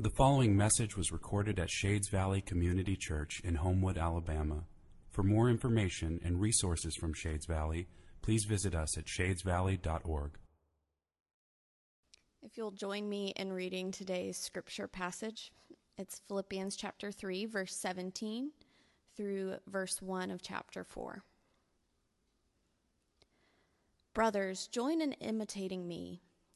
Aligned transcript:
The 0.00 0.08
following 0.08 0.56
message 0.56 0.96
was 0.96 1.12
recorded 1.12 1.58
at 1.58 1.68
Shades 1.68 2.08
Valley 2.08 2.40
Community 2.40 2.96
Church 2.96 3.42
in 3.44 3.56
Homewood, 3.56 3.98
Alabama. 3.98 4.64
For 5.10 5.22
more 5.22 5.50
information 5.50 6.18
and 6.24 6.40
resources 6.40 6.96
from 6.96 7.12
Shades 7.12 7.44
Valley, 7.44 7.86
please 8.22 8.46
visit 8.46 8.74
us 8.74 8.96
at 8.96 9.04
shadesvalley.org. 9.04 10.38
If 12.42 12.56
you'll 12.56 12.70
join 12.70 13.10
me 13.10 13.34
in 13.36 13.52
reading 13.52 13.90
today's 13.90 14.38
scripture 14.38 14.88
passage, 14.88 15.52
it's 15.98 16.22
Philippians 16.28 16.76
chapter 16.76 17.12
3, 17.12 17.44
verse 17.44 17.76
17 17.76 18.52
through 19.18 19.56
verse 19.66 20.00
1 20.00 20.30
of 20.30 20.40
chapter 20.40 20.82
4. 20.82 21.22
Brothers, 24.14 24.66
join 24.68 25.02
in 25.02 25.12
imitating 25.12 25.86
me 25.86 26.22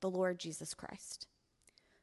the 0.00 0.10
Lord 0.10 0.38
Jesus 0.38 0.74
Christ, 0.74 1.26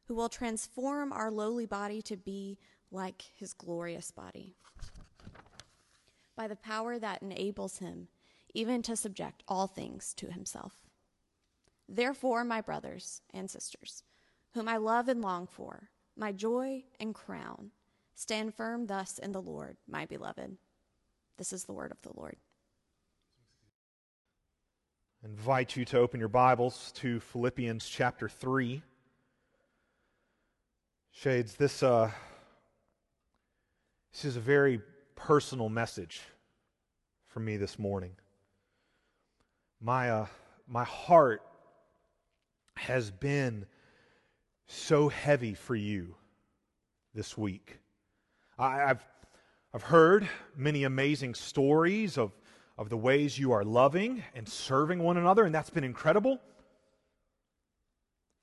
who 0.08 0.16
will 0.16 0.30
transform 0.30 1.12
our 1.12 1.32
lowly 1.32 1.66
body 1.66 2.02
to 2.04 2.16
be 2.16 2.58
like 2.92 3.24
his 3.36 3.54
glorious 3.54 4.12
body 4.12 4.56
by 6.36 6.48
the 6.48 6.56
power 6.56 7.00
that 7.00 7.22
enables 7.22 7.80
him 7.80 8.08
even 8.54 8.82
to 8.84 8.96
subject 8.96 9.44
all 9.48 9.68
things 9.68 10.14
to 10.16 10.32
himself. 10.32 10.74
Therefore, 11.90 12.44
my 12.44 12.62
brothers 12.62 13.22
and 13.34 13.50
sisters, 13.50 14.04
whom 14.54 14.68
I 14.68 14.78
love 14.78 15.08
and 15.08 15.22
long 15.22 15.48
for, 15.48 15.90
my 16.16 16.32
joy 16.32 16.84
and 17.00 17.14
crown, 17.14 17.72
stand 18.16 18.54
firm 18.56 18.88
thus 18.88 19.20
in 19.20 19.32
the 19.32 19.42
Lord, 19.42 19.78
my 19.88 20.06
beloved. 20.06 20.58
This 21.38 21.54
is 21.54 21.66
the 21.66 21.74
word 21.74 21.92
of 21.92 22.02
the 22.02 22.14
Lord 22.16 22.38
invite 25.30 25.76
you 25.76 25.84
to 25.84 25.98
open 26.00 26.22
your 26.22 26.30
Bibles 26.30 26.94
to 26.94 27.20
Philippians 27.20 27.90
chapter 27.90 28.30
3. 28.30 28.82
Shades, 31.12 31.56
this, 31.56 31.84
uh, 31.84 32.10
this 34.14 34.24
is 34.24 34.38
a 34.38 34.40
very 34.40 34.80
personal 35.16 35.68
message 35.68 36.22
for 37.28 37.42
me 37.42 37.58
this 37.58 37.78
morning. 37.78 38.12
My, 39.82 40.12
uh, 40.12 40.26
my 40.66 40.86
heart 40.86 41.42
has 42.76 43.12
been 43.12 43.66
so 44.66 45.10
heavy 45.10 45.56
for 45.56 45.76
you 45.76 46.16
this 47.14 47.38
week. 47.38 47.80
I, 48.58 48.84
I've, 48.84 49.06
I've 49.74 49.84
heard 49.84 50.30
many 50.56 50.86
amazing 50.86 51.36
stories 51.36 52.18
of 52.18 52.32
of 52.78 52.90
the 52.90 52.98
ways 52.98 53.40
you 53.40 53.52
are 53.52 53.64
loving 53.64 54.24
and 54.36 54.48
serving 54.48 55.00
one 55.00 55.18
another, 55.18 55.46
and 55.46 55.54
that's 55.54 55.70
been 55.70 55.84
incredible. 55.84 56.40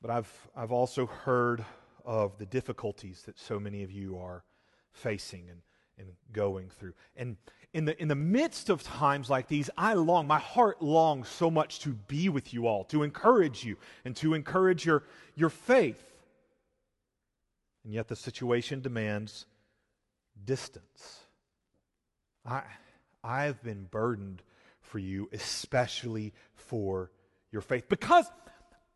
But 0.02 0.10
I've, 0.10 0.48
I've 0.56 0.72
also 0.72 1.06
heard 1.06 1.64
of 2.04 2.36
the 2.38 2.46
difficulties 2.46 3.22
that 3.26 3.38
so 3.38 3.58
many 3.58 3.82
of 3.82 3.90
you 3.90 4.18
are 4.18 4.44
facing 4.92 5.48
and, 5.48 5.60
and 5.98 6.08
going 6.32 6.68
through. 6.68 6.94
And 7.16 7.36
in 7.72 7.86
the, 7.86 8.00
in 8.00 8.08
the 8.08 8.14
midst 8.14 8.70
of 8.70 8.82
times 8.82 9.30
like 9.30 9.48
these, 9.48 9.70
I 9.78 9.94
long, 9.94 10.26
my 10.26 10.38
heart 10.38 10.82
longs 10.82 11.28
so 11.28 11.50
much 11.50 11.80
to 11.80 11.90
be 11.90 12.28
with 12.28 12.52
you 12.52 12.66
all, 12.66 12.84
to 12.84 13.02
encourage 13.02 13.64
you, 13.64 13.76
and 14.04 14.14
to 14.16 14.34
encourage 14.34 14.84
your, 14.84 15.04
your 15.34 15.48
faith. 15.48 16.02
And 17.84 17.92
yet 17.92 18.08
the 18.08 18.16
situation 18.16 18.80
demands 18.80 19.46
distance. 20.44 21.20
I, 22.44 22.62
I've 23.24 23.62
been 23.62 23.84
burdened 23.90 24.42
for 24.82 24.98
you, 24.98 25.28
especially 25.32 26.34
for 26.54 27.10
your 27.50 27.62
faith. 27.62 27.88
Because 27.88 28.26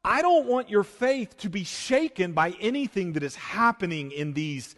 I 0.04 0.22
don't 0.22 0.46
want 0.46 0.70
your 0.70 0.84
faith 0.84 1.36
to 1.38 1.48
be 1.48 1.64
shaken 1.64 2.32
by 2.32 2.54
anything 2.60 3.14
that 3.14 3.22
is 3.22 3.34
happening 3.34 4.12
in 4.12 4.34
these 4.34 4.76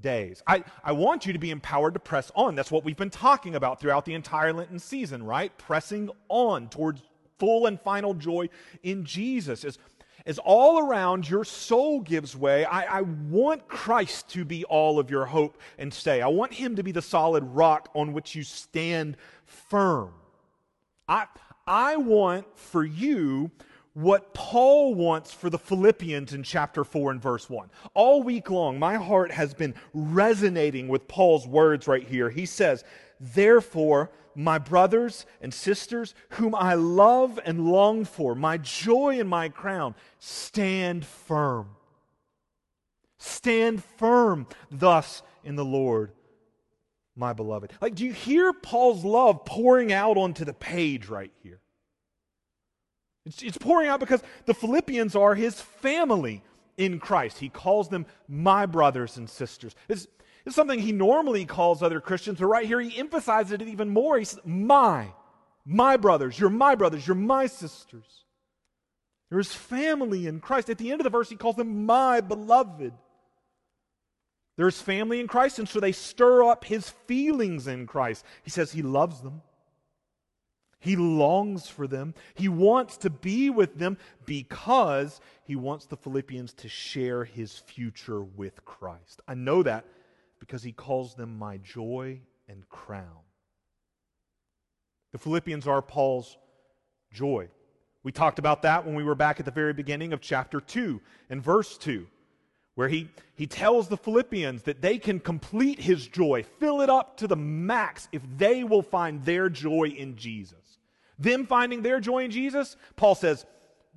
days. 0.00 0.42
I, 0.46 0.64
I 0.82 0.92
want 0.92 1.24
you 1.24 1.32
to 1.32 1.38
be 1.38 1.50
empowered 1.50 1.94
to 1.94 2.00
press 2.00 2.30
on. 2.34 2.54
That's 2.54 2.70
what 2.70 2.84
we've 2.84 2.96
been 2.96 3.10
talking 3.10 3.54
about 3.54 3.80
throughout 3.80 4.04
the 4.04 4.14
entire 4.14 4.52
Lenten 4.52 4.78
season, 4.78 5.22
right? 5.22 5.56
Pressing 5.56 6.10
on 6.28 6.68
towards 6.68 7.00
full 7.38 7.66
and 7.66 7.80
final 7.80 8.14
joy 8.14 8.48
in 8.82 9.04
Jesus. 9.04 9.64
As 9.64 9.78
as 10.26 10.38
all 10.38 10.78
around 10.78 11.28
your 11.28 11.44
soul 11.44 12.00
gives 12.00 12.34
way, 12.36 12.64
I, 12.64 12.98
I, 12.98 13.00
want 13.02 13.68
Christ 13.68 14.30
to 14.30 14.44
be 14.44 14.64
all 14.64 14.98
of 14.98 15.10
your 15.10 15.26
hope 15.26 15.58
and 15.78 15.92
stay. 15.92 16.22
I 16.22 16.28
want 16.28 16.54
Him 16.54 16.76
to 16.76 16.82
be 16.82 16.92
the 16.92 17.02
solid 17.02 17.44
rock 17.44 17.90
on 17.94 18.14
which 18.14 18.34
you 18.34 18.42
stand 18.42 19.18
firm. 19.44 20.12
I, 21.06 21.26
I 21.66 21.96
want 21.96 22.46
for 22.58 22.84
you 22.84 23.50
what 23.92 24.34
Paul 24.34 24.94
wants 24.94 25.32
for 25.32 25.50
the 25.50 25.58
Philippians 25.58 26.32
in 26.32 26.42
chapter 26.42 26.84
4 26.84 27.12
and 27.12 27.22
verse 27.22 27.48
1. 27.48 27.70
All 27.92 28.22
week 28.22 28.50
long, 28.50 28.78
my 28.78 28.96
heart 28.96 29.30
has 29.30 29.54
been 29.54 29.74
resonating 29.92 30.88
with 30.88 31.06
Paul's 31.06 31.46
words 31.46 31.86
right 31.86 32.06
here. 32.06 32.28
He 32.28 32.46
says, 32.46 32.82
Therefore, 33.20 34.10
my 34.34 34.58
brothers 34.58 35.26
and 35.40 35.52
sisters, 35.52 36.14
whom 36.30 36.54
I 36.54 36.74
love 36.74 37.38
and 37.44 37.66
long 37.66 38.04
for, 38.04 38.34
my 38.34 38.56
joy 38.58 39.18
and 39.20 39.28
my 39.28 39.48
crown, 39.48 39.94
stand 40.18 41.04
firm. 41.04 41.70
Stand 43.18 43.82
firm 43.82 44.46
thus 44.70 45.22
in 45.44 45.56
the 45.56 45.64
Lord, 45.64 46.12
my 47.16 47.32
beloved. 47.32 47.72
Like, 47.80 47.94
do 47.94 48.04
you 48.04 48.12
hear 48.12 48.52
Paul's 48.52 49.04
love 49.04 49.44
pouring 49.44 49.92
out 49.92 50.16
onto 50.16 50.44
the 50.44 50.52
page 50.52 51.08
right 51.08 51.32
here? 51.42 51.60
It's, 53.26 53.42
it's 53.42 53.58
pouring 53.58 53.88
out 53.88 54.00
because 54.00 54.22
the 54.44 54.54
Philippians 54.54 55.16
are 55.16 55.34
his 55.34 55.60
family 55.60 56.42
in 56.76 56.98
Christ. 56.98 57.38
He 57.38 57.48
calls 57.48 57.88
them 57.88 58.06
my 58.28 58.66
brothers 58.66 59.16
and 59.16 59.30
sisters. 59.30 59.74
It's, 59.88 60.06
it's 60.46 60.56
something 60.56 60.78
he 60.78 60.92
normally 60.92 61.46
calls 61.46 61.82
other 61.82 62.00
Christians, 62.00 62.38
but 62.38 62.46
right 62.46 62.66
here 62.66 62.80
he 62.80 62.98
emphasizes 62.98 63.52
it 63.52 63.62
even 63.62 63.88
more. 63.88 64.18
He 64.18 64.24
says, 64.24 64.40
My, 64.44 65.08
my 65.64 65.96
brothers, 65.96 66.38
you're 66.38 66.50
my 66.50 66.74
brothers, 66.74 67.06
you're 67.06 67.14
my 67.14 67.46
sisters. 67.46 68.24
You're 69.30 69.40
his 69.40 69.54
family 69.54 70.26
in 70.26 70.40
Christ. 70.40 70.68
At 70.68 70.78
the 70.78 70.92
end 70.92 71.00
of 71.00 71.04
the 71.04 71.10
verse, 71.10 71.30
he 71.30 71.36
calls 71.36 71.56
them 71.56 71.86
my 71.86 72.20
beloved. 72.20 72.92
They're 74.56 74.70
family 74.70 75.18
in 75.18 75.26
Christ, 75.26 75.58
and 75.58 75.68
so 75.68 75.80
they 75.80 75.92
stir 75.92 76.44
up 76.44 76.64
his 76.64 76.90
feelings 76.90 77.66
in 77.66 77.86
Christ. 77.86 78.24
He 78.42 78.50
says 78.50 78.70
he 78.70 78.82
loves 78.82 79.20
them. 79.22 79.42
He 80.78 80.96
longs 80.96 81.66
for 81.66 81.86
them. 81.86 82.14
He 82.34 82.48
wants 82.48 82.98
to 82.98 83.10
be 83.10 83.48
with 83.48 83.78
them 83.78 83.96
because 84.26 85.20
he 85.42 85.56
wants 85.56 85.86
the 85.86 85.96
Philippians 85.96 86.52
to 86.54 86.68
share 86.68 87.24
his 87.24 87.56
future 87.56 88.22
with 88.22 88.64
Christ. 88.66 89.22
I 89.26 89.34
know 89.34 89.62
that 89.62 89.86
because 90.44 90.62
he 90.62 90.72
calls 90.72 91.14
them 91.14 91.38
my 91.38 91.56
joy 91.56 92.20
and 92.50 92.68
crown. 92.68 93.24
The 95.12 95.18
Philippians 95.18 95.66
are 95.66 95.80
Paul's 95.80 96.36
joy. 97.10 97.48
We 98.02 98.12
talked 98.12 98.38
about 98.38 98.60
that 98.60 98.84
when 98.84 98.94
we 98.94 99.04
were 99.04 99.14
back 99.14 99.40
at 99.40 99.46
the 99.46 99.50
very 99.50 99.72
beginning 99.72 100.12
of 100.12 100.20
chapter 100.20 100.60
2 100.60 101.00
and 101.30 101.42
verse 101.42 101.78
2, 101.78 102.06
where 102.74 102.88
he, 102.88 103.08
he 103.36 103.46
tells 103.46 103.88
the 103.88 103.96
Philippians 103.96 104.64
that 104.64 104.82
they 104.82 104.98
can 104.98 105.18
complete 105.18 105.80
his 105.80 106.06
joy, 106.06 106.44
fill 106.60 106.82
it 106.82 106.90
up 106.90 107.16
to 107.16 107.26
the 107.26 107.36
max 107.36 108.10
if 108.12 108.20
they 108.36 108.64
will 108.64 108.82
find 108.82 109.24
their 109.24 109.48
joy 109.48 109.94
in 109.96 110.14
Jesus. 110.14 110.78
Them 111.18 111.46
finding 111.46 111.80
their 111.80 112.00
joy 112.00 112.24
in 112.24 112.30
Jesus, 112.30 112.76
Paul 112.96 113.14
says, 113.14 113.46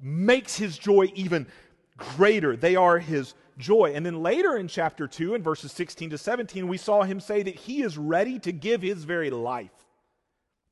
makes 0.02 0.56
his 0.56 0.78
joy 0.78 1.12
even 1.14 1.46
greater. 1.98 2.56
They 2.56 2.78
are 2.78 3.00
his 3.00 3.34
joy. 3.58 3.94
And 3.94 4.06
then 4.06 4.22
later 4.22 4.58
in 4.58 4.68
chapter 4.68 5.08
2, 5.08 5.36
in 5.36 5.44
verses 5.44 5.72
16 5.72 6.12
to 6.12 6.18
17, 6.18 6.68
we 6.68 6.78
saw 6.78 7.04
him 7.04 7.20
say 7.20 7.44
that 7.44 7.56
he 7.56 7.82
is 7.82 7.98
ready 7.98 8.40
to 8.40 8.52
give 8.52 8.82
his 8.82 9.04
very 9.04 9.30
life, 9.30 9.72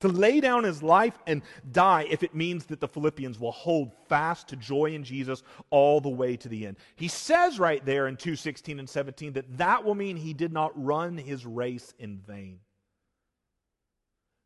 to 0.01 0.07
lay 0.07 0.39
down 0.39 0.63
his 0.63 0.83
life 0.83 1.17
and 1.25 1.41
die 1.71 2.05
if 2.09 2.23
it 2.23 2.35
means 2.35 2.65
that 2.65 2.79
the 2.79 2.87
Philippians 2.87 3.39
will 3.39 3.51
hold 3.51 3.91
fast 4.07 4.47
to 4.49 4.55
joy 4.55 4.93
in 4.93 5.03
Jesus 5.03 5.43
all 5.69 5.99
the 5.99 6.09
way 6.09 6.37
to 6.37 6.49
the 6.49 6.65
end. 6.67 6.77
He 6.95 7.07
says 7.07 7.59
right 7.59 7.83
there 7.85 8.07
in 8.07 8.17
2 8.17 8.35
16 8.35 8.79
and 8.79 8.89
17 8.89 9.33
that 9.33 9.57
that 9.57 9.83
will 9.83 9.95
mean 9.95 10.17
he 10.17 10.33
did 10.33 10.53
not 10.53 10.71
run 10.75 11.17
his 11.17 11.45
race 11.45 11.93
in 11.97 12.19
vain. 12.19 12.59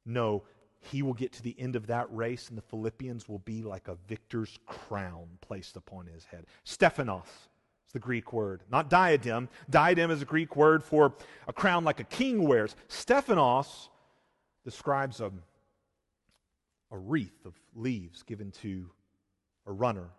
No, 0.05 0.43
he 0.79 1.01
will 1.01 1.13
get 1.13 1.33
to 1.33 1.43
the 1.43 1.55
end 1.59 1.75
of 1.75 1.87
that 1.87 2.07
race, 2.09 2.47
and 2.49 2.57
the 2.57 2.63
Philippians 2.63 3.27
will 3.27 3.39
be 3.39 3.61
like 3.61 3.87
a 3.87 3.97
victor's 4.07 4.57
crown 4.65 5.27
placed 5.41 5.75
upon 5.75 6.07
his 6.07 6.25
head. 6.25 6.45
Stephanos 6.63 7.48
It's 7.89 7.93
the 7.95 7.99
Greek 7.99 8.33
word, 8.33 8.61
not 8.69 8.87
diadem. 8.87 9.49
Diadem 9.67 10.11
is 10.11 10.21
a 10.21 10.25
Greek 10.25 10.55
word 10.55 10.83
for 10.83 11.15
a 11.47 11.53
crown 11.53 11.83
like 11.83 11.99
a 11.99 12.03
king 12.03 12.47
wears. 12.47 12.75
Stephanos 12.87 13.89
describes 14.63 15.21
a, 15.21 15.31
a 16.91 16.97
wreath 16.99 17.47
of 17.47 17.55
leaves 17.73 18.21
given 18.21 18.51
to 18.61 18.91
a 19.65 19.71
runner 19.71 20.11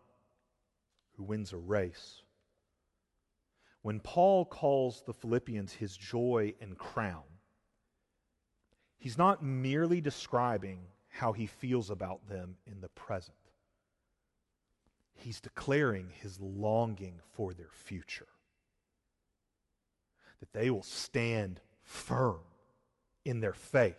who 1.17 1.23
wins 1.23 1.53
a 1.53 1.59
race. 1.59 2.23
When 3.83 4.01
Paul 4.01 4.47
calls 4.47 5.05
the 5.07 5.15
Philippians 5.15 5.73
his 5.73 5.97
joy 5.97 6.55
and 6.61 6.77
crown, 6.77 7.23
he's 8.99 9.17
not 9.17 9.45
merely 9.45 10.01
describing 10.01 10.81
how 11.07 11.31
he 11.33 11.47
feels 11.47 11.89
about 11.89 12.29
them 12.29 12.57
in 12.67 12.81
the 12.81 12.89
present 12.89 13.37
he's 15.21 15.41
declaring 15.41 16.11
his 16.21 16.41
longing 16.41 17.21
for 17.33 17.53
their 17.53 17.71
future. 17.73 18.27
That 20.41 20.53
they 20.53 20.71
will 20.71 20.83
stand 20.83 21.61
firm 21.83 22.41
in 23.25 23.41
their 23.41 23.53
faith, 23.53 23.99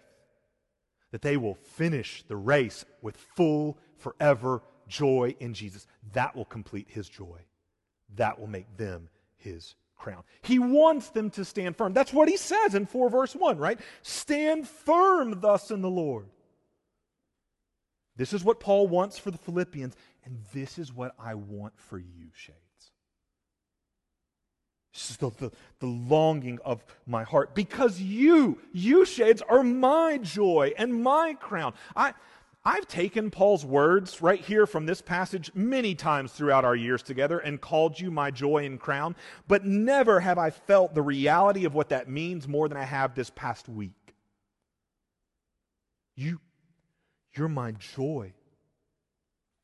that 1.11 1.21
they 1.21 1.37
will 1.37 1.55
finish 1.55 2.23
the 2.27 2.35
race 2.35 2.85
with 3.01 3.17
full, 3.17 3.77
forever 3.97 4.61
joy 4.87 5.35
in 5.39 5.53
Jesus. 5.53 5.87
That 6.13 6.35
will 6.35 6.45
complete 6.45 6.87
his 6.89 7.07
joy. 7.07 7.41
That 8.15 8.39
will 8.39 8.47
make 8.47 8.77
them 8.77 9.09
his 9.37 9.75
crown. 9.97 10.23
He 10.41 10.57
wants 10.57 11.09
them 11.09 11.29
to 11.31 11.45
stand 11.45 11.77
firm. 11.77 11.93
That's 11.93 12.11
what 12.11 12.27
he 12.27 12.37
says 12.37 12.75
in 12.75 12.85
4 12.87 13.09
verse 13.09 13.35
1, 13.35 13.57
right? 13.57 13.79
Stand 14.01 14.67
firm 14.67 15.39
thus 15.41 15.69
in 15.71 15.81
the 15.81 15.89
Lord. 15.89 16.25
This 18.15 18.33
is 18.33 18.43
what 18.43 18.59
Paul 18.59 18.87
wants 18.87 19.17
for 19.17 19.31
the 19.31 19.37
Philippians, 19.37 19.95
and 20.23 20.39
this 20.53 20.77
is 20.77 20.93
what 20.93 21.13
I 21.17 21.35
want 21.35 21.73
for 21.77 21.97
you, 21.97 22.29
Shades. 22.33 22.57
This 24.93 25.11
is 25.11 25.17
the, 25.17 25.29
the, 25.31 25.51
the, 25.79 25.87
longing 25.87 26.59
of 26.65 26.83
my 27.07 27.23
heart. 27.23 27.55
Because 27.55 28.01
you, 28.01 28.59
you, 28.73 29.05
Shades, 29.05 29.41
are 29.41 29.63
my 29.63 30.17
joy 30.17 30.73
and 30.77 31.01
my 31.01 31.33
crown. 31.39 31.73
I, 31.95 32.13
I've 32.65 32.87
taken 32.87 33.31
Paul's 33.31 33.65
words 33.65 34.21
right 34.21 34.39
here 34.39 34.67
from 34.67 34.85
this 34.85 35.01
passage 35.01 35.49
many 35.55 35.95
times 35.95 36.33
throughout 36.33 36.65
our 36.65 36.75
years 36.75 37.01
together 37.01 37.39
and 37.39 37.59
called 37.59 37.99
you 37.99 38.11
my 38.11 38.29
joy 38.31 38.65
and 38.65 38.79
crown, 38.79 39.15
but 39.47 39.65
never 39.65 40.19
have 40.19 40.37
I 40.37 40.49
felt 40.49 40.93
the 40.93 41.01
reality 41.01 41.63
of 41.63 41.73
what 41.73 41.89
that 41.89 42.09
means 42.09 42.47
more 42.47 42.67
than 42.67 42.77
I 42.77 42.83
have 42.83 43.15
this 43.15 43.31
past 43.31 43.69
week. 43.69 44.13
You, 46.15 46.39
you're 47.33 47.47
my 47.47 47.71
joy. 47.73 48.33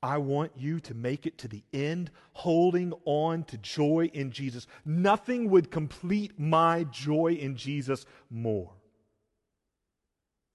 I 0.01 0.19
want 0.19 0.51
you 0.55 0.79
to 0.81 0.93
make 0.93 1.25
it 1.25 1.39
to 1.39 1.47
the 1.47 1.63
end, 1.73 2.11
holding 2.33 2.93
on 3.05 3.43
to 3.45 3.57
joy 3.57 4.09
in 4.13 4.31
Jesus. 4.31 4.67
Nothing 4.85 5.49
would 5.49 5.71
complete 5.71 6.39
my 6.39 6.83
joy 6.85 7.33
in 7.33 7.55
Jesus 7.55 8.05
more. 8.29 8.71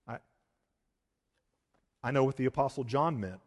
I, 0.06 0.18
I 2.02 2.12
know 2.12 2.24
what 2.24 2.36
the 2.36 2.46
Apostle 2.46 2.84
John 2.84 3.18
meant 3.18 3.40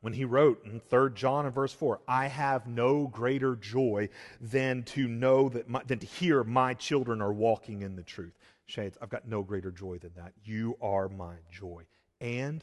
when 0.00 0.12
he 0.12 0.24
wrote 0.24 0.64
in 0.64 0.80
3 0.80 1.10
John 1.14 1.44
and 1.46 1.54
verse 1.54 1.72
4, 1.72 2.00
I 2.08 2.26
have 2.26 2.66
no 2.66 3.06
greater 3.06 3.54
joy 3.54 4.08
than 4.40 4.82
to 4.84 5.06
know 5.06 5.48
that 5.50 5.68
my, 5.68 5.82
than 5.86 5.98
to 5.98 6.06
hear 6.06 6.42
my 6.42 6.74
children 6.74 7.20
are 7.20 7.32
walking 7.32 7.82
in 7.82 7.96
the 7.96 8.02
truth. 8.02 8.32
Shades, 8.66 8.96
I've 9.02 9.10
got 9.10 9.28
no 9.28 9.42
greater 9.42 9.70
joy 9.70 9.98
than 9.98 10.12
that. 10.16 10.32
You 10.44 10.76
are 10.80 11.08
my 11.08 11.34
joy. 11.50 11.84
And 12.20 12.62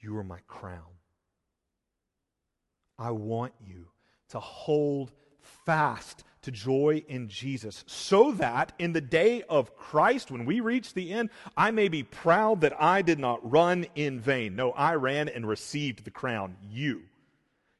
you 0.00 0.16
are 0.16 0.24
my 0.24 0.40
crown. 0.46 0.80
I 2.98 3.10
want 3.10 3.52
you 3.66 3.86
to 4.30 4.40
hold 4.40 5.12
fast 5.64 6.24
to 6.42 6.50
joy 6.50 7.04
in 7.08 7.28
Jesus, 7.28 7.84
so 7.86 8.32
that 8.32 8.72
in 8.78 8.94
the 8.94 9.00
day 9.00 9.42
of 9.42 9.76
Christ, 9.76 10.30
when 10.30 10.46
we 10.46 10.60
reach 10.60 10.94
the 10.94 11.12
end, 11.12 11.28
I 11.54 11.70
may 11.70 11.88
be 11.88 12.02
proud 12.02 12.62
that 12.62 12.80
I 12.80 13.02
did 13.02 13.18
not 13.18 13.50
run 13.50 13.86
in 13.94 14.20
vain. 14.20 14.56
No, 14.56 14.70
I 14.72 14.94
ran 14.94 15.28
and 15.28 15.46
received 15.46 16.04
the 16.04 16.10
crown. 16.10 16.56
You. 16.70 17.02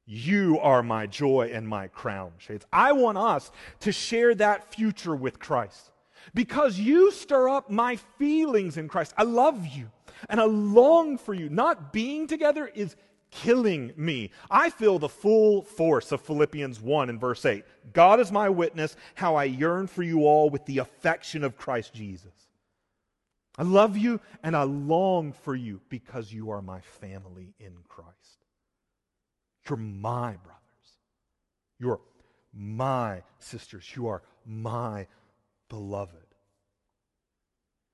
You 0.04 0.58
are 0.60 0.82
my 0.82 1.06
joy 1.06 1.50
and 1.54 1.66
my 1.66 1.88
crown, 1.88 2.32
Shades. 2.36 2.66
I 2.70 2.92
want 2.92 3.16
us 3.16 3.50
to 3.80 3.92
share 3.92 4.34
that 4.34 4.74
future 4.74 5.16
with 5.16 5.38
Christ 5.38 5.90
because 6.34 6.78
you 6.78 7.10
stir 7.10 7.48
up 7.48 7.70
my 7.70 7.96
feelings 8.18 8.76
in 8.76 8.88
Christ. 8.88 9.14
I 9.16 9.24
love 9.24 9.66
you 9.66 9.90
and 10.28 10.40
I 10.40 10.44
long 10.44 11.18
for 11.18 11.34
you. 11.34 11.48
Not 11.48 11.92
being 11.92 12.26
together 12.26 12.70
is 12.74 12.96
killing 13.30 13.92
me. 13.96 14.30
I 14.50 14.70
feel 14.70 14.98
the 14.98 15.08
full 15.08 15.62
force 15.62 16.12
of 16.12 16.20
Philippians 16.20 16.80
1 16.80 17.10
and 17.10 17.20
verse 17.20 17.44
8. 17.44 17.64
God 17.92 18.20
is 18.20 18.32
my 18.32 18.48
witness, 18.48 18.96
how 19.14 19.36
I 19.36 19.44
yearn 19.44 19.86
for 19.86 20.02
you 20.02 20.26
all 20.26 20.50
with 20.50 20.64
the 20.66 20.78
affection 20.78 21.44
of 21.44 21.56
Christ 21.56 21.94
Jesus. 21.94 22.32
I 23.56 23.62
love 23.62 23.96
you 23.96 24.20
and 24.42 24.56
I 24.56 24.62
long 24.62 25.32
for 25.32 25.54
you 25.54 25.80
because 25.88 26.32
you 26.32 26.50
are 26.50 26.62
my 26.62 26.80
family 26.80 27.54
in 27.58 27.72
Christ. 27.88 28.10
You're 29.68 29.76
my 29.76 30.36
brothers. 30.42 30.60
You're 31.78 32.00
my 32.52 33.22
sisters. 33.38 33.86
You 33.94 34.08
are 34.08 34.22
my 34.46 35.06
beloved. 35.70 36.26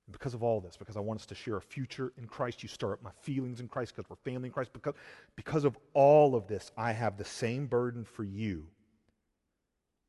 And 0.07 0.13
because 0.13 0.33
of 0.33 0.43
all 0.43 0.59
this, 0.59 0.75
because 0.75 0.97
I 0.97 1.01
want 1.01 1.21
us 1.21 1.25
to 1.27 1.35
share 1.35 1.57
a 1.57 1.61
future 1.61 2.11
in 2.17 2.27
Christ, 2.27 2.63
you 2.63 2.69
stir 2.69 2.93
up 2.93 3.03
my 3.03 3.11
feelings 3.21 3.61
in 3.61 3.67
Christ 3.67 3.95
because 3.95 4.09
we're 4.09 4.31
family 4.31 4.47
in 4.47 4.53
Christ. 4.53 4.71
Because, 4.73 4.95
because 5.37 5.63
of 5.63 5.77
all 5.93 6.35
of 6.35 6.47
this, 6.47 6.71
I 6.77 6.91
have 6.91 7.17
the 7.17 7.25
same 7.25 7.67
burden 7.67 8.03
for 8.03 8.23
you 8.23 8.65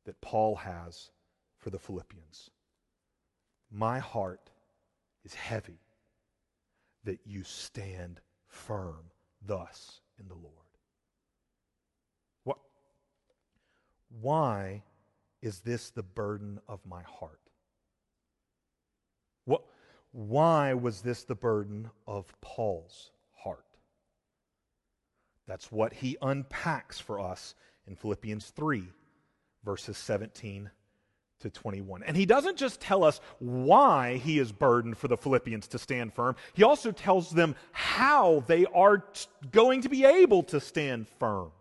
that 0.05 0.19
Paul 0.21 0.55
has 0.55 1.11
for 1.59 1.69
the 1.69 1.79
Philippians. 1.79 2.49
My 3.71 3.99
heart 3.99 4.49
is 5.23 5.33
heavy 5.33 5.79
that 7.03 7.19
you 7.25 7.43
stand 7.43 8.21
firm 8.47 9.11
thus 9.45 9.99
in 10.19 10.27
the 10.27 10.33
Lord. 10.33 10.53
What? 12.45 12.57
Why 14.21 14.83
is 15.41 15.59
this 15.59 15.89
the 15.89 16.03
burden 16.03 16.59
of 16.67 16.79
my 16.85 17.03
heart? 17.03 17.48
Why 20.11 20.73
was 20.73 21.01
this 21.01 21.23
the 21.23 21.35
burden 21.35 21.89
of 22.07 22.33
Paul's 22.41 23.11
heart? 23.43 23.65
That's 25.47 25.71
what 25.71 25.93
he 25.93 26.17
unpacks 26.21 26.99
for 26.99 27.19
us 27.19 27.55
in 27.87 27.95
Philippians 27.95 28.49
3, 28.49 28.83
verses 29.63 29.97
17 29.97 30.69
to 31.41 31.49
21. 31.49 32.03
And 32.03 32.17
he 32.17 32.25
doesn't 32.25 32.57
just 32.57 32.81
tell 32.81 33.03
us 33.03 33.21
why 33.39 34.17
he 34.17 34.39
is 34.39 34.51
burdened 34.51 34.97
for 34.97 35.07
the 35.07 35.17
Philippians 35.17 35.67
to 35.69 35.79
stand 35.79 36.13
firm, 36.13 36.35
he 36.53 36.63
also 36.63 36.91
tells 36.91 37.31
them 37.31 37.55
how 37.71 38.43
they 38.47 38.65
are 38.67 38.99
t- 38.99 39.27
going 39.51 39.81
to 39.81 39.89
be 39.89 40.05
able 40.05 40.43
to 40.43 40.59
stand 40.59 41.07
firm. 41.19 41.51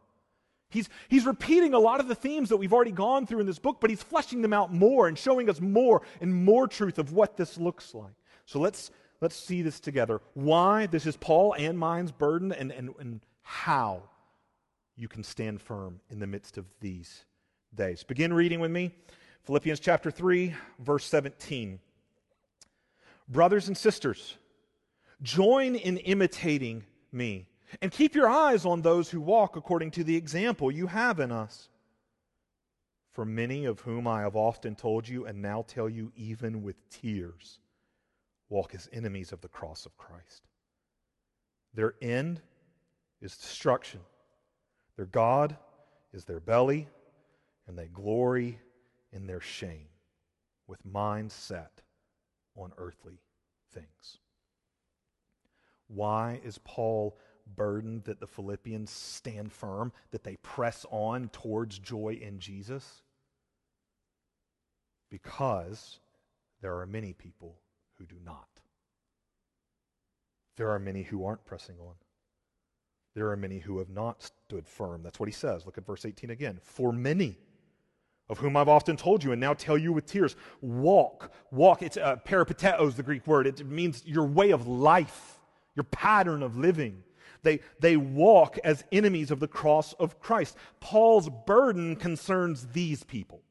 He's, 0.70 0.88
he's 1.08 1.24
repeating 1.24 1.72
a 1.72 1.78
lot 1.78 2.00
of 2.00 2.08
the 2.08 2.14
themes 2.14 2.50
that 2.50 2.58
we've 2.58 2.74
already 2.74 2.92
gone 2.92 3.26
through 3.26 3.40
in 3.40 3.46
this 3.46 3.58
book, 3.58 3.78
but 3.80 3.88
he's 3.88 4.02
fleshing 4.02 4.42
them 4.42 4.52
out 4.52 4.72
more 4.72 5.08
and 5.08 5.16
showing 5.16 5.48
us 5.48 5.60
more 5.60 6.02
and 6.20 6.34
more 6.34 6.68
truth 6.68 6.98
of 6.98 7.12
what 7.12 7.38
this 7.38 7.56
looks 7.56 7.94
like. 7.94 8.17
So 8.48 8.58
let's, 8.60 8.90
let's 9.20 9.36
see 9.36 9.60
this 9.60 9.78
together. 9.78 10.22
Why 10.32 10.86
this 10.86 11.04
is 11.04 11.18
Paul 11.18 11.54
and 11.58 11.78
mine's 11.78 12.12
burden, 12.12 12.50
and, 12.50 12.72
and, 12.72 12.94
and 12.98 13.20
how 13.42 14.04
you 14.96 15.06
can 15.06 15.22
stand 15.22 15.60
firm 15.60 16.00
in 16.08 16.18
the 16.18 16.26
midst 16.26 16.56
of 16.56 16.64
these 16.80 17.26
days. 17.74 18.04
Begin 18.04 18.32
reading 18.32 18.58
with 18.58 18.70
me. 18.70 18.94
Philippians 19.42 19.80
chapter 19.80 20.10
3, 20.10 20.54
verse 20.78 21.04
17. 21.04 21.78
Brothers 23.28 23.68
and 23.68 23.76
sisters, 23.76 24.38
join 25.20 25.74
in 25.74 25.98
imitating 25.98 26.84
me, 27.12 27.48
and 27.82 27.92
keep 27.92 28.14
your 28.14 28.30
eyes 28.30 28.64
on 28.64 28.80
those 28.80 29.10
who 29.10 29.20
walk 29.20 29.56
according 29.56 29.90
to 29.90 30.04
the 30.04 30.16
example 30.16 30.72
you 30.72 30.86
have 30.86 31.20
in 31.20 31.30
us. 31.30 31.68
For 33.12 33.26
many 33.26 33.66
of 33.66 33.80
whom 33.80 34.06
I 34.08 34.22
have 34.22 34.36
often 34.36 34.74
told 34.74 35.06
you, 35.06 35.26
and 35.26 35.42
now 35.42 35.66
tell 35.68 35.90
you 35.90 36.12
even 36.16 36.62
with 36.62 36.76
tears 36.88 37.58
walk 38.48 38.74
as 38.74 38.88
enemies 38.92 39.32
of 39.32 39.40
the 39.40 39.48
cross 39.48 39.86
of 39.86 39.96
Christ. 39.96 40.42
Their 41.74 41.94
end 42.00 42.40
is 43.20 43.36
destruction. 43.36 44.00
Their 44.96 45.06
God 45.06 45.56
is 46.12 46.24
their 46.24 46.40
belly, 46.40 46.88
and 47.66 47.78
they 47.78 47.88
glory 47.88 48.58
in 49.12 49.26
their 49.26 49.40
shame 49.40 49.88
with 50.66 50.84
minds 50.84 51.34
set 51.34 51.82
on 52.56 52.72
earthly 52.78 53.20
things. 53.72 54.18
Why 55.88 56.40
is 56.44 56.58
Paul 56.58 57.16
burdened 57.56 58.04
that 58.04 58.20
the 58.20 58.26
Philippians 58.26 58.90
stand 58.90 59.52
firm, 59.52 59.92
that 60.10 60.24
they 60.24 60.36
press 60.36 60.84
on 60.90 61.28
towards 61.30 61.78
joy 61.78 62.18
in 62.20 62.38
Jesus? 62.38 63.02
Because 65.10 66.00
there 66.60 66.78
are 66.78 66.86
many 66.86 67.14
people 67.14 67.56
who 67.98 68.06
do 68.06 68.16
not. 68.24 68.48
There 70.56 70.70
are 70.70 70.78
many 70.78 71.02
who 71.02 71.24
aren't 71.24 71.44
pressing 71.44 71.76
on. 71.80 71.94
there 73.14 73.30
are 73.30 73.36
many 73.36 73.58
who 73.58 73.78
have 73.78 73.90
not 73.90 74.22
stood 74.22 74.68
firm. 74.68 75.02
That's 75.02 75.18
what 75.18 75.28
he 75.28 75.32
says. 75.32 75.66
Look 75.66 75.78
at 75.78 75.86
verse 75.86 76.04
18 76.04 76.30
again. 76.30 76.58
For 76.62 76.92
many, 76.92 77.38
of 78.28 78.38
whom 78.38 78.56
I've 78.56 78.68
often 78.68 78.96
told 78.96 79.24
you 79.24 79.32
and 79.32 79.40
now 79.40 79.54
tell 79.54 79.78
you 79.78 79.92
with 79.92 80.06
tears, 80.06 80.36
walk, 80.60 81.32
walk. 81.50 81.82
It's 81.82 81.96
uh, 81.96 82.16
peripateo 82.24 82.86
is 82.86 82.94
the 82.94 83.02
Greek 83.02 83.26
word. 83.26 83.46
It 83.46 83.66
means 83.66 84.04
your 84.04 84.26
way 84.26 84.50
of 84.50 84.66
life, 84.66 85.40
your 85.74 85.84
pattern 85.84 86.42
of 86.42 86.56
living. 86.56 87.02
They, 87.42 87.60
they 87.80 87.96
walk 87.96 88.58
as 88.64 88.84
enemies 88.92 89.30
of 89.30 89.40
the 89.40 89.48
cross 89.48 89.94
of 89.94 90.20
Christ. 90.20 90.56
Paul's 90.80 91.30
burden 91.46 91.96
concerns 91.96 92.66
these 92.72 93.02
people. 93.04 93.42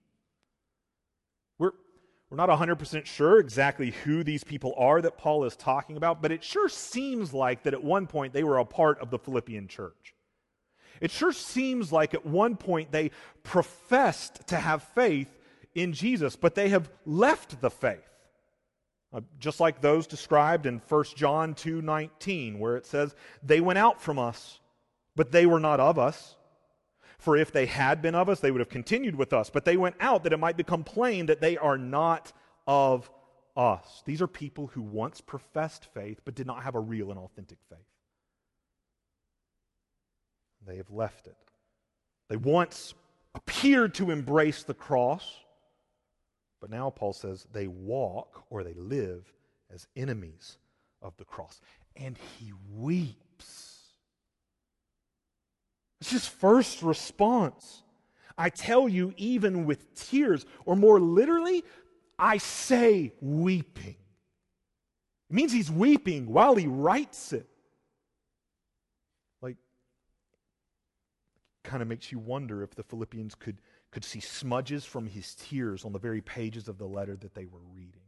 We're, 2.30 2.38
not 2.38 2.50
100% 2.50 3.06
sure 3.06 3.40
exactly 3.40 3.92
who 4.04 4.24
these 4.24 4.44
people 4.44 4.74
are 4.78 5.02
that 5.02 5.18
Paul 5.18 5.46
is 5.46 5.56
talking 5.56 5.96
about, 5.96 6.22
but 6.22 6.32
it 6.32 6.44
sure 6.44 6.68
seems 6.68 7.34
like 7.34 7.64
that 7.64 7.74
at 7.74 7.84
one 7.84 8.06
point 8.06 8.34
they 8.34 8.44
were 8.44 8.58
a 8.58 8.66
part 8.66 9.00
of 9.00 9.10
the 9.10 9.20
Philippian 9.20 9.68
church. 9.68 10.14
It 11.00 11.12
sure 11.12 11.32
seems 11.32 11.92
like 11.92 12.14
at 12.14 12.26
one 12.26 12.58
point 12.58 12.92
they 12.92 13.12
professed 13.44 14.48
to 14.48 14.58
have 14.58 14.84
faith 14.84 15.30
in 15.74 15.94
Jesus, 15.94 16.36
but 16.36 16.56
they 16.56 16.70
have 16.70 16.90
left 17.06 17.62
the 17.62 17.70
faith. 17.70 18.02
Uh, 19.14 19.22
just 19.40 19.62
like 19.62 19.80
those 19.80 20.06
described 20.06 20.66
in 20.66 20.82
1 20.90 21.04
John 21.16 21.54
2:19 21.54 22.60
where 22.60 22.76
it 22.76 22.86
says 22.86 23.16
they 23.42 23.62
went 23.62 23.80
out 23.80 24.02
from 24.02 24.20
us 24.20 24.60
but 25.16 25.32
they 25.32 25.46
were 25.46 25.62
not 25.62 25.80
of 25.80 25.98
us 25.98 26.36
for 27.28 27.36
if 27.36 27.52
they 27.52 27.66
had 27.66 28.02
been 28.02 28.16
of 28.16 28.30
us 28.30 28.40
they 28.40 28.52
would 28.52 28.62
have 28.62 28.70
continued 28.70 29.14
with 29.14 29.34
us 29.34 29.50
but 29.50 29.66
they 29.66 29.76
went 29.76 29.98
out 30.00 30.24
that 30.24 30.32
it 30.32 30.40
might 30.40 30.56
become 30.56 30.82
plain 30.82 31.26
that 31.26 31.42
they 31.42 31.58
are 31.58 31.78
not 31.78 32.32
of 32.66 33.12
us 33.58 34.02
these 34.06 34.22
are 34.22 34.28
people 34.28 34.68
who 34.68 34.82
once 34.82 35.20
professed 35.20 35.88
faith 35.94 36.22
but 36.24 36.36
did 36.36 36.48
not 36.48 36.64
have 36.64 36.74
a 36.74 36.80
real 36.80 37.12
and 37.12 37.20
authentic 37.20 37.58
faith 37.68 37.80
they 40.66 40.78
have 40.78 40.90
left 40.90 41.28
it 41.28 41.36
they 42.30 42.38
once 42.38 42.94
appeared 43.36 43.94
to 43.94 44.10
embrace 44.10 44.64
the 44.64 44.74
cross 44.74 45.36
but 46.62 46.70
now 46.70 46.90
Paul 46.90 47.12
says 47.12 47.46
they 47.52 47.68
walk 47.68 48.46
or 48.50 48.64
they 48.64 48.74
live 48.74 49.34
as 49.70 49.86
enemies 49.98 50.58
of 51.02 51.16
the 51.18 51.26
cross. 51.26 51.62
And 51.96 52.18
he 52.38 52.54
weeps. 52.74 53.27
It's 56.08 56.14
his 56.14 56.28
first 56.28 56.84
response. 56.84 57.84
I 58.38 58.50
tell 58.50 58.88
you, 58.88 59.14
even 59.18 59.66
with 59.66 59.94
tears, 59.94 60.46
or 60.64 60.78
more 60.78 61.02
literally, 61.02 61.66
I 62.18 62.38
say 62.38 63.12
weeping. 63.20 63.98
It 65.30 65.36
means 65.36 65.52
he's 65.52 65.70
weeping 65.70 66.32
while 66.32 66.56
he 66.56 66.66
writes 66.66 67.34
it. 67.34 67.46
Like, 69.42 69.58
kind 71.66 71.82
of 71.82 71.90
makes 71.90 72.10
you 72.10 72.20
wonder 72.20 72.64
if 72.64 72.74
the 72.74 72.84
Philippians 72.84 73.36
could 73.36 73.58
could 73.92 74.06
see 74.06 74.22
smudges 74.22 74.86
from 74.86 75.08
his 75.08 75.36
tears 75.36 75.84
on 75.84 75.92
the 75.92 76.00
very 76.00 76.22
pages 76.22 76.70
of 76.70 76.78
the 76.78 76.88
letter 76.88 77.18
that 77.18 77.36
they 77.36 77.48
were 77.48 77.66
reading. 77.74 78.04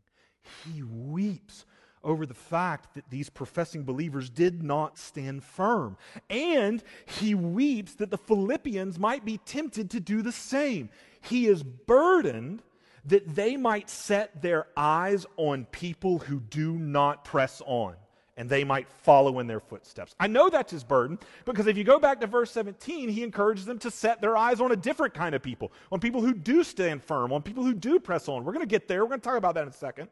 He 0.64 0.84
weeps 0.84 1.66
over 2.04 2.26
the 2.26 2.34
fact 2.34 2.96
that 2.96 3.10
these 3.10 3.30
professing 3.30 3.84
believers 3.84 4.30
did 4.30 4.64
not 4.64 4.98
stand 4.98 5.44
firm. 5.44 5.98
And 6.30 6.84
he 7.06 7.36
weeps 7.36 7.96
that 7.96 8.12
the 8.12 8.18
Philippians 8.18 8.98
might 8.98 9.26
be 9.26 9.38
tempted 9.40 9.90
to 9.92 10.00
do 10.00 10.22
the 10.22 10.32
same. 10.32 10.90
He 11.22 11.48
is 11.48 11.64
burdened 11.64 12.64
that 13.06 13.36
they 13.36 13.58
might 13.58 13.90
set 13.90 14.42
their 14.42 14.68
eyes 14.76 15.26
on 15.38 15.66
people 15.66 16.20
who 16.20 16.40
do 16.40 16.74
not 16.74 17.26
press 17.26 17.62
on 17.66 17.96
and 18.40 18.50
they 18.50 18.64
might 18.64 18.88
follow 18.88 19.40
in 19.40 19.48
their 19.48 19.60
footsteps. 19.60 20.16
I 20.18 20.28
know 20.28 20.50
that's 20.50 20.72
his 20.72 20.86
burden 20.86 21.20
because 21.44 21.68
if 21.68 21.76
you 21.76 21.84
go 21.84 22.00
back 22.00 22.22
to 22.22 22.28
verse 22.28 22.52
17, 22.52 23.10
he 23.10 23.22
encourages 23.22 23.66
them 23.66 23.78
to 23.80 23.92
set 23.92 24.22
their 24.22 24.38
eyes 24.38 24.62
on 24.62 24.72
a 24.72 24.78
different 24.78 25.14
kind 25.14 25.36
of 25.36 25.44
people, 25.44 25.74
on 25.92 26.00
people 26.00 26.22
who 26.22 26.34
do 26.34 26.64
stand 26.64 27.04
firm, 27.04 27.34
on 27.34 27.42
people 27.42 27.66
who 27.66 27.74
do 27.74 28.00
press 28.00 28.30
on. 28.30 28.46
We're 28.46 28.54
going 28.54 28.66
to 28.66 28.70
get 28.70 28.88
there. 28.88 29.04
We're 29.04 29.10
going 29.10 29.20
to 29.20 29.28
talk 29.28 29.38
about 29.38 29.56
that 29.56 29.64
in 29.64 29.70
a 29.70 29.74
second. 29.74 30.08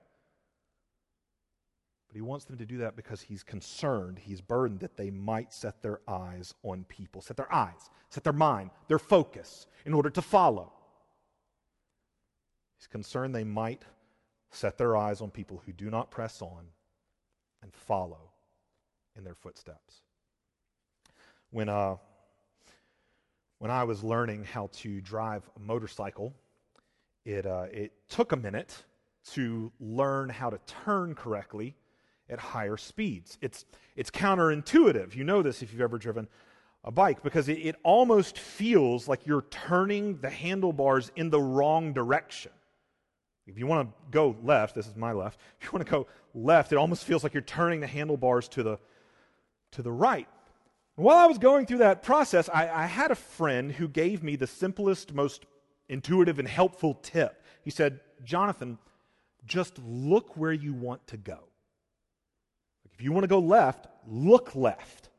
But 2.17 2.23
he 2.23 2.29
wants 2.29 2.45
them 2.45 2.57
to 2.57 2.65
do 2.65 2.79
that 2.79 2.95
because 2.95 3.21
he's 3.21 3.43
concerned, 3.43 4.17
he's 4.17 4.41
burdened 4.41 4.79
that 4.79 4.97
they 4.97 5.11
might 5.11 5.53
set 5.53 5.83
their 5.83 5.99
eyes 6.07 6.51
on 6.63 6.83
people, 6.85 7.21
set 7.21 7.37
their 7.37 7.53
eyes, 7.53 7.91
set 8.09 8.23
their 8.23 8.33
mind, 8.33 8.71
their 8.87 8.97
focus 8.97 9.67
in 9.85 9.93
order 9.93 10.09
to 10.09 10.21
follow. 10.23 10.73
He's 12.79 12.87
concerned 12.87 13.35
they 13.35 13.43
might 13.43 13.83
set 14.49 14.79
their 14.79 14.97
eyes 14.97 15.21
on 15.21 15.29
people 15.29 15.61
who 15.63 15.73
do 15.73 15.91
not 15.91 16.09
press 16.09 16.41
on 16.41 16.65
and 17.61 17.71
follow 17.71 18.31
in 19.15 19.23
their 19.23 19.35
footsteps. 19.35 20.01
When, 21.51 21.69
uh, 21.69 21.97
when 23.59 23.69
I 23.69 23.83
was 23.83 24.03
learning 24.03 24.45
how 24.45 24.71
to 24.77 25.01
drive 25.01 25.47
a 25.55 25.59
motorcycle, 25.59 26.33
it, 27.25 27.45
uh, 27.45 27.67
it 27.71 27.91
took 28.09 28.31
a 28.31 28.37
minute 28.37 28.85
to 29.33 29.71
learn 29.79 30.29
how 30.29 30.49
to 30.49 30.59
turn 30.65 31.13
correctly 31.13 31.75
at 32.29 32.39
higher 32.39 32.77
speeds. 32.77 33.37
It's, 33.41 33.65
it's 33.95 34.11
counterintuitive. 34.11 35.15
You 35.15 35.23
know 35.23 35.41
this 35.41 35.61
if 35.61 35.71
you've 35.71 35.81
ever 35.81 35.97
driven 35.97 36.27
a 36.83 36.91
bike 36.91 37.21
because 37.23 37.49
it, 37.49 37.59
it 37.59 37.75
almost 37.83 38.39
feels 38.39 39.07
like 39.07 39.25
you're 39.25 39.45
turning 39.49 40.17
the 40.17 40.29
handlebars 40.29 41.11
in 41.15 41.29
the 41.29 41.41
wrong 41.41 41.93
direction. 41.93 42.51
If 43.45 43.57
you 43.57 43.65
want 43.65 43.89
to 43.89 43.95
go 44.11 44.35
left, 44.43 44.75
this 44.75 44.87
is 44.87 44.95
my 44.95 45.13
left. 45.13 45.39
If 45.59 45.67
you 45.67 45.71
want 45.73 45.85
to 45.85 45.91
go 45.91 46.07
left, 46.33 46.71
it 46.71 46.77
almost 46.77 47.05
feels 47.05 47.23
like 47.23 47.33
you're 47.33 47.41
turning 47.41 47.79
the 47.79 47.87
handlebars 47.87 48.49
to 48.49 48.63
the, 48.63 48.79
to 49.71 49.81
the 49.81 49.91
right. 49.91 50.27
while 50.95 51.17
I 51.17 51.27
was 51.27 51.37
going 51.37 51.65
through 51.65 51.79
that 51.79 52.03
process, 52.03 52.49
I, 52.53 52.69
I 52.69 52.85
had 52.85 53.11
a 53.11 53.15
friend 53.15 53.71
who 53.71 53.87
gave 53.87 54.23
me 54.23 54.35
the 54.35 54.47
simplest, 54.47 55.13
most 55.13 55.45
intuitive, 55.89 56.39
and 56.39 56.47
helpful 56.47 56.95
tip. 56.95 57.41
He 57.63 57.69
said, 57.69 58.01
Jonathan, 58.23 58.77
just 59.45 59.79
look 59.79 60.35
where 60.35 60.51
you 60.51 60.73
want 60.73 61.05
to 61.07 61.17
go. 61.17 61.46
If 62.97 63.03
you 63.03 63.11
want 63.11 63.25
to 63.25 63.27
go 63.27 63.39
left, 63.39 63.85
look 64.07 64.55
left. 64.55 65.09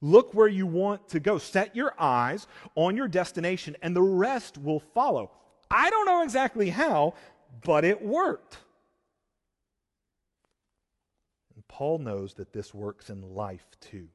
Look 0.00 0.34
where 0.34 0.48
you 0.48 0.66
want 0.66 1.08
to 1.10 1.20
go. 1.20 1.38
Set 1.38 1.76
your 1.76 1.94
eyes 1.98 2.48
on 2.74 2.96
your 2.96 3.06
destination, 3.06 3.76
and 3.80 3.94
the 3.94 4.02
rest 4.02 4.58
will 4.58 4.80
follow. 4.80 5.30
I 5.70 5.88
don't 5.88 6.06
know 6.06 6.24
exactly 6.24 6.70
how, 6.70 7.14
but 7.64 7.84
it 7.84 8.02
worked. 8.02 8.58
And 11.54 11.66
Paul 11.68 11.98
knows 11.98 12.34
that 12.34 12.52
this 12.52 12.74
works 12.74 13.08
in 13.08 13.22
life 13.34 13.66
too. 13.80 14.08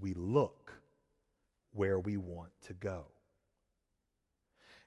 We 0.00 0.14
look 0.14 0.72
where 1.72 1.98
we 2.00 2.16
want 2.16 2.50
to 2.66 2.74
go. 2.74 3.06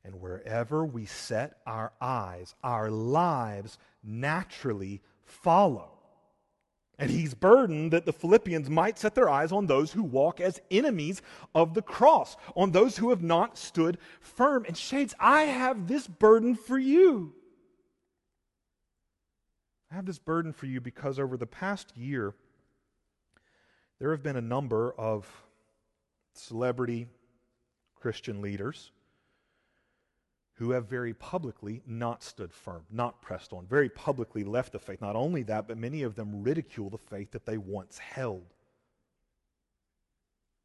And 0.04 0.20
wherever 0.22 0.86
we 0.86 1.06
set 1.06 1.58
our 1.66 1.92
eyes, 2.00 2.54
our 2.64 2.90
lives 2.90 3.78
naturally 4.04 5.02
follow. 5.24 5.99
And 7.00 7.10
he's 7.10 7.34
burdened 7.34 7.94
that 7.94 8.06
the 8.06 8.12
Philippians 8.12 8.70
might 8.70 9.00
set 9.00 9.16
their 9.16 9.30
eyes 9.30 9.54
on 9.54 9.68
those 9.68 9.94
who 9.94 10.04
walk 10.04 10.42
as 10.42 10.60
enemies 10.70 11.22
of 11.56 11.74
the 11.74 11.82
cross, 11.82 12.36
on 12.58 12.72
those 12.72 12.98
who 12.98 13.10
have 13.10 13.24
not 13.24 13.58
stood 13.58 13.98
firm. 14.20 14.66
And, 14.68 14.76
Shades, 14.76 15.16
I 15.18 15.44
have 15.44 15.88
this 15.88 16.06
burden 16.08 16.56
for 16.56 16.78
you. 16.78 17.34
I 19.90 19.96
have 19.96 20.06
this 20.06 20.20
burden 20.20 20.52
for 20.52 20.66
you 20.66 20.82
because 20.82 21.20
over 21.20 21.38
the 21.38 21.48
past 21.48 21.96
year, 21.96 22.36
there 24.00 24.12
have 24.12 24.22
been 24.22 24.36
a 24.36 24.42
number 24.42 24.94
of 24.98 25.26
celebrity 26.34 27.08
Christian 27.96 28.42
leaders 28.42 28.92
who 30.60 30.72
have 30.72 30.90
very 30.90 31.14
publicly 31.14 31.82
not 31.88 32.22
stood 32.22 32.54
firm, 32.54 32.84
not 32.92 33.22
pressed 33.22 33.54
on, 33.54 33.66
very 33.66 33.88
publicly 33.88 34.44
left 34.44 34.74
the 34.74 34.80
faith. 34.80 35.00
Not 35.00 35.16
only 35.16 35.42
that, 35.44 35.70
but 35.70 35.78
many 35.78 36.04
of 36.04 36.16
them 36.16 36.44
ridicule 36.44 36.90
the 36.90 36.98
faith 36.98 37.32
that 37.32 37.46
they 37.46 37.58
once 37.58 37.98
held. 37.98 38.44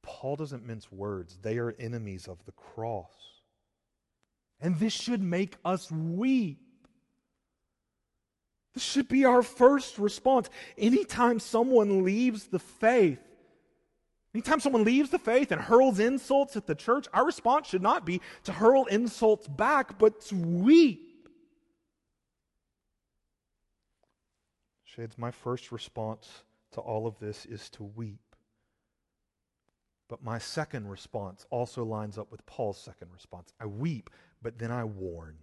Paul 0.02 0.34
doesn't 0.34 0.66
mince 0.66 0.90
words, 0.90 1.38
they 1.40 1.58
are 1.58 1.76
enemies 1.78 2.26
of 2.26 2.44
the 2.44 2.52
cross. 2.52 3.12
And 4.60 4.80
this 4.80 4.92
should 4.92 5.22
make 5.22 5.54
us 5.64 5.92
weep. 5.92 6.58
This 8.74 8.82
should 8.82 9.06
be 9.06 9.24
our 9.24 9.44
first 9.44 9.98
response. 9.98 10.50
Anytime 10.76 11.38
someone 11.38 12.02
leaves 12.02 12.46
the 12.46 12.58
faith, 12.58 13.20
Anytime 14.34 14.58
someone 14.58 14.82
leaves 14.82 15.10
the 15.10 15.18
faith 15.18 15.52
and 15.52 15.60
hurls 15.60 16.00
insults 16.00 16.56
at 16.56 16.66
the 16.66 16.74
church, 16.74 17.06
our 17.12 17.24
response 17.24 17.68
should 17.68 17.82
not 17.82 18.04
be 18.04 18.20
to 18.42 18.52
hurl 18.52 18.84
insults 18.86 19.46
back, 19.46 19.96
but 19.98 20.20
to 20.22 20.34
weep. 20.34 21.28
Shades, 24.82 25.16
my 25.16 25.30
first 25.30 25.70
response 25.70 26.42
to 26.72 26.80
all 26.80 27.06
of 27.06 27.18
this 27.20 27.46
is 27.46 27.70
to 27.70 27.84
weep. 27.84 28.18
But 30.08 30.22
my 30.22 30.38
second 30.38 30.88
response 30.88 31.46
also 31.50 31.84
lines 31.84 32.18
up 32.18 32.30
with 32.30 32.44
Paul's 32.44 32.78
second 32.78 33.08
response. 33.12 33.52
I 33.60 33.66
weep, 33.66 34.10
but 34.42 34.58
then 34.58 34.72
I 34.72 34.84
warn. 34.84 35.36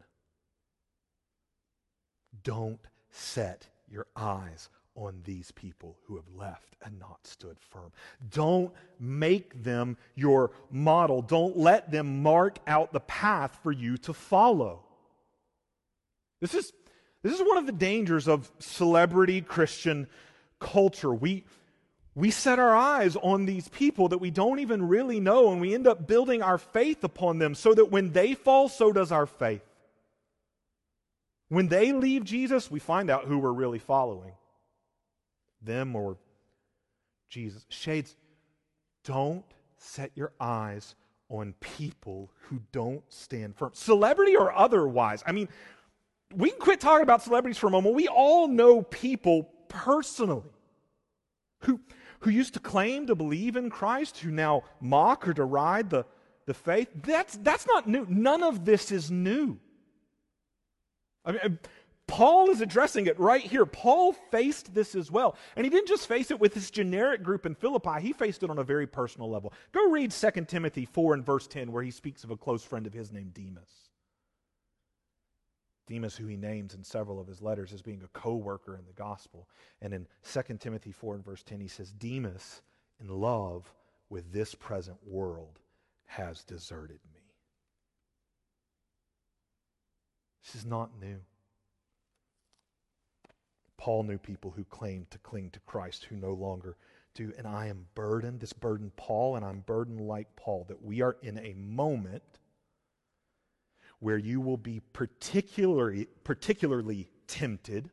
Don't 2.43 2.79
set 3.09 3.67
your 3.89 4.07
eyes 4.15 4.69
on 4.95 5.21
these 5.23 5.51
people 5.51 5.97
who 6.05 6.15
have 6.15 6.27
left 6.35 6.75
and 6.83 6.99
not 6.99 7.19
stood 7.25 7.57
firm. 7.59 7.91
Don't 8.29 8.71
make 8.99 9.63
them 9.63 9.97
your 10.15 10.51
model. 10.69 11.21
Don't 11.21 11.57
let 11.57 11.91
them 11.91 12.21
mark 12.21 12.59
out 12.67 12.91
the 12.91 12.99
path 12.99 13.57
for 13.63 13.71
you 13.71 13.97
to 13.99 14.13
follow. 14.13 14.83
This 16.41 16.53
is, 16.53 16.73
this 17.23 17.33
is 17.33 17.41
one 17.41 17.57
of 17.57 17.65
the 17.65 17.71
dangers 17.71 18.27
of 18.27 18.51
celebrity 18.59 19.41
Christian 19.41 20.07
culture. 20.59 21.13
We, 21.13 21.45
we 22.15 22.31
set 22.31 22.59
our 22.59 22.75
eyes 22.75 23.15
on 23.15 23.45
these 23.45 23.69
people 23.69 24.09
that 24.09 24.17
we 24.17 24.31
don't 24.31 24.59
even 24.59 24.87
really 24.87 25.19
know, 25.19 25.51
and 25.51 25.61
we 25.61 25.73
end 25.73 25.87
up 25.87 26.07
building 26.07 26.41
our 26.41 26.57
faith 26.57 27.03
upon 27.03 27.39
them 27.39 27.55
so 27.55 27.73
that 27.73 27.91
when 27.91 28.11
they 28.11 28.33
fall, 28.33 28.67
so 28.67 28.91
does 28.91 29.11
our 29.11 29.25
faith. 29.25 29.63
When 31.47 31.67
they 31.67 31.93
leave 31.93 32.23
Jesus, 32.23 32.71
we 32.71 32.79
find 32.79 33.09
out 33.09 33.25
who 33.25 33.37
we're 33.37 33.51
really 33.51 33.79
following 33.79 34.33
them 35.61 35.95
or 35.95 36.17
Jesus. 37.29 37.65
Shades, 37.69 38.15
don't 39.03 39.45
set 39.77 40.11
your 40.15 40.31
eyes 40.39 40.95
on 41.29 41.53
people 41.59 42.29
who 42.43 42.61
don't 42.71 43.03
stand 43.09 43.55
firm, 43.55 43.71
celebrity 43.73 44.35
or 44.35 44.53
otherwise. 44.53 45.23
I 45.25 45.31
mean, 45.31 45.47
we 46.35 46.49
can 46.49 46.59
quit 46.59 46.79
talking 46.79 47.03
about 47.03 47.23
celebrities 47.23 47.57
for 47.57 47.67
a 47.67 47.71
moment. 47.71 47.95
We 47.95 48.07
all 48.07 48.47
know 48.47 48.81
people 48.81 49.49
personally 49.69 50.49
who, 51.61 51.79
who 52.19 52.29
used 52.29 52.53
to 52.55 52.59
claim 52.59 53.07
to 53.07 53.15
believe 53.15 53.55
in 53.55 53.69
Christ, 53.69 54.19
who 54.19 54.31
now 54.31 54.63
mock 54.79 55.27
or 55.27 55.33
deride 55.33 55.89
the, 55.89 56.05
the 56.45 56.53
faith. 56.53 56.89
That's, 57.03 57.37
that's 57.37 57.65
not 57.65 57.87
new. 57.87 58.05
None 58.09 58.43
of 58.43 58.65
this 58.65 58.91
is 58.91 59.09
new. 59.09 59.57
I 61.23 61.31
mean, 61.33 61.59
Paul 62.11 62.49
is 62.49 62.59
addressing 62.59 63.07
it 63.07 63.17
right 63.17 63.41
here. 63.41 63.65
Paul 63.65 64.11
faced 64.11 64.73
this 64.73 64.95
as 64.95 65.09
well. 65.09 65.37
And 65.55 65.65
he 65.65 65.69
didn't 65.69 65.87
just 65.87 66.07
face 66.07 66.29
it 66.29 66.41
with 66.41 66.53
this 66.53 66.69
generic 66.69 67.23
group 67.23 67.45
in 67.45 67.55
Philippi, 67.55 68.01
he 68.01 68.11
faced 68.11 68.43
it 68.43 68.49
on 68.49 68.59
a 68.59 68.65
very 68.65 68.85
personal 68.85 69.29
level. 69.29 69.53
Go 69.71 69.89
read 69.89 70.11
2 70.11 70.31
Timothy 70.45 70.85
4 70.85 71.13
and 71.13 71.25
verse 71.25 71.47
10, 71.47 71.71
where 71.71 71.81
he 71.81 71.89
speaks 71.89 72.25
of 72.25 72.29
a 72.29 72.35
close 72.35 72.65
friend 72.65 72.85
of 72.85 72.93
his 72.93 73.13
named 73.13 73.33
Demas. 73.33 73.69
Demas, 75.87 76.17
who 76.17 76.27
he 76.27 76.35
names 76.35 76.73
in 76.73 76.83
several 76.83 77.17
of 77.17 77.27
his 77.27 77.41
letters 77.41 77.71
as 77.71 77.81
being 77.81 78.03
a 78.03 78.19
co 78.19 78.35
worker 78.35 78.75
in 78.75 78.85
the 78.85 78.93
gospel. 78.93 79.47
And 79.81 79.93
in 79.93 80.05
2 80.29 80.57
Timothy 80.57 80.91
4 80.91 81.15
and 81.15 81.23
verse 81.23 81.43
10, 81.43 81.61
he 81.61 81.69
says, 81.69 81.93
Demas, 81.93 82.61
in 82.99 83.07
love 83.07 83.73
with 84.09 84.33
this 84.33 84.53
present 84.53 84.97
world, 85.07 85.59
has 86.07 86.43
deserted 86.43 86.99
me. 87.13 87.21
This 90.43 90.55
is 90.55 90.65
not 90.65 90.99
new. 90.99 91.21
Paul 93.81 94.03
knew 94.03 94.19
people 94.19 94.51
who 94.51 94.63
claimed 94.63 95.09
to 95.09 95.17
cling 95.17 95.49
to 95.49 95.59
Christ 95.61 96.03
who 96.03 96.15
no 96.15 96.33
longer 96.33 96.77
do. 97.15 97.33
And 97.35 97.47
I 97.47 97.65
am 97.65 97.87
burdened, 97.95 98.39
this 98.39 98.53
burden, 98.53 98.91
Paul, 98.95 99.35
and 99.35 99.43
I'm 99.43 99.61
burdened 99.61 100.01
like 100.01 100.35
Paul, 100.35 100.65
that 100.67 100.83
we 100.83 101.01
are 101.01 101.17
in 101.23 101.39
a 101.39 101.55
moment 101.55 102.21
where 103.97 104.19
you 104.19 104.39
will 104.39 104.57
be 104.57 104.81
particularly, 104.93 106.07
particularly 106.23 107.09
tempted 107.25 107.89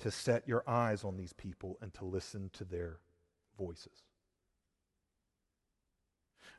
to 0.00 0.10
set 0.10 0.48
your 0.48 0.68
eyes 0.68 1.04
on 1.04 1.16
these 1.16 1.32
people 1.32 1.78
and 1.80 1.94
to 1.94 2.04
listen 2.04 2.50
to 2.54 2.64
their 2.64 2.98
voices. 3.56 4.02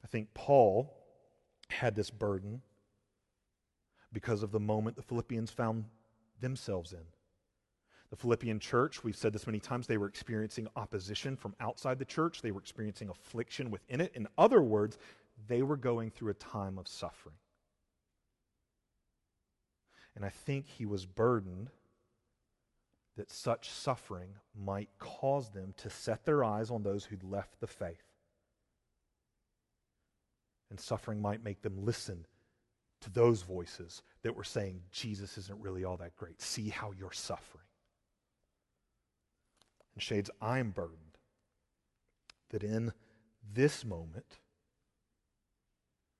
I 0.01 0.07
think 0.07 0.33
Paul 0.33 0.95
had 1.67 1.93
this 1.93 2.09
burden 2.09 2.61
because 4.13 4.43
of 4.43 4.51
the 4.53 4.61
moment 4.61 4.95
the 4.95 5.03
Philippians 5.03 5.51
found 5.51 5.83
themselves 6.39 6.93
in. 6.93 7.03
The 8.09 8.15
Philippian 8.15 8.59
church, 8.59 9.03
we've 9.03 9.15
said 9.15 9.33
this 9.33 9.45
many 9.45 9.59
times, 9.59 9.85
they 9.85 9.97
were 9.97 10.07
experiencing 10.07 10.67
opposition 10.75 11.35
from 11.35 11.55
outside 11.59 11.99
the 11.99 12.05
church. 12.05 12.41
They 12.41 12.51
were 12.51 12.59
experiencing 12.59 13.09
affliction 13.09 13.69
within 13.69 14.01
it. 14.01 14.11
In 14.15 14.27
other 14.37 14.61
words, 14.61 14.97
they 15.47 15.61
were 15.61 15.77
going 15.77 16.09
through 16.09 16.31
a 16.31 16.35
time 16.35 16.79
of 16.79 16.87
suffering. 16.87 17.35
And 20.15 20.25
I 20.25 20.29
think 20.29 20.65
he 20.67 20.85
was 20.85 21.05
burdened 21.05 21.69
that 23.15 23.31
such 23.31 23.69
suffering 23.69 24.29
might 24.55 24.89
cause 24.97 25.49
them 25.49 25.73
to 25.77 25.89
set 25.89 26.25
their 26.25 26.43
eyes 26.43 26.71
on 26.71 26.83
those 26.83 27.05
who'd 27.05 27.23
left 27.23 27.59
the 27.59 27.67
faith. 27.67 28.03
And 30.69 30.79
suffering 30.79 31.21
might 31.21 31.43
make 31.43 31.61
them 31.61 31.85
listen 31.85 32.25
to 33.01 33.09
those 33.11 33.43
voices 33.43 34.01
that 34.23 34.35
were 34.35 34.43
saying, 34.43 34.81
Jesus 34.91 35.37
isn't 35.37 35.61
really 35.61 35.83
all 35.83 35.97
that 35.97 36.15
great. 36.15 36.41
See 36.41 36.69
how 36.69 36.91
you're 36.97 37.11
suffering. 37.11 37.63
And 39.99 40.03
shades, 40.05 40.29
I'm 40.41 40.71
burdened 40.71 41.17
that 42.51 42.63
in 42.63 42.93
this 43.53 43.83
moment, 43.83 44.39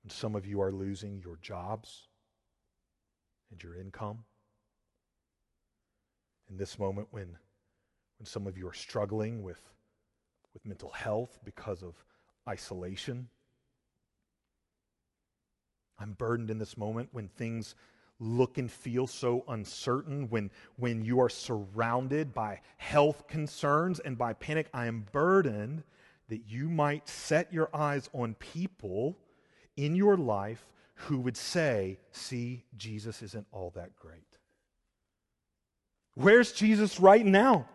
when 0.02 0.10
some 0.10 0.36
of 0.36 0.44
you 0.44 0.60
are 0.60 0.70
losing 0.70 1.18
your 1.24 1.38
jobs 1.40 2.08
and 3.50 3.62
your 3.62 3.74
income, 3.74 4.24
in 6.50 6.58
this 6.58 6.78
moment 6.78 7.08
when, 7.10 7.38
when 8.18 8.26
some 8.26 8.46
of 8.46 8.58
you 8.58 8.68
are 8.68 8.74
struggling 8.74 9.42
with, 9.42 9.62
with 10.52 10.66
mental 10.66 10.90
health 10.90 11.38
because 11.42 11.82
of 11.82 11.94
isolation, 12.46 13.30
I'm 15.98 16.12
burdened 16.12 16.50
in 16.50 16.58
this 16.58 16.76
moment 16.76 17.08
when 17.12 17.28
things 17.28 17.74
look 18.20 18.58
and 18.58 18.70
feel 18.70 19.06
so 19.06 19.44
uncertain, 19.48 20.28
when, 20.28 20.50
when 20.76 21.02
you 21.02 21.20
are 21.20 21.28
surrounded 21.28 22.32
by 22.32 22.60
health 22.76 23.26
concerns 23.26 23.98
and 23.98 24.16
by 24.16 24.34
panic, 24.34 24.68
I 24.72 24.86
am 24.86 25.06
burdened 25.10 25.82
that 26.28 26.42
you 26.46 26.68
might 26.68 27.08
set 27.08 27.52
your 27.52 27.68
eyes 27.74 28.08
on 28.12 28.34
people 28.34 29.18
in 29.76 29.96
your 29.96 30.16
life 30.16 30.66
who 30.94 31.18
would 31.20 31.36
say, 31.36 31.98
See, 32.12 32.64
Jesus 32.76 33.22
isn't 33.22 33.46
all 33.50 33.72
that 33.74 33.96
great. 33.96 34.38
Where's 36.14 36.52
Jesus 36.52 37.00
right 37.00 37.24
now? 37.24 37.66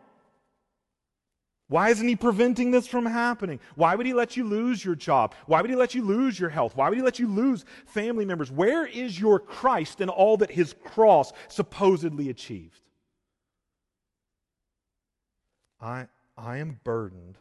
Why 1.67 1.89
isn't 1.89 2.07
he 2.07 2.15
preventing 2.15 2.69
this 2.69 2.85
from 2.85 3.07
happening? 3.07 3.59
Why 3.75 3.95
would 3.95 4.05
he 4.05 4.13
let 4.13 4.37
you 4.37 4.43
lose 4.43 4.85
your 4.85 4.93
job? 4.93 5.33
Why 5.47 5.61
would 5.61 5.69
he 5.69 5.75
let 5.75 5.95
you 5.95 6.03
lose 6.03 6.39
your 6.39 6.51
health? 6.51 6.75
Why 6.75 6.89
would 6.89 6.97
he 6.97 7.03
let 7.03 7.17
you 7.17 7.27
lose 7.27 7.65
family 7.87 8.23
members? 8.23 8.51
Where 8.51 8.85
is 8.85 9.19
your 9.19 9.39
Christ 9.39 9.99
in 9.99 10.09
all 10.09 10.37
that 10.37 10.51
his 10.51 10.75
cross 10.83 11.33
supposedly 11.47 12.29
achieved? 12.29 12.81
I, 15.81 16.07
I 16.37 16.57
am 16.57 16.79
burdened, 16.83 17.37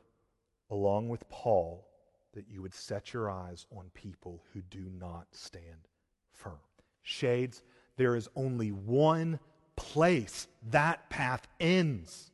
along 0.70 1.10
with 1.10 1.28
Paul, 1.28 1.86
that 2.32 2.48
you 2.48 2.62
would 2.62 2.74
set 2.74 3.12
your 3.12 3.30
eyes 3.30 3.66
on 3.76 3.90
people 3.92 4.42
who 4.52 4.62
do 4.62 4.90
not 4.98 5.26
stand 5.32 5.88
firm. 6.32 6.58
Shades, 7.02 7.62
there 7.96 8.16
is 8.16 8.28
only 8.34 8.72
one 8.72 9.38
place 9.76 10.48
that 10.70 11.10
path 11.10 11.46
ends. 11.60 12.30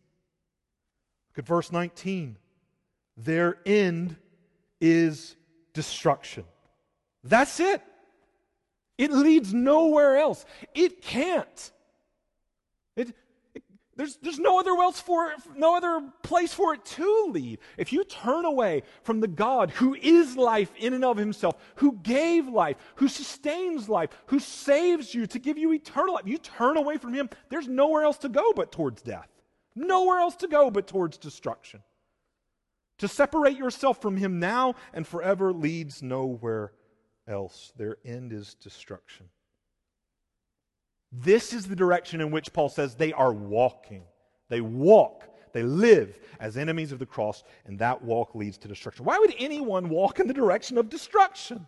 Look 1.30 1.44
at 1.44 1.46
verse 1.46 1.70
19. 1.70 2.36
Their 3.16 3.58
end 3.64 4.16
is 4.80 5.36
destruction. 5.72 6.44
That's 7.22 7.60
it. 7.60 7.82
It 8.98 9.12
leads 9.12 9.54
nowhere 9.54 10.18
else. 10.18 10.44
It 10.74 11.00
can't. 11.00 11.72
It, 12.96 13.14
it, 13.54 13.62
there's, 13.96 14.16
there's 14.16 14.38
no 14.38 14.58
other 14.58 14.72
else 14.72 15.00
for 15.00 15.30
it, 15.30 15.38
no 15.56 15.76
other 15.76 16.02
place 16.22 16.52
for 16.52 16.74
it 16.74 16.84
to 16.84 17.30
lead. 17.30 17.60
If 17.76 17.92
you 17.92 18.04
turn 18.04 18.44
away 18.44 18.82
from 19.02 19.20
the 19.20 19.28
God 19.28 19.70
who 19.70 19.94
is 19.94 20.36
life 20.36 20.72
in 20.76 20.92
and 20.92 21.04
of 21.04 21.16
himself, 21.16 21.56
who 21.76 21.98
gave 22.02 22.48
life, 22.48 22.76
who 22.96 23.08
sustains 23.08 23.88
life, 23.88 24.10
who 24.26 24.38
saves 24.38 25.14
you 25.14 25.26
to 25.28 25.38
give 25.38 25.56
you 25.56 25.72
eternal 25.72 26.14
life, 26.14 26.26
you 26.26 26.38
turn 26.38 26.76
away 26.76 26.96
from 26.96 27.14
him, 27.14 27.30
there's 27.48 27.68
nowhere 27.68 28.02
else 28.02 28.18
to 28.18 28.28
go 28.28 28.52
but 28.54 28.72
towards 28.72 29.00
death. 29.02 29.28
Nowhere 29.74 30.18
else 30.18 30.36
to 30.36 30.48
go 30.48 30.70
but 30.70 30.86
towards 30.86 31.18
destruction. 31.18 31.82
To 32.98 33.08
separate 33.08 33.56
yourself 33.56 34.02
from 34.02 34.16
him 34.16 34.38
now 34.38 34.74
and 34.92 35.06
forever 35.06 35.52
leads 35.52 36.02
nowhere 36.02 36.72
else. 37.26 37.72
Their 37.76 37.96
end 38.04 38.32
is 38.32 38.54
destruction. 38.54 39.28
This 41.12 41.52
is 41.52 41.66
the 41.66 41.76
direction 41.76 42.20
in 42.20 42.30
which 42.30 42.52
Paul 42.52 42.68
says 42.68 42.94
they 42.94 43.12
are 43.12 43.32
walking. 43.32 44.02
They 44.48 44.60
walk, 44.60 45.28
they 45.52 45.62
live 45.62 46.18
as 46.38 46.56
enemies 46.56 46.92
of 46.92 46.98
the 46.98 47.06
cross, 47.06 47.42
and 47.64 47.78
that 47.78 48.02
walk 48.02 48.34
leads 48.34 48.58
to 48.58 48.68
destruction. 48.68 49.04
Why 49.04 49.18
would 49.18 49.34
anyone 49.38 49.88
walk 49.88 50.20
in 50.20 50.26
the 50.26 50.34
direction 50.34 50.76
of 50.78 50.88
destruction? 50.88 51.66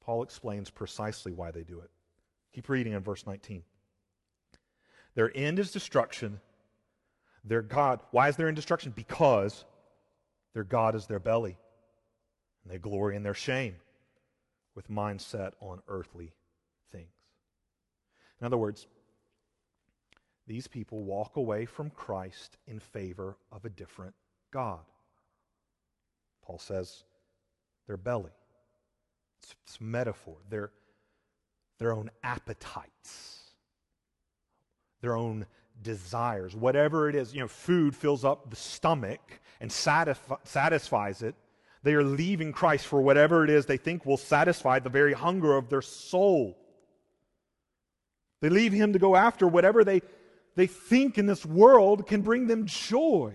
Paul 0.00 0.22
explains 0.22 0.70
precisely 0.70 1.32
why 1.32 1.50
they 1.50 1.62
do 1.62 1.80
it. 1.80 1.90
Keep 2.52 2.68
reading 2.68 2.92
in 2.92 3.00
verse 3.00 3.26
19. 3.26 3.62
Their 5.14 5.30
end 5.34 5.58
is 5.58 5.70
destruction. 5.70 6.40
Their 7.44 7.62
God, 7.62 8.00
why 8.10 8.28
is 8.28 8.36
their 8.36 8.48
end 8.48 8.56
destruction? 8.56 8.92
Because 8.94 9.64
their 10.54 10.64
God 10.64 10.94
is 10.94 11.06
their 11.06 11.20
belly. 11.20 11.56
And 12.62 12.72
they 12.72 12.78
glory 12.78 13.16
in 13.16 13.22
their 13.22 13.34
shame 13.34 13.76
with 14.74 14.90
mind 14.90 15.20
set 15.20 15.54
on 15.60 15.80
earthly 15.88 16.32
things. 16.90 17.12
In 18.40 18.46
other 18.46 18.56
words, 18.56 18.86
these 20.46 20.66
people 20.66 21.04
walk 21.04 21.36
away 21.36 21.64
from 21.64 21.90
Christ 21.90 22.58
in 22.66 22.78
favor 22.78 23.36
of 23.52 23.64
a 23.64 23.70
different 23.70 24.14
God. 24.50 24.80
Paul 26.42 26.58
says 26.58 27.04
their 27.86 27.96
belly. 27.96 28.32
It's, 29.42 29.54
it's 29.64 29.80
metaphor. 29.80 30.36
Their, 30.50 30.70
their 31.78 31.92
own 31.92 32.10
appetites, 32.22 33.43
their 35.04 35.16
own 35.16 35.46
desires, 35.82 36.56
whatever 36.56 37.10
it 37.10 37.14
is. 37.14 37.34
You 37.34 37.40
know, 37.40 37.48
food 37.48 37.94
fills 37.94 38.24
up 38.24 38.48
the 38.48 38.56
stomach 38.56 39.40
and 39.60 39.70
satisf- 39.70 40.38
satisfies 40.44 41.20
it. 41.20 41.34
They 41.82 41.92
are 41.92 42.02
leaving 42.02 42.52
Christ 42.52 42.86
for 42.86 43.02
whatever 43.02 43.44
it 43.44 43.50
is 43.50 43.66
they 43.66 43.76
think 43.76 44.06
will 44.06 44.16
satisfy 44.16 44.78
the 44.78 44.88
very 44.88 45.12
hunger 45.12 45.54
of 45.56 45.68
their 45.68 45.82
soul. 45.82 46.56
They 48.40 48.48
leave 48.48 48.72
him 48.72 48.94
to 48.94 48.98
go 48.98 49.14
after 49.14 49.46
whatever 49.46 49.84
they, 49.84 50.00
they 50.56 50.66
think 50.66 51.18
in 51.18 51.26
this 51.26 51.44
world 51.44 52.06
can 52.06 52.22
bring 52.22 52.46
them 52.46 52.64
joy. 52.64 53.34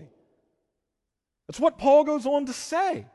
That's 1.46 1.60
what 1.60 1.78
Paul 1.78 2.02
goes 2.02 2.26
on 2.26 2.46
to 2.46 2.52
say. 2.52 3.06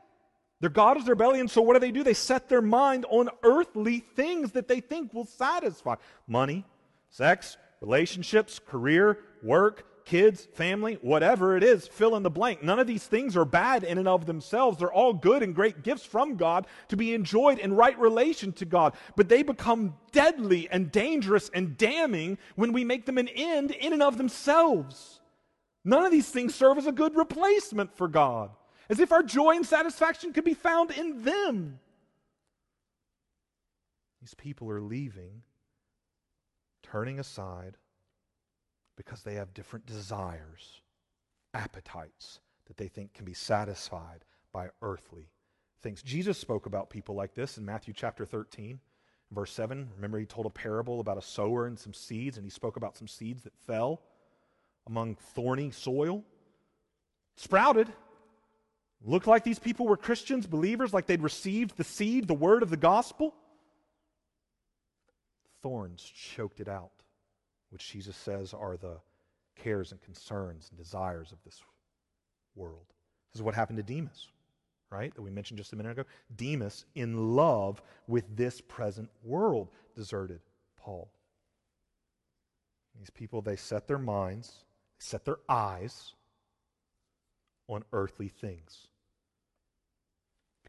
Their 0.60 0.70
God 0.70 0.96
is 0.96 1.04
their 1.04 1.14
belly, 1.14 1.40
and 1.40 1.50
so 1.50 1.60
what 1.60 1.74
do 1.74 1.80
they 1.80 1.90
do? 1.90 2.02
They 2.02 2.14
set 2.14 2.48
their 2.48 2.62
mind 2.62 3.04
on 3.10 3.28
earthly 3.42 4.00
things 4.00 4.52
that 4.52 4.68
they 4.68 4.80
think 4.80 5.12
will 5.12 5.26
satisfy 5.26 5.96
money, 6.26 6.64
sex, 7.10 7.58
relationships, 7.80 8.58
career, 8.58 9.18
work, 9.42 10.04
kids, 10.04 10.46
family, 10.54 10.98
whatever 11.02 11.56
it 11.56 11.64
is, 11.64 11.88
fill 11.88 12.14
in 12.16 12.22
the 12.22 12.30
blank. 12.30 12.62
None 12.62 12.78
of 12.78 12.86
these 12.86 13.06
things 13.06 13.36
are 13.36 13.44
bad 13.44 13.82
in 13.82 13.98
and 13.98 14.06
of 14.06 14.26
themselves. 14.26 14.78
They're 14.78 14.92
all 14.92 15.12
good 15.12 15.42
and 15.42 15.54
great 15.54 15.82
gifts 15.82 16.04
from 16.04 16.36
God 16.36 16.66
to 16.88 16.96
be 16.96 17.12
enjoyed 17.12 17.58
in 17.58 17.74
right 17.74 17.98
relation 17.98 18.52
to 18.54 18.64
God. 18.64 18.94
But 19.16 19.28
they 19.28 19.42
become 19.42 19.96
deadly 20.12 20.68
and 20.70 20.92
dangerous 20.92 21.50
and 21.52 21.76
damning 21.76 22.38
when 22.54 22.72
we 22.72 22.84
make 22.84 23.04
them 23.04 23.18
an 23.18 23.28
end 23.28 23.72
in 23.72 23.92
and 23.92 24.02
of 24.02 24.16
themselves. 24.16 25.20
None 25.84 26.04
of 26.04 26.12
these 26.12 26.30
things 26.30 26.54
serve 26.54 26.78
as 26.78 26.86
a 26.86 26.92
good 26.92 27.16
replacement 27.16 27.96
for 27.96 28.06
God 28.06 28.50
as 28.88 29.00
if 29.00 29.12
our 29.12 29.22
joy 29.22 29.56
and 29.56 29.66
satisfaction 29.66 30.32
could 30.32 30.44
be 30.44 30.54
found 30.54 30.90
in 30.92 31.22
them. 31.22 31.78
These 34.20 34.34
people 34.34 34.70
are 34.70 34.80
leaving, 34.80 35.42
turning 36.90 37.18
aside, 37.18 37.76
because 38.96 39.22
they 39.22 39.34
have 39.34 39.54
different 39.54 39.86
desires, 39.86 40.80
appetites 41.54 42.40
that 42.66 42.76
they 42.76 42.88
think 42.88 43.14
can 43.14 43.24
be 43.24 43.34
satisfied 43.34 44.24
by 44.52 44.68
earthly 44.82 45.30
things. 45.82 46.02
Jesus 46.02 46.38
spoke 46.38 46.66
about 46.66 46.90
people 46.90 47.14
like 47.14 47.34
this 47.34 47.58
in 47.58 47.64
Matthew 47.64 47.94
chapter 47.94 48.24
13. 48.24 48.80
Verse 49.32 49.52
7, 49.52 49.88
remember 49.96 50.20
he 50.20 50.24
told 50.24 50.46
a 50.46 50.50
parable 50.50 51.00
about 51.00 51.18
a 51.18 51.22
sower 51.22 51.66
and 51.66 51.76
some 51.76 51.92
seeds, 51.92 52.36
and 52.36 52.46
he 52.46 52.50
spoke 52.50 52.76
about 52.76 52.96
some 52.96 53.08
seeds 53.08 53.42
that 53.42 53.56
fell 53.66 54.00
among 54.86 55.16
thorny 55.16 55.72
soil, 55.72 56.22
sprouted, 57.36 57.88
Looked 59.04 59.26
like 59.26 59.44
these 59.44 59.58
people 59.58 59.86
were 59.86 59.96
Christians, 59.96 60.46
believers, 60.46 60.92
like 60.92 61.06
they'd 61.06 61.22
received 61.22 61.76
the 61.76 61.84
seed, 61.84 62.26
the 62.26 62.34
word 62.34 62.62
of 62.62 62.70
the 62.70 62.76
gospel. 62.76 63.34
Thorns 65.66 66.00
choked 66.04 66.60
it 66.60 66.68
out, 66.68 67.02
which 67.70 67.90
Jesus 67.90 68.14
says 68.14 68.54
are 68.54 68.76
the 68.76 68.98
cares 69.56 69.90
and 69.90 70.00
concerns 70.00 70.68
and 70.70 70.78
desires 70.78 71.32
of 71.32 71.38
this 71.44 71.60
world. 72.54 72.86
This 73.32 73.40
is 73.40 73.42
what 73.42 73.56
happened 73.56 73.78
to 73.78 73.82
Demas, 73.82 74.28
right? 74.90 75.12
That 75.12 75.22
we 75.22 75.30
mentioned 75.30 75.58
just 75.58 75.72
a 75.72 75.76
minute 75.76 75.90
ago. 75.90 76.04
Demas, 76.36 76.84
in 76.94 77.34
love 77.34 77.82
with 78.06 78.36
this 78.36 78.60
present 78.60 79.10
world, 79.24 79.66
deserted 79.96 80.38
Paul. 80.76 81.10
These 82.96 83.10
people, 83.10 83.42
they 83.42 83.56
set 83.56 83.88
their 83.88 83.98
minds, 83.98 84.62
they 85.00 85.04
set 85.04 85.24
their 85.24 85.38
eyes 85.48 86.12
on 87.66 87.82
earthly 87.92 88.28
things. 88.28 88.86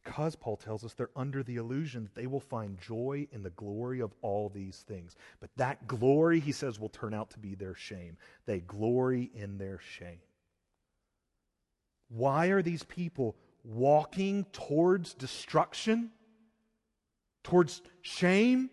Because, 0.07 0.37
Paul 0.37 0.55
tells 0.55 0.85
us, 0.85 0.93
they're 0.93 1.09
under 1.17 1.43
the 1.43 1.57
illusion 1.57 2.03
that 2.05 2.15
they 2.15 2.27
will 2.27 2.39
find 2.39 2.79
joy 2.79 3.27
in 3.33 3.43
the 3.43 3.49
glory 3.49 3.99
of 3.99 4.13
all 4.21 4.47
these 4.47 4.85
things. 4.87 5.17
But 5.41 5.49
that 5.57 5.85
glory, 5.85 6.39
he 6.39 6.53
says, 6.53 6.79
will 6.79 6.87
turn 6.87 7.13
out 7.13 7.29
to 7.31 7.39
be 7.39 7.55
their 7.55 7.75
shame. 7.75 8.15
They 8.45 8.61
glory 8.61 9.29
in 9.35 9.57
their 9.57 9.81
shame. 9.97 10.21
Why 12.07 12.47
are 12.47 12.61
these 12.61 12.83
people 12.83 13.35
walking 13.65 14.45
towards 14.53 15.13
destruction? 15.13 16.11
Towards 17.43 17.81
shame? 18.01 18.69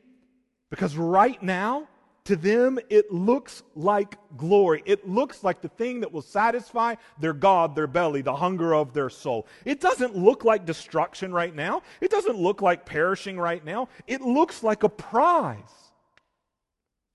Because 0.70 0.96
right 0.96 1.42
now, 1.42 1.88
to 2.24 2.36
them, 2.36 2.78
it 2.88 3.12
looks 3.12 3.62
like 3.74 4.16
glory. 4.36 4.82
It 4.86 5.06
looks 5.06 5.44
like 5.44 5.60
the 5.60 5.68
thing 5.68 6.00
that 6.00 6.10
will 6.10 6.22
satisfy 6.22 6.94
their 7.20 7.34
God, 7.34 7.74
their 7.74 7.86
belly, 7.86 8.22
the 8.22 8.34
hunger 8.34 8.74
of 8.74 8.94
their 8.94 9.10
soul. 9.10 9.46
It 9.66 9.80
doesn't 9.80 10.16
look 10.16 10.42
like 10.42 10.64
destruction 10.64 11.34
right 11.34 11.54
now. 11.54 11.82
It 12.00 12.10
doesn't 12.10 12.36
look 12.36 12.62
like 12.62 12.86
perishing 12.86 13.38
right 13.38 13.62
now. 13.62 13.88
It 14.06 14.22
looks 14.22 14.62
like 14.62 14.84
a 14.84 14.88
prize. 14.88 15.58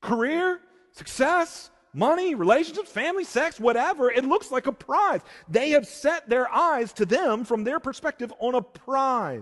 Career, 0.02 0.62
success, 0.92 1.72
money, 1.92 2.36
relationships, 2.36 2.92
family, 2.92 3.24
sex, 3.24 3.60
whatever. 3.60 4.12
It 4.12 4.26
looks 4.26 4.52
like 4.52 4.68
a 4.68 4.72
prize. 4.72 5.22
They 5.48 5.72
have 5.72 5.88
set 5.88 6.30
their 6.30 6.54
eyes 6.54 6.94
to 6.94 7.06
them 7.06 7.46
from 7.46 7.64
their 7.64 7.80
perspective 7.80 8.32
on 8.40 8.54
a 8.54 8.62
prize. 8.62 9.42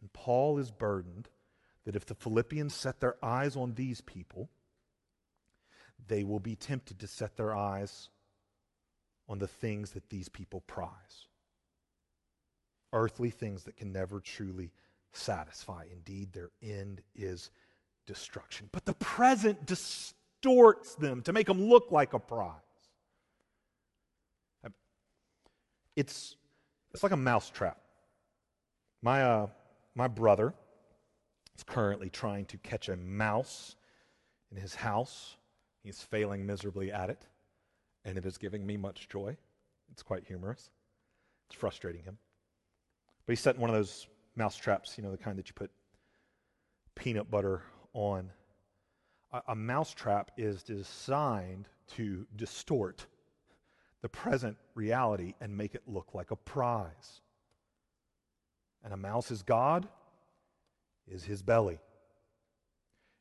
And 0.00 0.12
Paul 0.12 0.58
is 0.58 0.70
burdened 0.70 1.28
that 1.84 1.96
if 1.96 2.06
the 2.06 2.14
Philippians 2.14 2.74
set 2.74 3.00
their 3.00 3.16
eyes 3.22 3.56
on 3.56 3.74
these 3.74 4.00
people, 4.00 4.50
they 6.06 6.24
will 6.24 6.40
be 6.40 6.56
tempted 6.56 6.98
to 7.00 7.06
set 7.06 7.36
their 7.36 7.54
eyes 7.54 8.08
on 9.28 9.38
the 9.38 9.48
things 9.48 9.92
that 9.92 10.10
these 10.10 10.28
people 10.28 10.60
prize 10.62 11.26
earthly 12.94 13.28
things 13.28 13.64
that 13.64 13.76
can 13.76 13.92
never 13.92 14.20
truly 14.20 14.70
satisfy. 15.12 15.84
Indeed, 15.92 16.32
their 16.32 16.50
end 16.62 17.02
is 17.14 17.50
destruction. 18.06 18.70
But 18.72 18.86
the 18.86 18.94
present 18.94 19.66
distorts 19.66 20.94
them 20.94 21.20
to 21.22 21.32
make 21.32 21.48
them 21.48 21.60
look 21.60 21.90
like 21.90 22.14
a 22.14 22.18
prize. 22.18 22.60
It's, 25.96 26.36
it's 26.92 27.02
like 27.02 27.12
a 27.12 27.16
mousetrap. 27.16 27.78
My, 29.02 29.22
uh, 29.22 29.46
my 29.94 30.08
brother, 30.08 30.54
is 31.56 31.62
currently 31.62 32.10
trying 32.10 32.46
to 32.46 32.58
catch 32.58 32.88
a 32.88 32.96
mouse 32.96 33.76
in 34.50 34.56
his 34.56 34.74
house. 34.74 35.36
He's 35.82 36.00
failing 36.00 36.46
miserably 36.46 36.90
at 36.90 37.10
it, 37.10 37.26
and 38.04 38.16
it 38.16 38.26
is 38.26 38.38
giving 38.38 38.66
me 38.66 38.76
much 38.76 39.08
joy. 39.08 39.36
It's 39.92 40.02
quite 40.02 40.24
humorous. 40.26 40.70
It's 41.48 41.56
frustrating 41.56 42.02
him. 42.02 42.18
But 43.26 43.32
he's 43.32 43.40
setting 43.40 43.60
one 43.60 43.70
of 43.70 43.76
those 43.76 44.06
mouse 44.36 44.56
traps, 44.56 44.96
you 44.96 45.04
know, 45.04 45.10
the 45.10 45.16
kind 45.16 45.38
that 45.38 45.48
you 45.48 45.54
put 45.54 45.70
peanut 46.94 47.30
butter 47.30 47.62
on. 47.92 48.30
A, 49.32 49.42
a 49.48 49.54
mouse 49.54 49.92
trap 49.92 50.30
is 50.36 50.62
designed 50.62 51.68
to 51.96 52.26
distort 52.36 53.06
the 54.02 54.08
present 54.08 54.56
reality 54.74 55.34
and 55.40 55.56
make 55.56 55.74
it 55.74 55.82
look 55.86 56.14
like 56.14 56.30
a 56.30 56.36
prize. 56.36 57.20
And 58.82 58.92
a 58.92 58.96
mouse 58.96 59.30
is 59.30 59.42
God, 59.42 59.88
is 61.08 61.24
his 61.24 61.42
belly. 61.42 61.78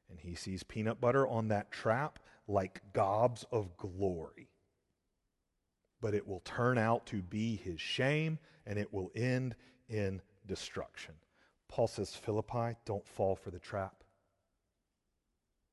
And 0.10 0.20
he 0.20 0.36
sees 0.36 0.64
peanut 0.64 1.02
butter 1.02 1.28
on 1.28 1.48
that 1.50 1.72
trap 1.72 2.20
like 2.48 2.82
gobs 2.94 3.46
of 3.52 3.76
glory. 3.78 4.50
But 6.02 6.14
it 6.14 6.28
will 6.28 6.42
turn 6.42 6.78
out 6.78 7.06
to 7.08 7.22
be 7.22 7.56
his 7.56 7.80
shame 7.80 8.38
and 8.66 8.78
it 8.78 8.94
will 8.94 9.12
end 9.16 9.56
in 9.90 10.22
destruction. 10.46 11.16
Paul 11.70 11.88
says, 11.88 12.14
Philippi, 12.14 12.76
don't 12.86 13.08
fall 13.08 13.36
for 13.36 13.50
the 13.50 13.60
trap. 13.60 14.04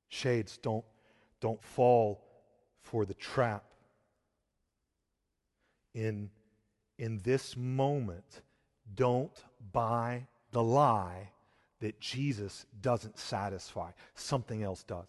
Shades, 0.09 0.57
don't, 0.57 0.85
don't 1.41 1.63
fall 1.63 2.25
for 2.81 3.05
the 3.05 3.15
trap. 3.15 3.65
In, 5.95 6.31
in 6.99 7.21
this 7.23 7.57
moment, 7.57 8.43
don't 8.95 9.45
buy 9.73 10.27
the 10.53 10.63
lie 10.63 11.31
that 11.81 12.01
Jesus 12.01 12.67
doesn't 12.81 13.19
satisfy, 13.19 13.91
something 14.15 14.63
else 14.63 14.83
does. 14.83 15.09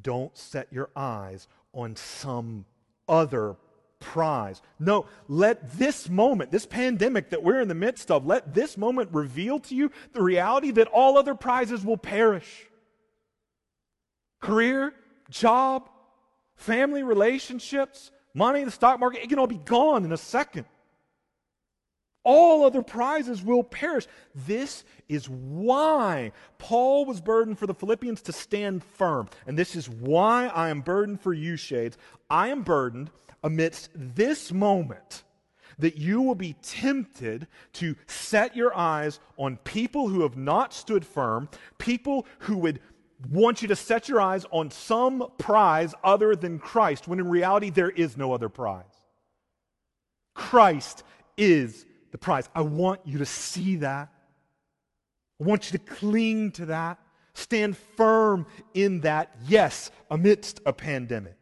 Don't 0.00 0.36
set 0.36 0.68
your 0.70 0.90
eyes 0.94 1.48
on 1.72 1.96
some 1.96 2.64
other 3.08 3.56
prize. 4.00 4.62
No, 4.78 5.06
let 5.26 5.72
this 5.72 6.08
moment, 6.08 6.50
this 6.50 6.66
pandemic 6.66 7.30
that 7.30 7.42
we're 7.42 7.60
in 7.60 7.68
the 7.68 7.74
midst 7.74 8.10
of, 8.10 8.26
let 8.26 8.54
this 8.54 8.76
moment 8.76 9.10
reveal 9.12 9.58
to 9.60 9.74
you 9.74 9.90
the 10.12 10.22
reality 10.22 10.70
that 10.72 10.88
all 10.88 11.18
other 11.18 11.34
prizes 11.34 11.84
will 11.84 11.96
perish. 11.96 12.66
Career, 14.40 14.94
job, 15.30 15.88
family 16.54 17.02
relationships, 17.02 18.10
money, 18.34 18.62
the 18.62 18.70
stock 18.70 19.00
market, 19.00 19.22
it 19.22 19.28
can 19.28 19.38
all 19.38 19.46
be 19.46 19.58
gone 19.58 20.04
in 20.04 20.12
a 20.12 20.16
second. 20.16 20.66
All 22.24 22.64
other 22.64 22.82
prizes 22.82 23.42
will 23.42 23.62
perish. 23.62 24.06
This 24.34 24.84
is 25.08 25.28
why 25.28 26.32
Paul 26.58 27.06
was 27.06 27.20
burdened 27.20 27.58
for 27.58 27.66
the 27.66 27.74
Philippians 27.74 28.20
to 28.22 28.32
stand 28.32 28.84
firm. 28.84 29.28
And 29.46 29.58
this 29.58 29.74
is 29.74 29.88
why 29.88 30.48
I 30.48 30.68
am 30.68 30.82
burdened 30.82 31.20
for 31.20 31.32
you, 31.32 31.56
Shades. 31.56 31.96
I 32.28 32.48
am 32.48 32.62
burdened 32.62 33.10
amidst 33.42 33.90
this 33.94 34.52
moment 34.52 35.24
that 35.78 35.96
you 35.96 36.20
will 36.20 36.34
be 36.34 36.54
tempted 36.60 37.46
to 37.72 37.94
set 38.06 38.56
your 38.56 38.76
eyes 38.76 39.20
on 39.36 39.56
people 39.58 40.08
who 40.08 40.22
have 40.22 40.36
not 40.36 40.74
stood 40.74 41.06
firm, 41.06 41.48
people 41.78 42.26
who 42.40 42.58
would 42.58 42.80
want 43.30 43.62
you 43.62 43.68
to 43.68 43.76
set 43.76 44.08
your 44.08 44.20
eyes 44.20 44.44
on 44.50 44.70
some 44.70 45.24
prize 45.38 45.94
other 46.04 46.36
than 46.36 46.58
Christ, 46.58 47.08
when 47.08 47.18
in 47.18 47.28
reality 47.28 47.70
there 47.70 47.90
is 47.90 48.16
no 48.16 48.32
other 48.32 48.48
prize. 48.48 48.84
Christ 50.34 51.02
is 51.36 51.84
the 52.10 52.18
prize. 52.18 52.48
I 52.54 52.62
want 52.62 53.00
you 53.04 53.18
to 53.18 53.26
see 53.26 53.76
that. 53.76 54.12
I 55.40 55.44
want 55.44 55.72
you 55.72 55.78
to 55.78 55.84
cling 55.84 56.52
to 56.52 56.66
that. 56.66 56.98
Stand 57.34 57.76
firm 57.76 58.46
in 58.74 59.00
that, 59.02 59.36
yes, 59.46 59.90
amidst 60.10 60.60
a 60.66 60.72
pandemic. 60.72 61.36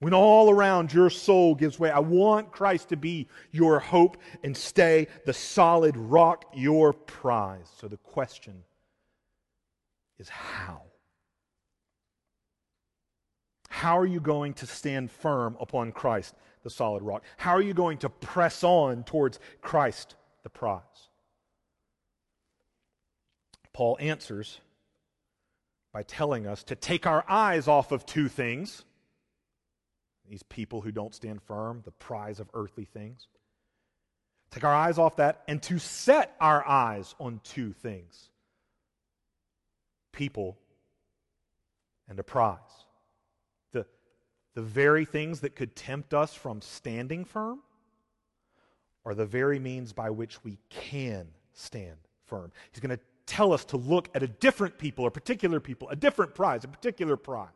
When 0.00 0.12
all 0.12 0.50
around 0.50 0.92
your 0.92 1.08
soul 1.08 1.54
gives 1.54 1.78
way, 1.78 1.90
I 1.90 2.00
want 2.00 2.52
Christ 2.52 2.88
to 2.90 2.96
be 2.96 3.28
your 3.52 3.78
hope 3.78 4.16
and 4.42 4.56
stay 4.56 5.06
the 5.24 5.32
solid 5.32 5.96
rock, 5.96 6.44
your 6.52 6.92
prize. 6.92 7.70
So 7.78 7.88
the 7.88 7.96
question 7.96 8.64
is 10.18 10.28
how? 10.28 10.82
How 13.70 13.98
are 13.98 14.06
you 14.06 14.20
going 14.20 14.54
to 14.54 14.66
stand 14.66 15.10
firm 15.10 15.56
upon 15.60 15.92
Christ, 15.92 16.34
the 16.64 16.70
solid 16.70 17.04
rock? 17.04 17.22
How 17.36 17.52
are 17.52 17.62
you 17.62 17.74
going 17.74 17.98
to 17.98 18.08
press 18.08 18.64
on 18.64 19.04
towards 19.04 19.38
Christ, 19.60 20.16
the 20.42 20.50
prize? 20.50 20.80
Paul 23.72 23.96
answers 24.00 24.60
by 25.92 26.02
telling 26.02 26.46
us 26.46 26.64
to 26.64 26.74
take 26.74 27.06
our 27.06 27.24
eyes 27.28 27.68
off 27.68 27.92
of 27.92 28.04
two 28.04 28.28
things 28.28 28.84
these 30.28 30.42
people 30.42 30.80
who 30.80 30.90
don't 30.90 31.14
stand 31.14 31.42
firm, 31.42 31.82
the 31.84 31.90
prize 31.90 32.40
of 32.40 32.48
earthly 32.54 32.86
things. 32.86 33.28
Take 34.50 34.64
our 34.64 34.74
eyes 34.74 34.98
off 34.98 35.16
that 35.16 35.42
and 35.46 35.62
to 35.64 35.78
set 35.78 36.34
our 36.40 36.66
eyes 36.66 37.14
on 37.20 37.40
two 37.44 37.72
things 37.72 38.30
people 40.12 40.56
and 42.08 42.18
a 42.18 42.22
prize. 42.22 42.83
The, 44.54 44.62
very 44.62 45.04
things 45.04 45.40
that 45.40 45.56
could 45.56 45.74
tempt 45.74 46.14
us 46.14 46.34
from 46.34 46.60
standing 46.60 47.24
firm 47.24 47.60
are 49.04 49.14
the 49.14 49.26
very 49.26 49.58
means 49.58 49.92
by 49.92 50.10
which 50.10 50.42
we 50.44 50.58
can 50.70 51.26
stand 51.52 51.96
firm. 52.24 52.52
He's 52.72 52.80
going 52.80 52.96
to 52.96 53.02
tell 53.26 53.52
us 53.52 53.64
to 53.66 53.76
look 53.76 54.08
at 54.14 54.22
a 54.22 54.28
different 54.28 54.78
people, 54.78 55.06
a 55.06 55.10
particular 55.10 55.60
people, 55.60 55.88
a 55.88 55.96
different 55.96 56.34
prize, 56.34 56.64
a 56.64 56.68
particular 56.68 57.16
prize. 57.16 57.48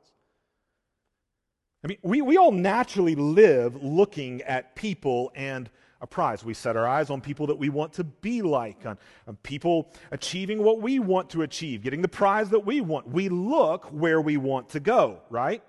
I 1.85 1.89
mean, 1.89 1.99
we, 2.03 2.23
we 2.23 2.37
all 2.37 2.53
naturally 2.53 3.15
live 3.15 3.83
looking 3.83 4.43
at 4.43 4.75
people 4.75 5.31
and 5.35 5.71
a 6.01 6.07
prize. 6.07 6.45
We 6.45 6.55
set 6.55 6.77
our 6.77 6.87
eyes 6.87 7.11
on 7.11 7.21
people 7.21 7.47
that 7.49 7.59
we 7.59 7.69
want 7.69 7.93
to 7.95 8.05
be 8.05 8.43
like, 8.43 8.85
on, 8.87 8.99
on, 9.27 9.37
people 9.37 9.93
achieving 10.11 10.63
what 10.63 10.81
we 10.81 10.99
want 10.99 11.31
to 11.31 11.43
achieve, 11.43 11.83
getting 11.83 12.03
the 12.03 12.09
prize 12.09 12.51
that 12.51 12.61
we 12.61 12.81
want. 12.81 13.09
We 13.09 13.29
look 13.29 13.87
where 13.87 14.21
we 14.21 14.37
want 14.37 14.71
to 14.71 14.81
go, 14.81 15.21
right? 15.31 15.63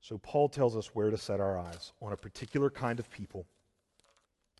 So 0.00 0.18
Paul 0.18 0.48
tells 0.48 0.76
us 0.76 0.94
where 0.94 1.10
to 1.10 1.18
set 1.18 1.40
our 1.40 1.58
eyes 1.58 1.92
on 2.00 2.12
a 2.12 2.16
particular 2.16 2.70
kind 2.70 2.98
of 2.98 3.10
people 3.10 3.46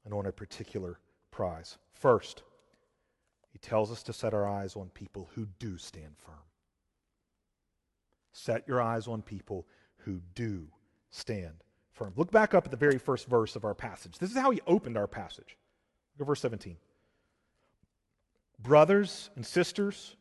and 0.05 0.13
on 0.13 0.27
a 0.27 0.33
particular 0.33 0.99
prize. 1.31 1.79
First, 1.95 2.43
he 3.51 3.59
tells 3.59 3.91
us 3.91 4.03
to 4.05 4.13
set 4.13 4.35
our 4.35 4.47
eyes 4.47 4.77
on 4.77 4.91
people 4.91 5.29
who 5.35 5.47
do 5.59 5.79
stand 5.79 6.15
firm. 6.19 6.35
Set 8.33 8.67
your 8.69 8.81
eyes 8.81 9.09
on 9.09 9.23
people 9.23 9.67
who 9.99 10.21
do 10.35 10.69
stand 11.11 11.65
firm. 11.91 12.13
Look 12.17 12.31
back 12.31 12.55
up 12.55 12.67
at 12.67 12.71
the 12.71 12.77
very 12.77 12.99
first 12.99 13.27
verse 13.27 13.57
of 13.57 13.65
our 13.65 13.75
passage. 13.75 14.19
This 14.19 14.31
is 14.31 14.37
how 14.37 14.51
he 14.51 14.61
opened 14.67 14.97
our 14.97 15.09
passage. 15.09 15.57
Look 16.17 16.27
at 16.27 16.27
verse 16.27 16.41
17. 16.41 16.77
Brothers 18.63 19.31
and 19.37 19.45
sisters, 19.45 20.17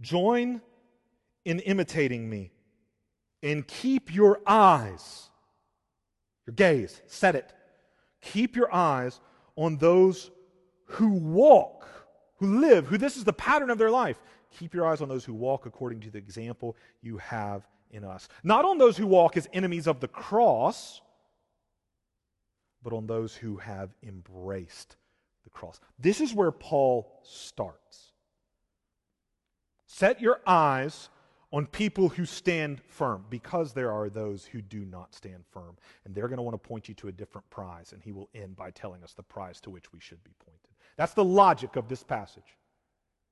join 0.00 0.62
in 1.44 1.58
imitating 1.60 2.30
me 2.30 2.52
and 3.44 3.68
keep 3.68 4.12
your 4.12 4.40
eyes, 4.46 5.28
your 6.46 6.54
gaze, 6.54 7.02
set 7.06 7.34
it. 7.34 7.52
Keep 8.22 8.56
your 8.56 8.74
eyes 8.74 9.20
on 9.54 9.76
those 9.76 10.30
who 10.86 11.10
walk, 11.10 11.86
who 12.38 12.58
live, 12.60 12.86
who 12.86 12.96
this 12.96 13.18
is 13.18 13.24
the 13.24 13.34
pattern 13.34 13.68
of 13.68 13.76
their 13.76 13.90
life. 13.90 14.18
Keep 14.58 14.72
your 14.72 14.86
eyes 14.86 15.02
on 15.02 15.08
those 15.08 15.26
who 15.26 15.34
walk 15.34 15.66
according 15.66 16.00
to 16.00 16.10
the 16.10 16.18
example 16.18 16.74
you 17.02 17.18
have 17.18 17.68
in 17.90 18.02
us. 18.02 18.28
Not 18.42 18.64
on 18.64 18.78
those 18.78 18.96
who 18.96 19.06
walk 19.06 19.36
as 19.36 19.46
enemies 19.52 19.86
of 19.86 20.00
the 20.00 20.08
cross, 20.08 21.02
but 22.82 22.94
on 22.94 23.06
those 23.06 23.36
who 23.36 23.58
have 23.58 23.90
embraced 24.02 24.96
the 25.44 25.50
cross. 25.50 25.80
This 25.98 26.22
is 26.22 26.32
where 26.32 26.50
Paul 26.50 27.20
starts. 27.22 28.12
Set 29.86 30.22
your 30.22 30.40
eyes 30.46 31.10
on 31.54 31.66
people 31.66 32.08
who 32.08 32.26
stand 32.26 32.80
firm 32.80 33.24
because 33.30 33.72
there 33.72 33.92
are 33.92 34.10
those 34.10 34.44
who 34.44 34.60
do 34.60 34.84
not 34.84 35.14
stand 35.14 35.44
firm. 35.52 35.76
And 36.04 36.12
they're 36.12 36.26
going 36.26 36.38
to 36.38 36.42
want 36.42 36.60
to 36.60 36.68
point 36.68 36.88
you 36.88 36.94
to 36.96 37.06
a 37.06 37.12
different 37.12 37.48
prize. 37.48 37.92
And 37.92 38.02
he 38.02 38.10
will 38.10 38.28
end 38.34 38.56
by 38.56 38.72
telling 38.72 39.04
us 39.04 39.12
the 39.12 39.22
prize 39.22 39.60
to 39.60 39.70
which 39.70 39.92
we 39.92 40.00
should 40.00 40.22
be 40.24 40.32
pointed. 40.44 40.58
That's 40.96 41.14
the 41.14 41.24
logic 41.24 41.76
of 41.76 41.88
this 41.88 42.02
passage. 42.02 42.58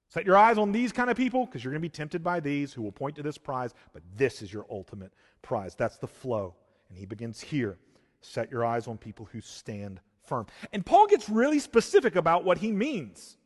Set 0.08 0.24
your 0.24 0.36
eyes 0.36 0.56
on 0.56 0.70
these 0.70 0.92
kind 0.92 1.10
of 1.10 1.16
people 1.16 1.46
because 1.46 1.64
you're 1.64 1.72
going 1.72 1.82
to 1.82 1.88
be 1.88 1.88
tempted 1.88 2.22
by 2.22 2.38
these 2.38 2.72
who 2.72 2.82
will 2.82 2.92
point 2.92 3.16
to 3.16 3.24
this 3.24 3.38
prize, 3.38 3.74
but 3.92 4.04
this 4.14 4.40
is 4.40 4.52
your 4.52 4.66
ultimate 4.70 5.12
prize. 5.42 5.74
That's 5.74 5.96
the 5.96 6.06
flow. 6.06 6.54
And 6.90 6.96
he 6.96 7.06
begins 7.06 7.40
here. 7.40 7.76
Set 8.20 8.52
your 8.52 8.64
eyes 8.64 8.86
on 8.86 8.98
people 8.98 9.28
who 9.32 9.40
stand 9.40 10.00
firm. 10.22 10.46
And 10.72 10.86
Paul 10.86 11.08
gets 11.08 11.28
really 11.28 11.58
specific 11.58 12.14
about 12.14 12.44
what 12.44 12.58
he 12.58 12.70
means. 12.70 13.36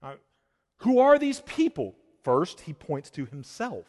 Uh, 0.00 0.14
who 0.76 1.00
are 1.00 1.18
these 1.18 1.40
people? 1.40 1.96
First, 2.22 2.60
he 2.60 2.72
points 2.72 3.10
to 3.10 3.24
himself. 3.24 3.86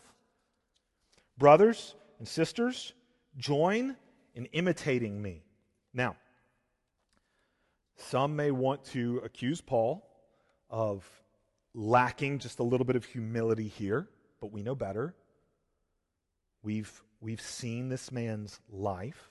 Brothers 1.37 1.95
and 2.19 2.27
sisters, 2.27 2.93
join 3.37 3.95
in 4.35 4.45
imitating 4.47 5.21
me. 5.21 5.43
Now, 5.93 6.15
some 7.97 8.35
may 8.35 8.51
want 8.51 8.83
to 8.85 9.21
accuse 9.23 9.61
Paul 9.61 10.07
of 10.69 11.05
lacking 11.73 12.39
just 12.39 12.59
a 12.59 12.63
little 12.63 12.85
bit 12.85 12.95
of 12.95 13.05
humility 13.05 13.67
here, 13.67 14.07
but 14.39 14.51
we 14.51 14.63
know 14.63 14.75
better. 14.75 15.13
We've, 16.63 16.91
we've 17.19 17.41
seen 17.41 17.89
this 17.89 18.11
man's 18.11 18.59
life. 18.69 19.29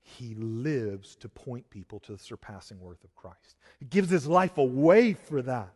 He 0.00 0.34
lives 0.34 1.16
to 1.16 1.28
point 1.28 1.70
people 1.70 2.00
to 2.00 2.12
the 2.12 2.18
surpassing 2.18 2.80
worth 2.80 3.04
of 3.04 3.14
Christ. 3.14 3.56
He 3.78 3.86
gives 3.86 4.10
his 4.10 4.26
life 4.26 4.58
away 4.58 5.12
for 5.14 5.42
that. 5.42 5.74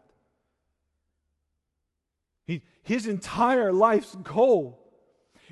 He, 2.46 2.62
his 2.82 3.06
entire 3.06 3.72
life's 3.72 4.14
goal 4.22 4.82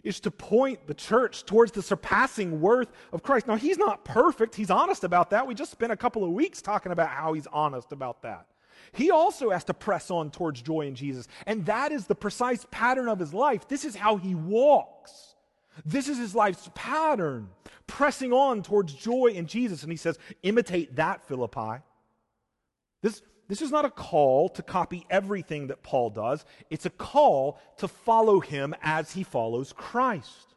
is 0.02 0.20
to 0.20 0.30
point 0.30 0.86
the 0.86 0.94
church 0.94 1.44
towards 1.44 1.72
the 1.72 1.82
surpassing 1.82 2.60
worth 2.60 2.92
of 3.12 3.22
Christ. 3.22 3.46
Now, 3.46 3.56
he's 3.56 3.78
not 3.78 4.04
perfect. 4.04 4.54
He's 4.54 4.70
honest 4.70 5.02
about 5.02 5.30
that. 5.30 5.46
We 5.46 5.54
just 5.54 5.70
spent 5.70 5.92
a 5.92 5.96
couple 5.96 6.24
of 6.24 6.30
weeks 6.30 6.60
talking 6.60 6.92
about 6.92 7.08
how 7.08 7.32
he's 7.32 7.46
honest 7.46 7.92
about 7.92 8.22
that 8.22 8.46
he 8.92 9.10
also 9.10 9.50
has 9.50 9.64
to 9.64 9.74
press 9.74 10.10
on 10.10 10.30
towards 10.30 10.62
joy 10.62 10.82
in 10.82 10.94
Jesus. 10.94 11.28
And 11.46 11.66
that 11.66 11.92
is 11.92 12.06
the 12.06 12.14
precise 12.14 12.66
pattern 12.70 13.08
of 13.08 13.18
his 13.18 13.34
life. 13.34 13.66
This 13.68 13.84
is 13.84 13.96
how 13.96 14.16
he 14.16 14.34
walks. 14.34 15.34
This 15.84 16.08
is 16.08 16.18
his 16.18 16.34
life's 16.34 16.70
pattern, 16.74 17.48
pressing 17.86 18.32
on 18.32 18.62
towards 18.62 18.94
joy 18.94 19.32
in 19.34 19.46
Jesus. 19.46 19.82
And 19.82 19.90
he 19.90 19.96
says, 19.96 20.18
imitate 20.42 20.96
that, 20.96 21.26
Philippi. 21.26 21.82
This, 23.02 23.22
this 23.48 23.62
is 23.62 23.70
not 23.70 23.84
a 23.84 23.90
call 23.90 24.48
to 24.50 24.62
copy 24.62 25.06
everything 25.10 25.66
that 25.68 25.82
Paul 25.82 26.10
does, 26.10 26.44
it's 26.70 26.86
a 26.86 26.90
call 26.90 27.60
to 27.78 27.88
follow 27.88 28.40
him 28.40 28.74
as 28.82 29.12
he 29.12 29.22
follows 29.22 29.72
Christ. 29.72 30.54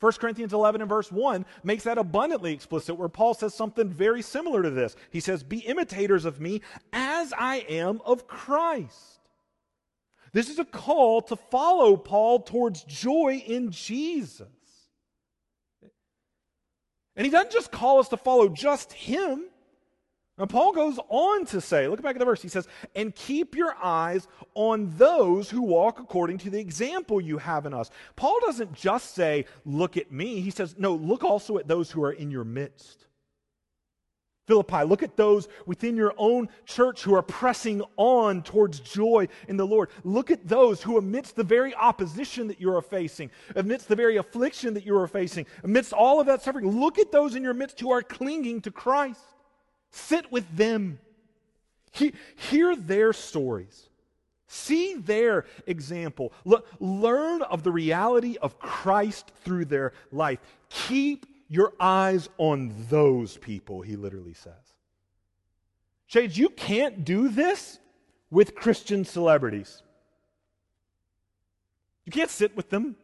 1 0.00 0.12
Corinthians 0.14 0.52
11 0.52 0.80
and 0.80 0.88
verse 0.88 1.12
1 1.12 1.46
makes 1.62 1.84
that 1.84 1.96
abundantly 1.96 2.52
explicit, 2.52 2.96
where 2.96 3.08
Paul 3.08 3.34
says 3.34 3.54
something 3.54 3.88
very 3.88 4.20
similar 4.20 4.60
to 4.62 4.70
this. 4.70 4.96
He 5.10 5.20
says, 5.20 5.44
Be 5.44 5.58
imitators 5.58 6.24
of 6.24 6.40
me 6.40 6.60
as 6.92 7.32
I 7.38 7.58
am 7.68 8.00
of 8.04 8.26
Christ. 8.26 9.20
This 10.32 10.48
is 10.48 10.58
a 10.58 10.64
call 10.64 11.22
to 11.22 11.36
follow 11.36 11.96
Paul 11.96 12.40
towards 12.40 12.82
joy 12.82 13.44
in 13.46 13.70
Jesus. 13.70 14.48
And 17.14 17.24
he 17.24 17.30
doesn't 17.30 17.52
just 17.52 17.70
call 17.70 18.00
us 18.00 18.08
to 18.08 18.16
follow 18.16 18.48
just 18.48 18.92
him, 18.92 19.44
now, 20.38 20.46
Paul 20.46 20.72
goes 20.72 20.98
on 21.10 21.44
to 21.46 21.60
say, 21.60 21.86
look 21.88 22.00
back 22.00 22.16
at 22.16 22.18
the 22.18 22.24
verse. 22.24 22.40
He 22.40 22.48
says, 22.48 22.66
And 22.94 23.14
keep 23.14 23.54
your 23.54 23.76
eyes 23.82 24.26
on 24.54 24.90
those 24.96 25.50
who 25.50 25.60
walk 25.60 26.00
according 26.00 26.38
to 26.38 26.50
the 26.50 26.58
example 26.58 27.20
you 27.20 27.36
have 27.36 27.66
in 27.66 27.74
us. 27.74 27.90
Paul 28.16 28.38
doesn't 28.40 28.72
just 28.72 29.14
say, 29.14 29.44
Look 29.66 29.98
at 29.98 30.10
me. 30.10 30.40
He 30.40 30.50
says, 30.50 30.74
No, 30.78 30.94
look 30.94 31.22
also 31.22 31.58
at 31.58 31.68
those 31.68 31.90
who 31.90 32.02
are 32.02 32.12
in 32.12 32.30
your 32.30 32.44
midst. 32.44 33.06
Philippi, 34.46 34.82
look 34.84 35.02
at 35.02 35.16
those 35.16 35.48
within 35.66 35.96
your 35.96 36.14
own 36.16 36.48
church 36.64 37.02
who 37.02 37.14
are 37.14 37.22
pressing 37.22 37.82
on 37.96 38.42
towards 38.42 38.80
joy 38.80 39.28
in 39.48 39.56
the 39.56 39.66
Lord. 39.66 39.90
Look 40.02 40.30
at 40.30 40.48
those 40.48 40.82
who, 40.82 40.98
amidst 40.98 41.36
the 41.36 41.44
very 41.44 41.74
opposition 41.74 42.48
that 42.48 42.60
you 42.60 42.74
are 42.74 42.82
facing, 42.82 43.30
amidst 43.54 43.86
the 43.86 43.94
very 43.94 44.16
affliction 44.16 44.74
that 44.74 44.84
you 44.84 44.96
are 44.96 45.06
facing, 45.06 45.46
amidst 45.62 45.92
all 45.92 46.20
of 46.20 46.26
that 46.26 46.42
suffering, 46.42 46.80
look 46.80 46.98
at 46.98 47.12
those 47.12 47.36
in 47.36 47.42
your 47.42 47.54
midst 47.54 47.78
who 47.78 47.92
are 47.92 48.02
clinging 48.02 48.62
to 48.62 48.72
Christ. 48.72 49.31
Sit 49.92 50.32
with 50.32 50.56
them. 50.56 50.98
He, 51.92 52.14
hear 52.50 52.74
their 52.74 53.12
stories. 53.12 53.88
See 54.48 54.94
their 54.94 55.46
example. 55.66 56.32
learn 56.78 57.42
of 57.42 57.62
the 57.62 57.72
reality 57.72 58.36
of 58.40 58.58
Christ 58.58 59.30
through 59.44 59.66
their 59.66 59.92
life. 60.10 60.40
Keep 60.68 61.26
your 61.48 61.74
eyes 61.78 62.28
on 62.38 62.74
those 62.88 63.36
people, 63.36 63.82
he 63.82 63.96
literally 63.96 64.34
says. 64.34 64.52
Shades, 66.06 66.36
you 66.36 66.48
can't 66.48 67.04
do 67.04 67.28
this 67.28 67.78
with 68.30 68.54
Christian 68.54 69.04
celebrities. 69.04 69.82
You 72.04 72.12
can't 72.12 72.30
sit 72.30 72.56
with 72.56 72.70
them, 72.70 72.96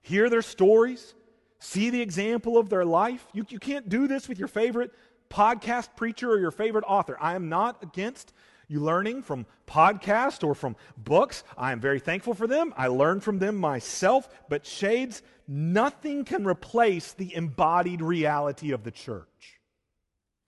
hear 0.00 0.28
their 0.28 0.42
stories, 0.42 1.14
see 1.58 1.90
the 1.90 2.00
example 2.00 2.58
of 2.58 2.68
their 2.68 2.84
life. 2.84 3.26
You, 3.32 3.46
you 3.48 3.58
can't 3.58 3.88
do 3.88 4.06
this 4.06 4.28
with 4.28 4.38
your 4.38 4.48
favorite 4.48 4.92
podcast 5.30 5.88
preacher 5.96 6.30
or 6.30 6.38
your 6.38 6.50
favorite 6.50 6.84
author. 6.86 7.16
I 7.20 7.34
am 7.34 7.48
not 7.48 7.82
against 7.82 8.32
you 8.68 8.80
learning 8.80 9.22
from 9.22 9.46
podcasts 9.66 10.46
or 10.46 10.54
from 10.54 10.76
books. 10.96 11.42
I 11.56 11.72
am 11.72 11.80
very 11.80 12.00
thankful 12.00 12.34
for 12.34 12.46
them. 12.46 12.74
I 12.76 12.88
learn 12.88 13.20
from 13.20 13.38
them 13.38 13.56
myself. 13.56 14.28
But, 14.48 14.66
Shades, 14.66 15.22
nothing 15.46 16.24
can 16.24 16.46
replace 16.46 17.12
the 17.12 17.34
embodied 17.34 18.02
reality 18.02 18.72
of 18.72 18.84
the 18.84 18.90
church. 18.90 19.58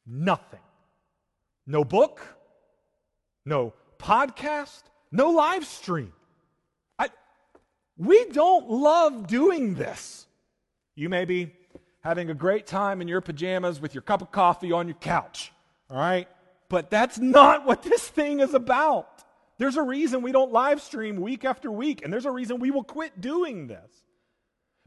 Nothing. 0.06 0.60
No 1.66 1.84
book, 1.84 2.20
no 3.46 3.74
podcast, 3.98 4.82
no 5.12 5.30
live 5.30 5.64
stream. 5.64 6.12
I, 6.98 7.10
we 7.96 8.24
don't 8.26 8.68
love 8.68 9.26
doing 9.26 9.74
this. 9.74 10.26
You 10.96 11.08
may 11.08 11.24
be 11.24 11.52
having 12.02 12.30
a 12.30 12.34
great 12.34 12.66
time 12.66 13.00
in 13.00 13.08
your 13.08 13.20
pajamas 13.20 13.80
with 13.80 13.94
your 13.94 14.02
cup 14.02 14.22
of 14.22 14.30
coffee 14.30 14.72
on 14.72 14.88
your 14.88 14.96
couch, 14.96 15.52
all 15.90 15.98
right? 15.98 16.28
But 16.68 16.90
that's 16.90 17.18
not 17.18 17.66
what 17.66 17.82
this 17.82 18.06
thing 18.06 18.40
is 18.40 18.54
about. 18.54 19.24
There's 19.58 19.76
a 19.76 19.82
reason 19.82 20.22
we 20.22 20.32
don't 20.32 20.52
live 20.52 20.80
stream 20.80 21.20
week 21.20 21.44
after 21.44 21.70
week, 21.70 22.02
and 22.02 22.12
there's 22.12 22.24
a 22.24 22.30
reason 22.30 22.60
we 22.60 22.70
will 22.70 22.84
quit 22.84 23.20
doing 23.20 23.66
this. 23.66 23.90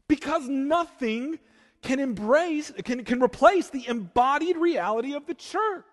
Because 0.08 0.48
nothing 0.48 1.38
can 1.82 2.00
embrace, 2.00 2.72
can, 2.84 3.04
can 3.04 3.22
replace 3.22 3.70
the 3.70 3.86
embodied 3.86 4.56
reality 4.56 5.14
of 5.14 5.26
the 5.26 5.34
church. 5.34 5.84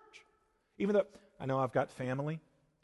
Even 0.78 0.94
though 0.94 1.06
I 1.38 1.46
know 1.46 1.60
I've 1.60 1.72
got 1.72 1.90
family 1.90 2.40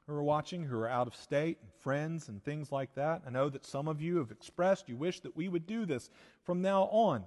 who 0.06 0.14
are 0.14 0.22
watching, 0.22 0.64
who 0.64 0.78
are 0.78 0.88
out 0.88 1.06
of 1.06 1.14
state, 1.14 1.58
and 1.60 1.70
friends 1.80 2.28
and 2.28 2.42
things 2.42 2.72
like 2.72 2.94
that. 2.94 3.22
I 3.26 3.30
know 3.30 3.48
that 3.50 3.66
some 3.66 3.88
of 3.88 4.00
you 4.00 4.16
have 4.16 4.30
expressed 4.30 4.88
you 4.88 4.96
wish 4.96 5.20
that 5.20 5.36
we 5.36 5.48
would 5.48 5.66
do 5.66 5.84
this 5.84 6.10
from 6.44 6.62
now 6.62 6.84
on. 6.84 7.24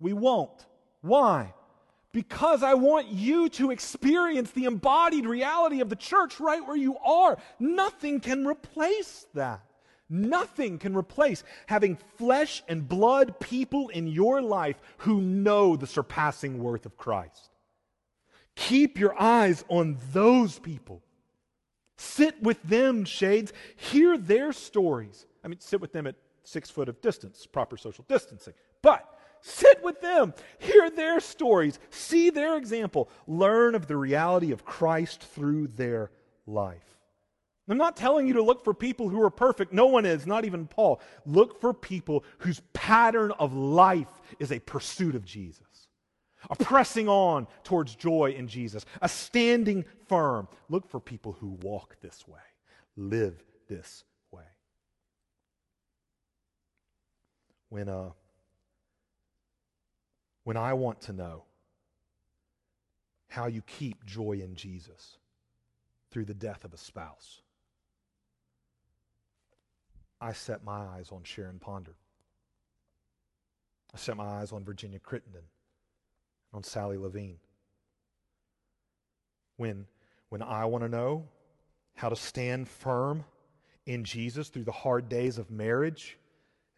We 0.00 0.12
won't. 0.12 0.66
Why? 1.00 1.54
because 2.12 2.62
I 2.62 2.74
want 2.74 3.08
you 3.08 3.48
to 3.50 3.70
experience 3.70 4.50
the 4.50 4.64
embodied 4.64 5.26
reality 5.26 5.80
of 5.80 5.88
the 5.88 5.96
church 5.96 6.40
right 6.40 6.66
where 6.66 6.76
you 6.76 6.96
are. 6.98 7.38
Nothing 7.58 8.20
can 8.20 8.46
replace 8.46 9.26
that. 9.34 9.62
Nothing 10.10 10.78
can 10.78 10.96
replace 10.96 11.44
having 11.66 11.98
flesh 12.16 12.62
and 12.66 12.88
blood 12.88 13.38
people 13.40 13.88
in 13.90 14.06
your 14.06 14.40
life 14.40 14.76
who 14.98 15.20
know 15.20 15.76
the 15.76 15.86
surpassing 15.86 16.62
worth 16.62 16.86
of 16.86 16.96
Christ. 16.96 17.50
Keep 18.56 18.98
your 18.98 19.20
eyes 19.20 19.64
on 19.68 19.98
those 20.12 20.58
people. 20.58 21.02
Sit 21.98 22.42
with 22.42 22.62
them, 22.62 23.04
shades. 23.04 23.52
Hear 23.76 24.16
their 24.16 24.52
stories. 24.52 25.26
I 25.44 25.48
mean, 25.48 25.60
sit 25.60 25.80
with 25.80 25.92
them 25.92 26.06
at 26.06 26.16
six 26.42 26.70
foot 26.70 26.88
of 26.88 27.00
distance, 27.02 27.44
proper 27.44 27.76
social 27.76 28.04
distancing. 28.08 28.54
But 28.80 29.17
Sit 29.48 29.82
with 29.82 30.02
them, 30.02 30.34
hear 30.58 30.90
their 30.90 31.20
stories, 31.20 31.78
see 31.88 32.28
their 32.28 32.58
example, 32.58 33.08
learn 33.26 33.74
of 33.74 33.86
the 33.86 33.96
reality 33.96 34.52
of 34.52 34.66
Christ 34.66 35.22
through 35.22 35.68
their 35.68 36.10
life. 36.46 36.98
I'm 37.66 37.78
not 37.78 37.96
telling 37.96 38.26
you 38.26 38.34
to 38.34 38.42
look 38.42 38.62
for 38.62 38.74
people 38.74 39.08
who 39.08 39.22
are 39.22 39.30
perfect. 39.30 39.72
No 39.72 39.86
one 39.86 40.04
is, 40.04 40.26
not 40.26 40.44
even 40.44 40.66
Paul. 40.66 41.00
Look 41.24 41.62
for 41.62 41.72
people 41.72 42.24
whose 42.38 42.60
pattern 42.74 43.32
of 43.38 43.54
life 43.54 44.20
is 44.38 44.52
a 44.52 44.58
pursuit 44.58 45.14
of 45.14 45.24
Jesus, 45.24 45.88
a 46.50 46.54
pressing 46.54 47.08
on 47.08 47.46
towards 47.64 47.94
joy 47.94 48.34
in 48.36 48.48
Jesus, 48.48 48.84
a 49.00 49.08
standing 49.08 49.86
firm. 50.08 50.46
Look 50.68 50.90
for 50.90 51.00
people 51.00 51.32
who 51.32 51.58
walk 51.62 51.96
this 52.02 52.28
way, 52.28 52.38
live 52.96 53.42
this 53.66 54.04
way. 54.30 54.44
When 57.70 57.88
uh, 57.88 58.10
when 60.48 60.56
I 60.56 60.72
want 60.72 61.02
to 61.02 61.12
know 61.12 61.44
how 63.28 63.48
you 63.48 63.60
keep 63.60 64.06
joy 64.06 64.40
in 64.42 64.54
Jesus 64.54 65.18
through 66.10 66.24
the 66.24 66.32
death 66.32 66.64
of 66.64 66.72
a 66.72 66.78
spouse, 66.78 67.42
I 70.22 70.32
set 70.32 70.64
my 70.64 70.78
eyes 70.78 71.10
on 71.12 71.22
Sharon 71.22 71.58
Ponder. 71.58 71.96
I 73.94 73.98
set 73.98 74.16
my 74.16 74.24
eyes 74.24 74.50
on 74.50 74.64
Virginia 74.64 74.98
Crittenden, 74.98 75.42
on 76.54 76.62
Sally 76.62 76.96
Levine. 76.96 77.40
When, 79.58 79.84
when 80.30 80.40
I 80.40 80.64
want 80.64 80.82
to 80.82 80.88
know 80.88 81.28
how 81.94 82.08
to 82.08 82.16
stand 82.16 82.70
firm 82.70 83.26
in 83.84 84.02
Jesus 84.02 84.48
through 84.48 84.64
the 84.64 84.72
hard 84.72 85.10
days 85.10 85.36
of 85.36 85.50
marriage 85.50 86.16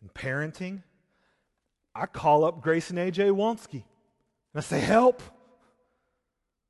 and 0.01 0.13
parenting, 0.13 0.83
I 1.95 2.07
call 2.07 2.45
up 2.45 2.61
Grace 2.61 2.91
and 2.91 2.99
AJ 2.99 3.33
Wonsky 3.33 3.85
and 4.53 4.57
I 4.57 4.61
say, 4.61 4.81
Help. 4.81 5.23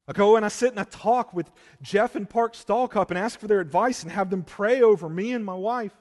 I 0.08 0.12
go 0.12 0.34
and 0.34 0.44
I 0.44 0.48
sit 0.48 0.70
and 0.70 0.80
I 0.80 0.84
talk 0.84 1.32
with 1.32 1.50
Jeff 1.82 2.16
and 2.16 2.28
Park 2.28 2.54
Stallcup 2.54 3.10
and 3.10 3.18
ask 3.18 3.38
for 3.38 3.46
their 3.46 3.60
advice 3.60 4.02
and 4.02 4.10
have 4.10 4.28
them 4.28 4.42
pray 4.42 4.82
over 4.82 5.08
me 5.08 5.32
and 5.32 5.44
my 5.44 5.54
wife. 5.54 5.94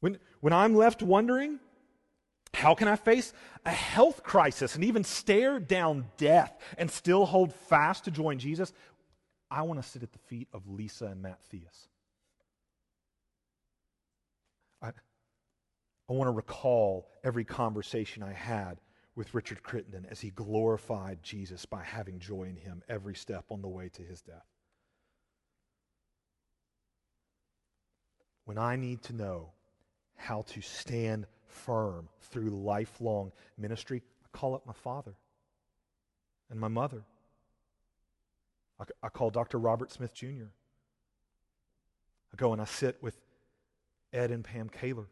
When, 0.00 0.18
when 0.40 0.52
I'm 0.52 0.74
left 0.74 1.00
wondering, 1.00 1.60
how 2.52 2.74
can 2.74 2.88
I 2.88 2.96
face 2.96 3.32
a 3.64 3.70
health 3.70 4.24
crisis 4.24 4.74
and 4.74 4.84
even 4.84 5.04
stare 5.04 5.60
down 5.60 6.06
death 6.16 6.58
and 6.76 6.90
still 6.90 7.24
hold 7.24 7.52
fast 7.52 8.04
to 8.04 8.10
join 8.10 8.38
Jesus? 8.38 8.72
I 9.48 9.62
want 9.62 9.80
to 9.80 9.88
sit 9.88 10.02
at 10.02 10.12
the 10.12 10.18
feet 10.18 10.48
of 10.52 10.66
Lisa 10.68 11.06
and 11.06 11.22
Matt 11.22 11.38
Theus. 11.52 11.88
I 16.08 16.12
want 16.12 16.28
to 16.28 16.32
recall 16.32 17.08
every 17.24 17.44
conversation 17.44 18.22
I 18.22 18.32
had 18.32 18.80
with 19.16 19.34
Richard 19.34 19.62
Crittenden 19.62 20.06
as 20.10 20.20
he 20.20 20.30
glorified 20.30 21.22
Jesus 21.22 21.64
by 21.64 21.82
having 21.82 22.18
joy 22.18 22.44
in 22.44 22.56
him 22.56 22.82
every 22.88 23.14
step 23.14 23.46
on 23.50 23.62
the 23.62 23.68
way 23.68 23.88
to 23.88 24.02
his 24.02 24.20
death. 24.20 24.44
When 28.44 28.58
I 28.58 28.76
need 28.76 29.02
to 29.04 29.12
know 29.12 29.50
how 30.14 30.42
to 30.42 30.60
stand 30.60 31.26
firm 31.46 32.08
through 32.20 32.50
lifelong 32.50 33.32
ministry, 33.58 34.02
I 34.24 34.28
call 34.36 34.54
up 34.54 34.66
my 34.66 34.72
father 34.72 35.14
and 36.50 36.60
my 36.60 36.68
mother. 36.68 37.02
I, 38.78 38.84
I 39.02 39.08
call 39.08 39.30
Dr. 39.30 39.58
Robert 39.58 39.90
Smith 39.90 40.14
Jr. 40.14 40.50
I 42.32 42.36
go 42.36 42.52
and 42.52 42.62
I 42.62 42.66
sit 42.66 43.02
with 43.02 43.18
Ed 44.12 44.30
and 44.30 44.44
Pam 44.44 44.68
Kaler. 44.68 45.06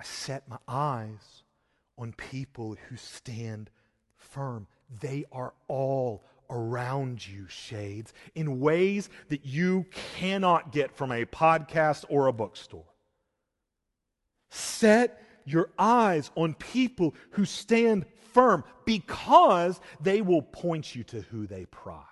I 0.00 0.04
set 0.04 0.48
my 0.48 0.58
eyes 0.66 1.42
on 1.96 2.12
people 2.12 2.76
who 2.88 2.96
stand 2.96 3.70
firm. 4.16 4.66
They 5.00 5.24
are 5.32 5.54
all 5.66 6.24
around 6.50 7.26
you, 7.26 7.46
shades, 7.48 8.12
in 8.34 8.60
ways 8.60 9.10
that 9.28 9.44
you 9.44 9.86
cannot 10.16 10.72
get 10.72 10.96
from 10.96 11.12
a 11.12 11.24
podcast 11.24 12.04
or 12.08 12.26
a 12.26 12.32
bookstore. 12.32 12.84
Set 14.50 15.22
your 15.44 15.70
eyes 15.78 16.30
on 16.36 16.54
people 16.54 17.14
who 17.30 17.44
stand 17.44 18.06
firm 18.32 18.64
because 18.84 19.80
they 20.00 20.22
will 20.22 20.42
point 20.42 20.94
you 20.94 21.04
to 21.04 21.22
who 21.22 21.46
they 21.46 21.66
prize. 21.66 22.04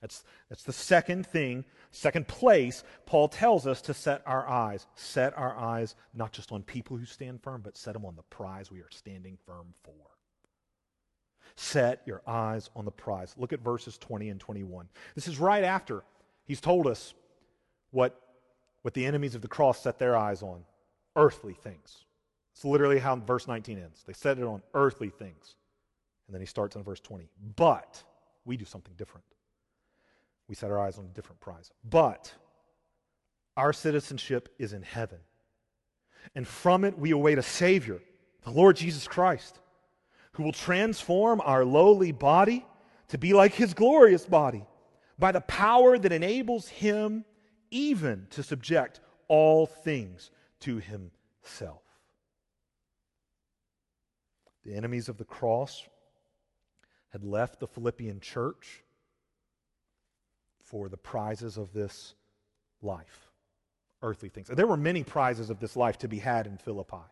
That's, 0.00 0.24
that's 0.48 0.62
the 0.62 0.72
second 0.72 1.26
thing 1.26 1.64
Second 1.92 2.28
place, 2.28 2.84
Paul 3.04 3.28
tells 3.28 3.66
us 3.66 3.82
to 3.82 3.94
set 3.94 4.22
our 4.24 4.48
eyes. 4.48 4.86
Set 4.94 5.36
our 5.36 5.56
eyes 5.56 5.96
not 6.14 6.32
just 6.32 6.52
on 6.52 6.62
people 6.62 6.96
who 6.96 7.04
stand 7.04 7.42
firm, 7.42 7.62
but 7.62 7.76
set 7.76 7.94
them 7.94 8.04
on 8.04 8.14
the 8.14 8.22
prize 8.22 8.70
we 8.70 8.80
are 8.80 8.90
standing 8.90 9.38
firm 9.44 9.74
for. 9.82 9.94
Set 11.56 12.00
your 12.06 12.22
eyes 12.26 12.70
on 12.76 12.84
the 12.84 12.92
prize. 12.92 13.34
Look 13.36 13.52
at 13.52 13.60
verses 13.60 13.98
20 13.98 14.28
and 14.28 14.40
21. 14.40 14.88
This 15.16 15.26
is 15.26 15.40
right 15.40 15.64
after 15.64 16.04
he's 16.44 16.60
told 16.60 16.86
us 16.86 17.12
what, 17.90 18.18
what 18.82 18.94
the 18.94 19.04
enemies 19.04 19.34
of 19.34 19.42
the 19.42 19.48
cross 19.48 19.82
set 19.82 19.98
their 19.98 20.16
eyes 20.16 20.42
on 20.42 20.62
earthly 21.16 21.54
things. 21.54 22.04
It's 22.54 22.64
literally 22.64 23.00
how 23.00 23.16
verse 23.16 23.48
19 23.48 23.78
ends. 23.78 24.04
They 24.06 24.12
set 24.12 24.38
it 24.38 24.44
on 24.44 24.62
earthly 24.74 25.10
things. 25.10 25.56
And 26.28 26.34
then 26.34 26.40
he 26.40 26.46
starts 26.46 26.76
in 26.76 26.84
verse 26.84 27.00
20. 27.00 27.28
But 27.56 28.00
we 28.44 28.56
do 28.56 28.64
something 28.64 28.94
different. 28.96 29.24
We 30.50 30.56
set 30.56 30.72
our 30.72 30.80
eyes 30.80 30.98
on 30.98 31.04
a 31.04 31.14
different 31.14 31.38
prize. 31.38 31.70
But 31.88 32.34
our 33.56 33.72
citizenship 33.72 34.48
is 34.58 34.72
in 34.72 34.82
heaven. 34.82 35.20
And 36.34 36.44
from 36.44 36.84
it 36.84 36.98
we 36.98 37.12
await 37.12 37.38
a 37.38 37.42
Savior, 37.42 38.00
the 38.42 38.50
Lord 38.50 38.74
Jesus 38.74 39.06
Christ, 39.06 39.60
who 40.32 40.42
will 40.42 40.52
transform 40.52 41.40
our 41.44 41.64
lowly 41.64 42.10
body 42.10 42.66
to 43.10 43.16
be 43.16 43.32
like 43.32 43.54
his 43.54 43.74
glorious 43.74 44.26
body 44.26 44.64
by 45.20 45.30
the 45.30 45.40
power 45.40 45.96
that 45.96 46.10
enables 46.10 46.66
him 46.66 47.24
even 47.70 48.26
to 48.30 48.42
subject 48.42 48.98
all 49.28 49.66
things 49.66 50.32
to 50.62 50.80
himself. 50.80 51.82
The 54.64 54.74
enemies 54.74 55.08
of 55.08 55.16
the 55.16 55.24
cross 55.24 55.86
had 57.10 57.22
left 57.22 57.60
the 57.60 57.68
Philippian 57.68 58.18
church 58.18 58.82
for 60.70 60.88
the 60.88 60.96
prizes 60.96 61.56
of 61.56 61.72
this 61.72 62.14
life, 62.80 63.28
earthly 64.02 64.28
things. 64.28 64.46
There 64.46 64.68
were 64.68 64.76
many 64.76 65.02
prizes 65.02 65.50
of 65.50 65.58
this 65.58 65.74
life 65.74 65.98
to 65.98 66.08
be 66.08 66.18
had 66.18 66.46
in 66.46 66.56
Philippi. 66.58 67.04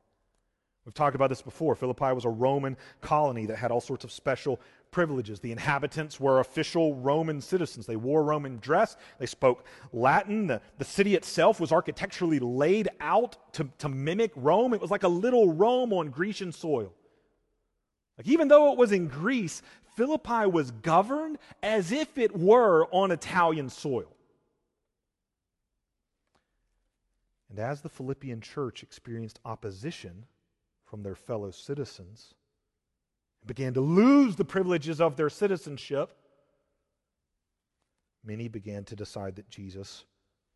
We've 0.84 0.94
talked 0.94 1.16
about 1.16 1.28
this 1.28 1.42
before. 1.42 1.74
Philippi 1.74 2.12
was 2.14 2.24
a 2.24 2.30
Roman 2.30 2.76
colony 3.00 3.46
that 3.46 3.56
had 3.56 3.72
all 3.72 3.80
sorts 3.80 4.04
of 4.04 4.12
special 4.12 4.61
privileges. 4.92 5.40
The 5.40 5.50
inhabitants 5.52 6.20
were 6.20 6.38
official 6.38 6.94
Roman 6.94 7.40
citizens. 7.40 7.84
They 7.84 7.96
wore 7.96 8.22
Roman 8.22 8.59
dress, 8.59 8.96
they 9.18 9.26
spoke 9.26 9.66
Latin. 9.92 10.46
The, 10.46 10.62
the 10.78 10.84
city 10.84 11.16
itself 11.16 11.59
was 11.59 11.72
architecturally 11.72 12.38
laid 12.38 12.88
out 13.00 13.36
to, 13.54 13.68
to 13.78 13.88
mimic 13.88 14.30
Rome. 14.36 14.72
It 14.72 14.80
was 14.80 14.92
like 14.92 15.02
a 15.02 15.09
little 15.09 15.52
Rome 15.52 15.92
on 15.92 16.11
Grecian 16.11 16.52
soil. 16.52 16.94
Like, 18.16 18.28
even 18.28 18.48
though 18.48 18.72
it 18.72 18.78
was 18.78 18.92
in 18.92 19.09
Greece, 19.09 19.62
Philippi 19.99 20.46
was 20.46 20.70
governed 20.70 21.38
as 21.61 21.90
if 21.90 22.18
it 22.18 22.38
were 22.38 22.86
on 22.92 23.11
Italian 23.11 23.68
soil. 23.68 24.14
And 27.51 27.59
as 27.59 27.80
the 27.80 27.88
Philippian 27.88 28.40
church 28.40 28.84
experienced 28.84 29.40
opposition 29.44 30.26
from 30.84 31.03
their 31.03 31.16
fellow 31.16 31.51
citizens, 31.51 32.34
and 33.40 33.49
began 33.49 33.74
to 33.74 33.80
lose 33.80 34.36
the 34.36 34.44
privileges 34.44 35.01
of 35.01 35.16
their 35.16 35.28
citizenship, 35.28 36.16
many 38.22 38.46
began 38.46 38.84
to 38.84 38.94
decide 38.94 39.34
that 39.34 39.51
Jesus 39.51 40.05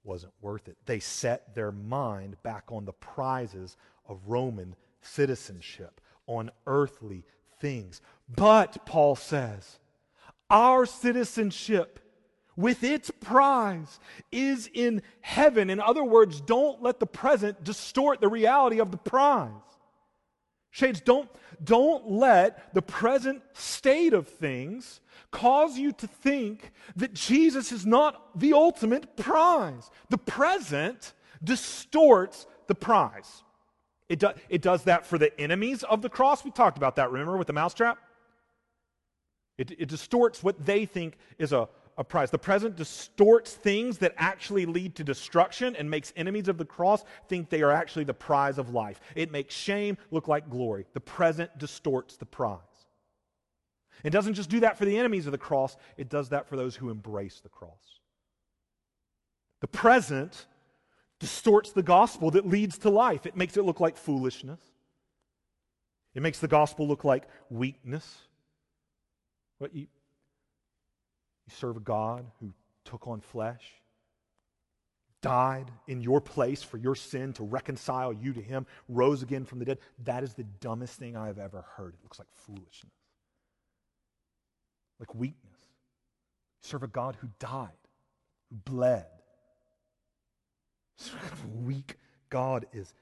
wasn't 0.05 0.35
worth 0.41 0.69
it. 0.69 0.77
They 0.87 1.01
set 1.01 1.53
their 1.57 1.73
mind 1.73 2.37
back 2.45 2.67
on 2.69 2.85
the 2.85 2.93
prizes 2.93 3.77
of 4.07 4.21
Roman 4.29 4.77
citizenship, 5.01 6.01
on 6.29 6.53
earthly 6.65 7.25
things. 7.63 8.03
But, 8.29 8.85
Paul 8.85 9.17
says, 9.17 9.79
our 10.51 10.85
citizenship 10.85 12.01
with 12.57 12.85
its 12.85 13.11
prize 13.11 13.99
is 14.31 14.69
in 14.75 15.01
heaven. 15.23 15.71
In 15.71 15.81
other 15.81 16.05
words, 16.05 16.43
don't 16.43 16.83
let 16.83 17.01
the 17.01 17.07
present 17.07 17.65
distort 17.65 18.21
the 18.21 18.29
reality 18.29 18.79
of 18.81 18.91
the 18.91 18.99
prize. 18.99 19.51
Shades, 20.71 21.01
don't, 21.01 21.31
don't 21.63 22.11
let 22.11 22.75
the 22.75 22.83
present 22.83 23.43
state 23.53 24.13
of 24.13 24.29
things 24.29 25.01
cause 25.31 25.79
you 25.79 25.93
to 25.93 26.07
think 26.07 26.73
that 26.97 27.15
Jesus 27.15 27.73
is 27.73 27.87
not 27.87 28.39
the 28.39 28.53
ultimate 28.53 29.17
prize. 29.17 29.91
The 30.11 30.19
present 30.19 31.13
distorts 31.43 32.47
the 32.67 32.75
prize. 32.75 33.43
It, 34.13 34.19
do, 34.19 34.29
it 34.51 34.61
does 34.61 34.85
that 34.85 35.07
for 35.07 35.17
the 35.17 35.41
enemies 35.41 35.85
of 35.85 36.03
the 36.03 36.11
cross. 36.11 36.45
We 36.45 36.51
talked 36.51 36.77
about 36.77 36.97
that, 36.97 37.11
remember, 37.11 37.39
with 37.39 37.47
the 37.47 37.55
mousetrap? 37.55 37.97
It, 39.57 39.71
it 39.71 39.89
distorts 39.89 40.43
what 40.43 40.67
they 40.67 40.85
think 40.85 41.17
is 41.39 41.55
a, 41.55 41.67
a 41.97 42.05
prize. 42.05 42.31
The 42.31 42.37
present 42.37 42.77
distorts 42.77 43.55
things 43.55 43.97
that 43.99 44.13
actually 44.19 44.67
lead 44.67 44.97
to 44.97 45.05
destruction 45.05 45.75
and 45.77 45.89
makes 45.89 46.13
enemies 46.15 46.49
of 46.49 46.59
the 46.59 46.65
cross 46.67 47.05
think 47.27 47.49
they 47.49 47.63
are 47.63 47.73
actually 47.73 48.05
the 48.05 48.13
prize 48.13 48.59
of 48.59 48.75
life. 48.75 49.01
It 49.15 49.33
makes 49.33 49.55
shame 49.55 49.97
look 50.11 50.29
like 50.29 50.51
glory. 50.51 50.85
The 50.93 51.01
present 51.01 51.57
distorts 51.57 52.19
the 52.19 52.27
prize. 52.27 52.59
It 54.05 54.11
doesn't 54.11 54.35
just 54.35 54.51
do 54.51 54.61
that 54.61 54.77
for 54.77 54.85
the 54.85 54.99
enemies 54.99 55.25
of 55.25 55.33
the 55.33 55.39
cross, 55.39 55.79
it 55.97 56.11
does 56.11 56.29
that 56.29 56.47
for 56.47 56.57
those 56.57 56.77
who 56.77 56.91
embrace 56.91 57.41
the 57.41 57.49
cross. 57.49 58.01
The 59.63 59.69
present 59.69 60.49
distorts 61.23 61.71
the 61.71 61.85
gospel 61.85 62.33
that 62.33 62.45
leads 62.45 62.79
to 62.79 62.91
life. 62.91 63.27
It 63.27 63.37
makes 63.37 63.57
it 63.57 63.65
look 63.65 63.79
like 63.79 63.97
foolishness. 63.97 64.59
It 66.17 66.21
makes 66.21 66.41
the 66.41 66.49
gospel 66.49 66.89
look 66.89 67.05
like 67.05 67.29
weakness. 67.49 68.19
What 69.59 69.73
you, 69.73 69.83
you 69.83 69.89
serve 71.55 71.77
a 71.77 71.81
God 71.81 72.27
who 72.41 72.53
took 72.85 73.07
on 73.07 73.21
flesh, 73.21 73.63
died 75.21 75.71
in 75.87 76.01
your 76.01 76.21
place 76.21 76.61
for 76.65 76.77
your 76.77 76.97
sin 76.97 77.33
to 77.35 77.45
reconcile 77.45 78.13
you 78.13 78.33
to 78.33 78.43
Him, 78.43 78.67
rose 78.89 79.23
again 79.23 79.45
from 79.45 79.61
the 79.61 79.65
dead. 79.65 79.79
That 80.03 80.25
is 80.25 80.35
the 80.35 80.43
dumbest 80.43 80.99
thing 80.99 81.17
I 81.17 81.29
have 81.29 81.39
ever 81.39 81.65
heard. 81.77 81.95
It 81.95 82.01
looks 82.03 82.19
like 82.19 82.27
foolishness, 82.35 82.93
like 84.99 85.15
weakness. 85.15 85.39
You 86.65 86.69
serve 86.69 86.83
a 86.83 86.89
God 86.89 87.17
who 87.21 87.29
died, 87.39 87.69
who 88.51 88.57
bled. 88.57 89.07
Weak 91.73 91.97
God 92.29 92.67
is 92.73 92.93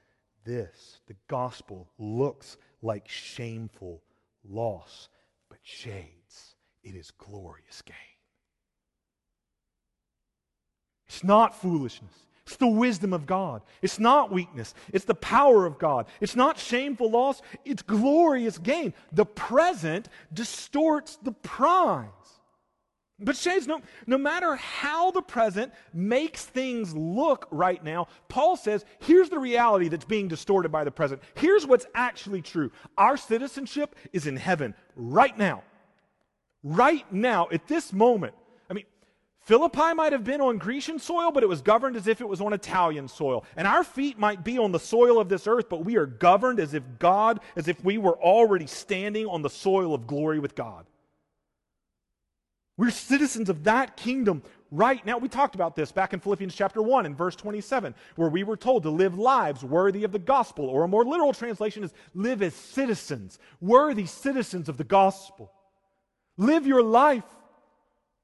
this. 0.45 1.01
The 1.07 1.15
gospel 1.27 1.89
looks 1.99 2.57
like 2.81 3.07
shameful 3.07 4.01
loss, 4.47 5.09
but 5.49 5.59
shades, 5.61 6.55
it 6.83 6.95
is 6.95 7.11
glorious 7.11 7.81
gain. 7.81 7.95
It's 11.07 11.23
not 11.23 11.59
foolishness. 11.59 12.13
It's 12.47 12.55
the 12.55 12.67
wisdom 12.67 13.13
of 13.13 13.25
God. 13.25 13.61
It's 13.81 13.99
not 13.99 14.31
weakness. 14.31 14.73
It's 14.91 15.05
the 15.05 15.15
power 15.15 15.65
of 15.65 15.77
God. 15.77 16.07
It's 16.21 16.35
not 16.35 16.57
shameful 16.57 17.11
loss. 17.11 17.41
It's 17.65 17.81
glorious 17.81 18.57
gain. 18.57 18.93
The 19.11 19.25
present 19.25 20.07
distorts 20.33 21.17
the 21.21 21.33
prize. 21.33 22.07
But 23.23 23.37
Shades, 23.37 23.67
no, 23.67 23.81
no 24.07 24.17
matter 24.17 24.55
how 24.55 25.11
the 25.11 25.21
present 25.21 25.71
makes 25.93 26.43
things 26.43 26.95
look 26.95 27.47
right 27.51 27.83
now, 27.83 28.07
Paul 28.29 28.57
says, 28.57 28.83
here's 28.99 29.29
the 29.29 29.39
reality 29.39 29.87
that's 29.87 30.05
being 30.05 30.27
distorted 30.27 30.69
by 30.69 30.83
the 30.83 30.91
present. 30.91 31.21
Here's 31.35 31.65
what's 31.65 31.85
actually 31.93 32.41
true. 32.41 32.71
Our 32.97 33.17
citizenship 33.17 33.95
is 34.11 34.27
in 34.27 34.37
heaven 34.37 34.73
right 34.95 35.37
now. 35.37 35.63
Right 36.63 37.11
now, 37.11 37.47
at 37.51 37.67
this 37.67 37.93
moment. 37.93 38.33
I 38.69 38.73
mean, 38.73 38.85
Philippi 39.39 39.93
might 39.93 40.13
have 40.13 40.23
been 40.23 40.41
on 40.41 40.57
Grecian 40.57 40.99
soil, 40.99 41.31
but 41.31 41.43
it 41.43 41.49
was 41.49 41.61
governed 41.61 41.95
as 41.95 42.07
if 42.07 42.21
it 42.21 42.27
was 42.27 42.41
on 42.41 42.53
Italian 42.53 43.07
soil. 43.07 43.43
And 43.55 43.67
our 43.67 43.83
feet 43.83 44.19
might 44.19 44.43
be 44.43 44.57
on 44.57 44.71
the 44.71 44.79
soil 44.79 45.19
of 45.19 45.29
this 45.29 45.47
earth, 45.47 45.69
but 45.69 45.85
we 45.85 45.95
are 45.97 46.05
governed 46.05 46.59
as 46.59 46.73
if 46.73 46.83
God, 46.99 47.39
as 47.55 47.67
if 47.67 47.83
we 47.83 47.97
were 47.97 48.17
already 48.19 48.67
standing 48.67 49.25
on 49.25 49.41
the 49.41 49.49
soil 49.49 49.93
of 49.93 50.07
glory 50.07 50.39
with 50.39 50.55
God. 50.55 50.85
We're 52.81 52.89
citizens 52.89 53.47
of 53.47 53.65
that 53.65 53.95
kingdom 53.95 54.41
right 54.71 55.05
now. 55.05 55.19
We 55.19 55.29
talked 55.29 55.53
about 55.53 55.75
this 55.75 55.91
back 55.91 56.13
in 56.13 56.19
Philippians 56.19 56.55
chapter 56.55 56.81
1 56.81 57.05
and 57.05 57.15
verse 57.15 57.35
27, 57.35 57.93
where 58.15 58.29
we 58.29 58.43
were 58.43 58.57
told 58.57 58.81
to 58.81 58.89
live 58.89 59.19
lives 59.19 59.63
worthy 59.63 60.03
of 60.03 60.11
the 60.11 60.17
gospel, 60.17 60.65
or 60.65 60.83
a 60.83 60.87
more 60.87 61.05
literal 61.05 61.31
translation 61.31 61.83
is 61.83 61.93
live 62.15 62.41
as 62.41 62.55
citizens, 62.55 63.37
worthy 63.59 64.07
citizens 64.07 64.67
of 64.67 64.77
the 64.77 64.83
gospel. 64.83 65.51
Live 66.37 66.65
your 66.65 66.81
life 66.81 67.23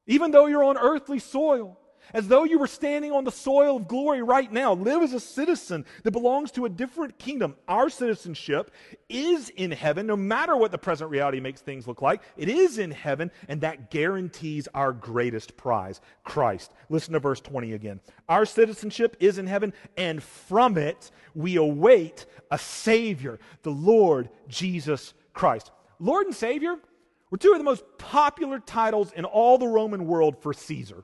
even 0.08 0.32
though 0.32 0.47
you're 0.47 0.64
on 0.64 0.78
earthly 0.78 1.20
soil, 1.20 1.78
as 2.14 2.28
though 2.28 2.43
you 2.43 2.60
were 2.60 2.68
standing 2.68 3.12
on 3.12 3.24
the 3.24 3.32
soil 3.32 3.78
of 3.78 3.88
glory 3.88 4.22
right 4.22 4.51
now. 4.51 4.74
Live 4.74 5.01
as 5.01 5.14
a 5.14 5.20
citizen 5.20 5.86
that 6.03 6.12
belongs 6.12 6.51
to 6.51 6.66
a 6.66 6.70
different 6.70 7.18
kingdom. 7.18 7.55
Our 7.68 7.89
citizenship 7.89 8.72
is 9.10 9.49
in 9.49 9.72
heaven, 9.72 10.08
no 10.08 10.16
matter 10.16 10.55
what 10.55 10.72
the 10.72 10.78
present 10.78 11.10
reality 11.10 11.39
makes 11.39 11.62
things 11.62 11.88
look 11.88 12.01
like. 12.01 12.22
It 12.36 12.49
is 12.49 12.78
in 12.78 12.91
heaven, 12.91 13.32
and 13.47 13.62
that 13.62 13.91
guarantees 13.91 14.68
our 14.74 14.93
greatest 14.93 15.58
prize 15.58 16.01
Christ. 16.24 16.72
Listen 16.89 17.14
to 17.14 17.20
verse 17.20 17.41
20 17.41 17.74
again. 17.74 17.99
Our 18.30 18.45
citizenship 18.45 19.18
is 19.20 19.38
in 19.38 19.47
heaven, 19.47 19.74
and 19.95 20.22
from 20.22 20.78
it 20.78 21.12
we 21.34 21.55
await 21.55 22.26
a 22.51 22.58
Savior, 22.58 23.39
the 23.64 23.72
Lord 23.72 24.30
Jesus 24.47 25.14
Christ. 25.34 25.72
Lord 25.99 26.28
and 26.28 26.36
Savior, 26.36 26.78
were 27.30 27.38
two 27.38 27.51
of 27.51 27.58
the 27.58 27.64
most 27.64 27.84
popular 27.97 28.60
titles 28.60 29.12
in 29.12 29.26
all 29.26 29.58
the 29.58 29.68
Roman 29.68 30.05
world 30.08 30.41
for 30.41 30.53
Caesar. 30.53 31.03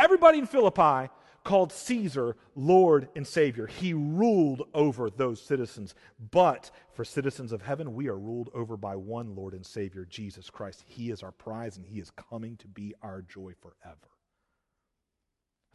Everybody 0.00 0.38
in 0.38 0.46
Philippi 0.46 1.10
called 1.44 1.72
Caesar 1.72 2.34
Lord 2.54 3.08
and 3.14 3.26
Savior. 3.26 3.66
He 3.66 3.92
ruled 3.92 4.62
over 4.72 5.10
those 5.10 5.42
citizens. 5.42 5.94
But 6.30 6.70
for 6.94 7.04
citizens 7.04 7.52
of 7.52 7.60
heaven, 7.60 7.92
we 7.92 8.08
are 8.08 8.18
ruled 8.18 8.48
over 8.54 8.78
by 8.78 8.96
one 8.96 9.34
Lord 9.34 9.52
and 9.52 9.64
Savior, 9.64 10.06
Jesus 10.08 10.48
Christ. 10.48 10.82
He 10.86 11.10
is 11.10 11.22
our 11.22 11.32
prize 11.32 11.76
and 11.76 11.84
He 11.84 11.98
is 11.98 12.10
coming 12.10 12.56
to 12.56 12.66
be 12.66 12.94
our 13.02 13.20
joy 13.20 13.52
forever. 13.60 14.08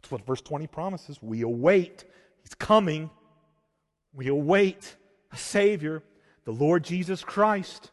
That's 0.02 0.10
what 0.10 0.26
verse 0.26 0.40
20 0.40 0.66
promises. 0.66 1.22
We 1.22 1.42
await. 1.42 2.04
He's 2.42 2.54
coming. 2.54 3.10
We 4.12 4.26
await 4.26 4.96
a 5.30 5.36
Savior, 5.36 6.02
the 6.44 6.52
Lord 6.52 6.82
Jesus 6.82 7.22
Christ 7.22 7.92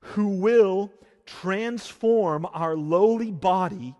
who 0.00 0.28
will 0.28 0.90
transform 1.26 2.46
our 2.52 2.76
lowly 2.76 3.30
body 3.30 3.94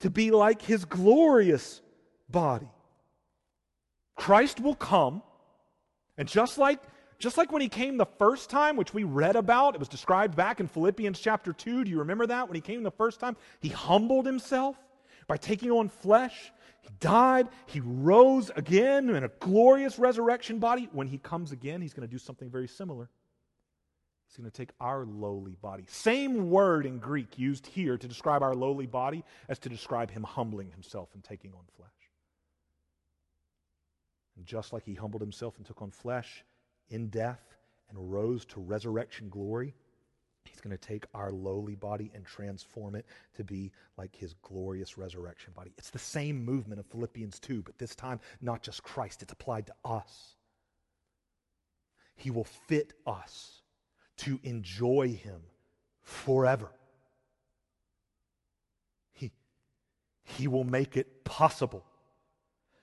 to 0.00 0.10
be 0.10 0.30
like 0.30 0.62
his 0.62 0.84
glorious 0.84 1.80
body. 2.28 2.68
Christ 4.16 4.60
will 4.60 4.74
come, 4.74 5.22
and 6.16 6.28
just 6.28 6.58
like 6.58 6.80
just 7.18 7.36
like 7.36 7.50
when 7.50 7.62
he 7.62 7.68
came 7.68 7.96
the 7.96 8.06
first 8.06 8.48
time, 8.48 8.76
which 8.76 8.94
we 8.94 9.02
read 9.02 9.34
about, 9.34 9.74
it 9.74 9.80
was 9.80 9.88
described 9.88 10.36
back 10.36 10.60
in 10.60 10.68
Philippians 10.68 11.18
chapter 11.18 11.52
2. 11.52 11.84
Do 11.84 11.90
you 11.90 11.98
remember 11.98 12.26
that? 12.26 12.48
When 12.48 12.54
he 12.54 12.60
came 12.60 12.84
the 12.84 12.92
first 12.92 13.18
time, 13.18 13.36
he 13.60 13.68
humbled 13.70 14.24
himself 14.24 14.76
by 15.26 15.36
taking 15.36 15.72
on 15.72 15.88
flesh. 15.88 16.52
He 16.80 16.90
died. 17.00 17.48
He 17.66 17.80
rose 17.80 18.52
again 18.54 19.10
in 19.10 19.24
a 19.24 19.28
glorious 19.40 19.98
resurrection 19.98 20.60
body. 20.60 20.88
When 20.92 21.08
he 21.08 21.18
comes 21.18 21.50
again, 21.50 21.82
he's 21.82 21.92
going 21.92 22.08
to 22.08 22.12
do 22.12 22.18
something 22.18 22.48
very 22.48 22.68
similar. 22.68 23.10
He's 24.28 24.36
going 24.36 24.50
to 24.50 24.56
take 24.56 24.72
our 24.78 25.06
lowly 25.06 25.56
body. 25.62 25.84
Same 25.88 26.50
word 26.50 26.84
in 26.84 26.98
Greek 26.98 27.38
used 27.38 27.66
here 27.66 27.96
to 27.96 28.06
describe 28.06 28.42
our 28.42 28.54
lowly 28.54 28.86
body 28.86 29.24
as 29.48 29.58
to 29.60 29.70
describe 29.70 30.10
him 30.10 30.22
humbling 30.22 30.70
himself 30.70 31.08
and 31.14 31.24
taking 31.24 31.52
on 31.54 31.64
flesh. 31.76 31.88
And 34.36 34.44
just 34.44 34.72
like 34.72 34.84
he 34.84 34.94
humbled 34.94 35.22
himself 35.22 35.56
and 35.56 35.64
took 35.64 35.80
on 35.80 35.90
flesh 35.90 36.44
in 36.90 37.08
death 37.08 37.40
and 37.88 38.12
rose 38.12 38.44
to 38.46 38.60
resurrection 38.60 39.30
glory, 39.30 39.74
he's 40.44 40.60
going 40.60 40.76
to 40.76 40.86
take 40.88 41.06
our 41.14 41.32
lowly 41.32 41.74
body 41.74 42.10
and 42.14 42.26
transform 42.26 42.96
it 42.96 43.06
to 43.34 43.44
be 43.44 43.72
like 43.96 44.14
his 44.14 44.34
glorious 44.42 44.98
resurrection 44.98 45.54
body. 45.56 45.72
It's 45.78 45.90
the 45.90 45.98
same 45.98 46.44
movement 46.44 46.80
of 46.80 46.86
Philippians 46.86 47.40
2, 47.40 47.62
but 47.62 47.78
this 47.78 47.94
time 47.94 48.20
not 48.42 48.62
just 48.62 48.82
Christ, 48.82 49.22
it's 49.22 49.32
applied 49.32 49.66
to 49.68 49.74
us. 49.86 50.34
He 52.14 52.30
will 52.30 52.44
fit 52.44 52.92
us 53.06 53.62
to 54.18 54.38
enjoy 54.42 55.18
him 55.22 55.40
forever. 56.02 56.70
He, 59.12 59.32
he 60.24 60.48
will 60.48 60.64
make 60.64 60.96
it 60.96 61.24
possible 61.24 61.84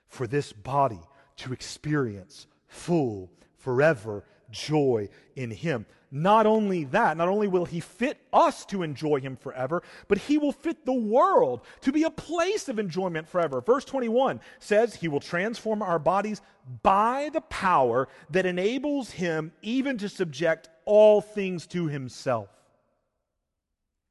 for 0.08 0.26
this 0.26 0.52
body 0.52 1.00
to 1.36 1.52
experience 1.52 2.46
full, 2.68 3.30
forever 3.58 4.24
joy 4.50 5.08
in 5.34 5.50
Him. 5.50 5.86
Not 6.10 6.46
only 6.46 6.84
that, 6.84 7.16
not 7.16 7.28
only 7.28 7.48
will 7.48 7.64
He 7.64 7.80
fit 7.80 8.18
us 8.32 8.64
to 8.66 8.82
enjoy 8.82 9.20
Him 9.20 9.36
forever, 9.36 9.82
but 10.08 10.18
He 10.18 10.38
will 10.38 10.52
fit 10.52 10.86
the 10.86 10.92
world 10.92 11.62
to 11.82 11.92
be 11.92 12.04
a 12.04 12.10
place 12.10 12.68
of 12.68 12.78
enjoyment 12.78 13.28
forever. 13.28 13.60
Verse 13.60 13.84
21 13.84 14.40
says, 14.58 14.94
He 14.94 15.08
will 15.08 15.20
transform 15.20 15.82
our 15.82 15.98
bodies 15.98 16.40
by 16.82 17.30
the 17.32 17.40
power 17.42 18.08
that 18.30 18.46
enables 18.46 19.10
Him 19.10 19.52
even 19.62 19.98
to 19.98 20.08
subject 20.08 20.68
all 20.86 21.20
things 21.20 21.66
to 21.68 21.86
Himself. 21.86 22.48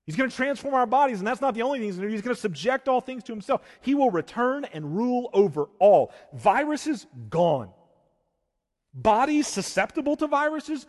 He's 0.06 0.16
going 0.16 0.30
to 0.30 0.36
transform 0.36 0.76
our 0.76 0.86
bodies, 0.86 1.18
and 1.18 1.28
that's 1.28 1.42
not 1.42 1.56
the 1.56 1.64
only 1.64 1.80
thing 1.80 1.88
he's 1.88 1.96
going 1.96 2.04
to 2.04 2.10
do. 2.10 2.14
He's 2.14 2.22
going 2.22 2.36
to 2.36 2.42
subject 2.42 2.88
all 2.88 3.02
things 3.02 3.24
to 3.24 3.32
himself. 3.32 3.62
He 3.82 3.96
will 3.96 4.12
return 4.12 4.66
and 4.66 4.96
rule 4.96 5.32
over 5.34 5.68
all. 5.80 6.14
Viruses, 6.34 7.08
gone. 7.32 7.70
Bodies 8.94 9.48
susceptible 9.48 10.16
to 10.18 10.28
viruses, 10.28 10.86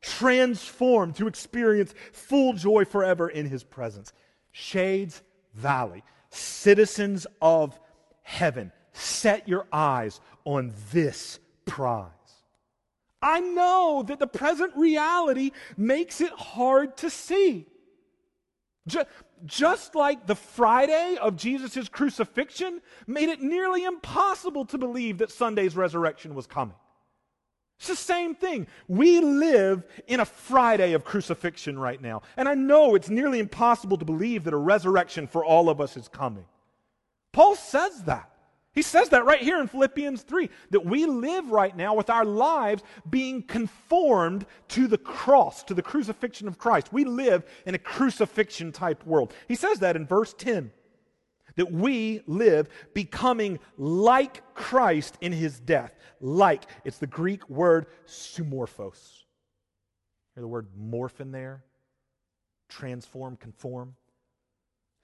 transformed 0.00 1.16
to 1.16 1.26
experience 1.26 1.94
full 2.12 2.52
joy 2.52 2.84
forever 2.84 3.28
in 3.28 3.46
his 3.46 3.64
presence. 3.64 4.12
Shades 4.52 5.22
Valley, 5.54 6.04
citizens 6.30 7.26
of 7.42 7.78
heaven, 8.22 8.70
set 8.92 9.48
your 9.48 9.66
eyes 9.72 10.20
on 10.44 10.72
this 10.92 11.40
prize. 11.66 12.08
I 13.24 13.40
know 13.40 14.04
that 14.06 14.18
the 14.18 14.26
present 14.26 14.76
reality 14.76 15.52
makes 15.78 16.20
it 16.20 16.30
hard 16.30 16.98
to 16.98 17.08
see. 17.08 17.66
Just 19.46 19.94
like 19.94 20.26
the 20.26 20.34
Friday 20.34 21.16
of 21.20 21.36
Jesus' 21.36 21.88
crucifixion 21.88 22.82
made 23.06 23.30
it 23.30 23.40
nearly 23.40 23.84
impossible 23.84 24.66
to 24.66 24.76
believe 24.76 25.18
that 25.18 25.30
Sunday's 25.30 25.74
resurrection 25.74 26.34
was 26.34 26.46
coming. 26.46 26.76
It's 27.78 27.88
the 27.88 27.96
same 27.96 28.34
thing. 28.34 28.66
We 28.88 29.20
live 29.20 29.84
in 30.06 30.20
a 30.20 30.24
Friday 30.24 30.92
of 30.92 31.04
crucifixion 31.04 31.78
right 31.78 32.00
now. 32.00 32.22
And 32.36 32.46
I 32.46 32.54
know 32.54 32.94
it's 32.94 33.08
nearly 33.08 33.38
impossible 33.38 33.96
to 33.96 34.04
believe 34.04 34.44
that 34.44 34.54
a 34.54 34.58
resurrection 34.58 35.26
for 35.26 35.44
all 35.44 35.70
of 35.70 35.80
us 35.80 35.96
is 35.96 36.08
coming. 36.08 36.44
Paul 37.32 37.56
says 37.56 38.02
that. 38.04 38.30
He 38.74 38.82
says 38.82 39.08
that 39.10 39.24
right 39.24 39.40
here 39.40 39.60
in 39.60 39.68
Philippians 39.68 40.22
3 40.22 40.50
that 40.70 40.84
we 40.84 41.06
live 41.06 41.50
right 41.50 41.76
now 41.76 41.94
with 41.94 42.10
our 42.10 42.24
lives 42.24 42.82
being 43.08 43.42
conformed 43.42 44.46
to 44.68 44.88
the 44.88 44.98
cross, 44.98 45.62
to 45.64 45.74
the 45.74 45.82
crucifixion 45.82 46.48
of 46.48 46.58
Christ. 46.58 46.92
We 46.92 47.04
live 47.04 47.44
in 47.66 47.76
a 47.76 47.78
crucifixion 47.78 48.72
type 48.72 49.06
world. 49.06 49.32
He 49.46 49.54
says 49.54 49.78
that 49.78 49.94
in 49.94 50.06
verse 50.06 50.34
10 50.36 50.72
that 51.56 51.70
we 51.70 52.22
live 52.26 52.68
becoming 52.94 53.60
like 53.78 54.42
Christ 54.54 55.16
in 55.20 55.30
his 55.30 55.60
death. 55.60 55.94
Like, 56.20 56.64
it's 56.84 56.98
the 56.98 57.06
Greek 57.06 57.48
word 57.48 57.86
sumorphos. 58.08 59.22
Hear 60.34 60.42
the 60.42 60.48
word 60.48 60.66
morph 60.76 61.20
in 61.20 61.30
there? 61.30 61.62
Transform, 62.68 63.36
conform. 63.36 63.94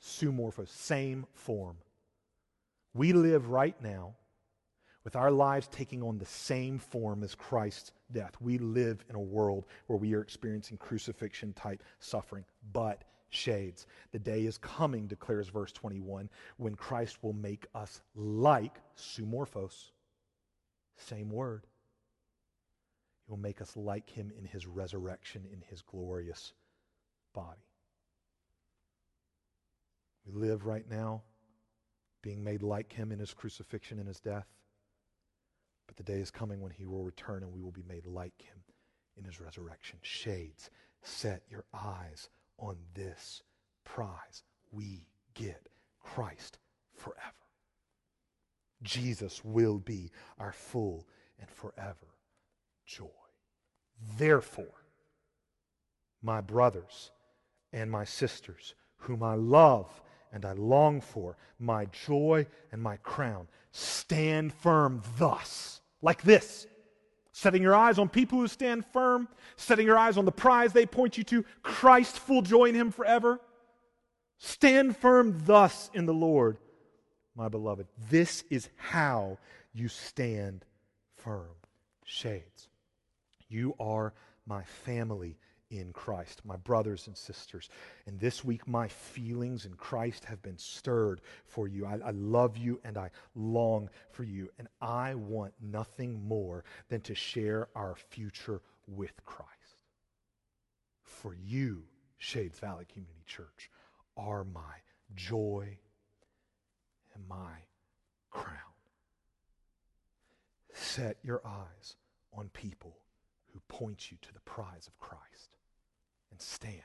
Sumorphos, 0.02 0.68
same 0.68 1.26
form. 1.34 1.76
We 2.93 3.12
live 3.12 3.51
right 3.51 3.80
now 3.82 4.14
with 5.05 5.16
our 5.16 5.30
lives 5.30 5.68
taking 5.68 6.03
on 6.03 6.18
the 6.18 6.26
same 6.26 6.78
form 6.78 7.22
as 7.22 7.34
Christ's 7.34 7.93
death. 8.12 8.34
We 8.41 8.59
live 8.59 9.05
in 9.09 9.14
a 9.14 9.20
world 9.20 9.64
where 9.86 9.99
we 9.99 10.14
are 10.14 10.20
experiencing 10.20 10.76
crucifixion 10.76 11.53
type 11.53 11.82
suffering. 12.01 12.45
But, 12.72 13.05
shades, 13.30 13.86
the 14.12 14.18
day 14.18 14.45
is 14.45 14.59
coming, 14.59 15.07
declares 15.07 15.49
verse 15.49 15.72
21, 15.72 16.28
when 16.57 16.74
Christ 16.74 17.22
will 17.22 17.32
make 17.32 17.66
us 17.74 18.03
like 18.14 18.78
sumorphos. 18.97 19.91
Same 20.97 21.30
word. 21.30 21.66
He 23.26 23.30
will 23.30 23.38
make 23.38 23.62
us 23.62 23.76
like 23.76 24.11
him 24.11 24.32
in 24.36 24.45
his 24.45 24.66
resurrection, 24.66 25.47
in 25.51 25.62
his 25.70 25.80
glorious 25.80 26.53
body. 27.32 27.62
We 30.26 30.32
live 30.32 30.66
right 30.66 30.84
now 30.91 31.22
being 32.22 32.42
made 32.44 32.62
like 32.62 32.92
him 32.92 33.12
in 33.12 33.18
his 33.18 33.34
crucifixion 33.34 33.98
and 33.98 34.08
his 34.08 34.20
death. 34.20 34.46
But 35.86 35.96
the 35.96 36.02
day 36.02 36.20
is 36.20 36.30
coming 36.30 36.60
when 36.60 36.72
he 36.72 36.86
will 36.86 37.02
return 37.04 37.42
and 37.42 37.52
we 37.52 37.62
will 37.62 37.72
be 37.72 37.84
made 37.88 38.06
like 38.06 38.40
him 38.40 38.58
in 39.16 39.24
his 39.24 39.40
resurrection. 39.40 39.98
Shades, 40.02 40.70
set 41.02 41.42
your 41.48 41.64
eyes 41.74 42.28
on 42.58 42.76
this 42.94 43.42
prize. 43.84 44.42
We 44.70 45.06
get 45.34 45.68
Christ 46.00 46.58
forever. 46.94 47.18
Jesus 48.82 49.44
will 49.44 49.78
be 49.78 50.10
our 50.38 50.52
full 50.52 51.06
and 51.38 51.48
forever 51.50 52.14
joy. 52.86 53.06
Therefore, 54.16 54.84
my 56.22 56.40
brothers 56.40 57.10
and 57.72 57.90
my 57.90 58.04
sisters, 58.04 58.74
whom 58.96 59.22
I 59.22 59.34
love 59.34 60.00
and 60.32 60.44
I 60.44 60.52
long 60.52 61.00
for, 61.00 61.36
my 61.58 61.86
joy 61.86 62.46
and 62.72 62.82
my 62.82 62.96
crown. 62.98 63.48
Stand 63.72 64.52
firm 64.52 65.02
thus, 65.18 65.80
like 66.02 66.22
this. 66.22 66.66
Setting 67.32 67.62
your 67.62 67.74
eyes 67.74 67.98
on 67.98 68.08
people 68.08 68.38
who 68.38 68.48
stand 68.48 68.84
firm, 68.92 69.28
setting 69.56 69.86
your 69.86 69.96
eyes 69.98 70.18
on 70.18 70.24
the 70.24 70.32
prize 70.32 70.72
they 70.72 70.86
point 70.86 71.16
you 71.16 71.24
to, 71.24 71.44
Christ, 71.62 72.18
full 72.18 72.42
joy 72.42 72.66
in 72.66 72.74
Him 72.74 72.90
forever. 72.90 73.40
Stand 74.38 74.96
firm 74.96 75.40
thus 75.44 75.90
in 75.94 76.06
the 76.06 76.14
Lord, 76.14 76.58
my 77.34 77.48
beloved. 77.48 77.86
This 78.10 78.44
is 78.50 78.68
how 78.76 79.38
you 79.72 79.88
stand 79.88 80.64
firm. 81.16 81.54
Shades. 82.04 82.68
You 83.48 83.74
are 83.78 84.12
my 84.46 84.64
family 84.64 85.36
in 85.70 85.92
Christ, 85.92 86.42
my 86.44 86.56
brothers 86.56 87.06
and 87.06 87.16
sisters. 87.16 87.68
And 88.06 88.18
this 88.18 88.44
week, 88.44 88.66
my 88.66 88.88
feelings 88.88 89.64
in 89.64 89.74
Christ 89.74 90.24
have 90.24 90.42
been 90.42 90.58
stirred 90.58 91.20
for 91.46 91.68
you. 91.68 91.86
I, 91.86 91.98
I, 92.04 92.10
love 92.10 92.56
you 92.56 92.80
and 92.84 92.98
I 92.98 93.10
long 93.34 93.88
for 94.10 94.24
you. 94.24 94.50
And 94.58 94.68
I 94.80 95.14
want 95.14 95.54
nothing 95.62 96.26
more 96.26 96.64
than 96.88 97.00
to 97.02 97.14
share 97.14 97.68
our 97.76 97.94
future 97.94 98.60
with 98.86 99.24
Christ. 99.24 99.50
For 101.02 101.34
you, 101.34 101.84
Shades 102.18 102.58
Valley 102.58 102.86
Community 102.92 103.22
Church, 103.26 103.70
are 104.16 104.44
my 104.44 104.74
joy 105.14 105.78
and 107.14 107.28
my 107.28 107.64
crown. 108.30 108.56
Set 110.72 111.18
your 111.22 111.42
eyes 111.46 111.94
on 112.32 112.48
people 112.48 112.96
who 113.52 113.60
point 113.68 114.10
you 114.10 114.16
to 114.22 114.32
the 114.32 114.40
prize 114.40 114.86
of 114.86 114.98
Christ 114.98 115.50
stand 116.43 116.82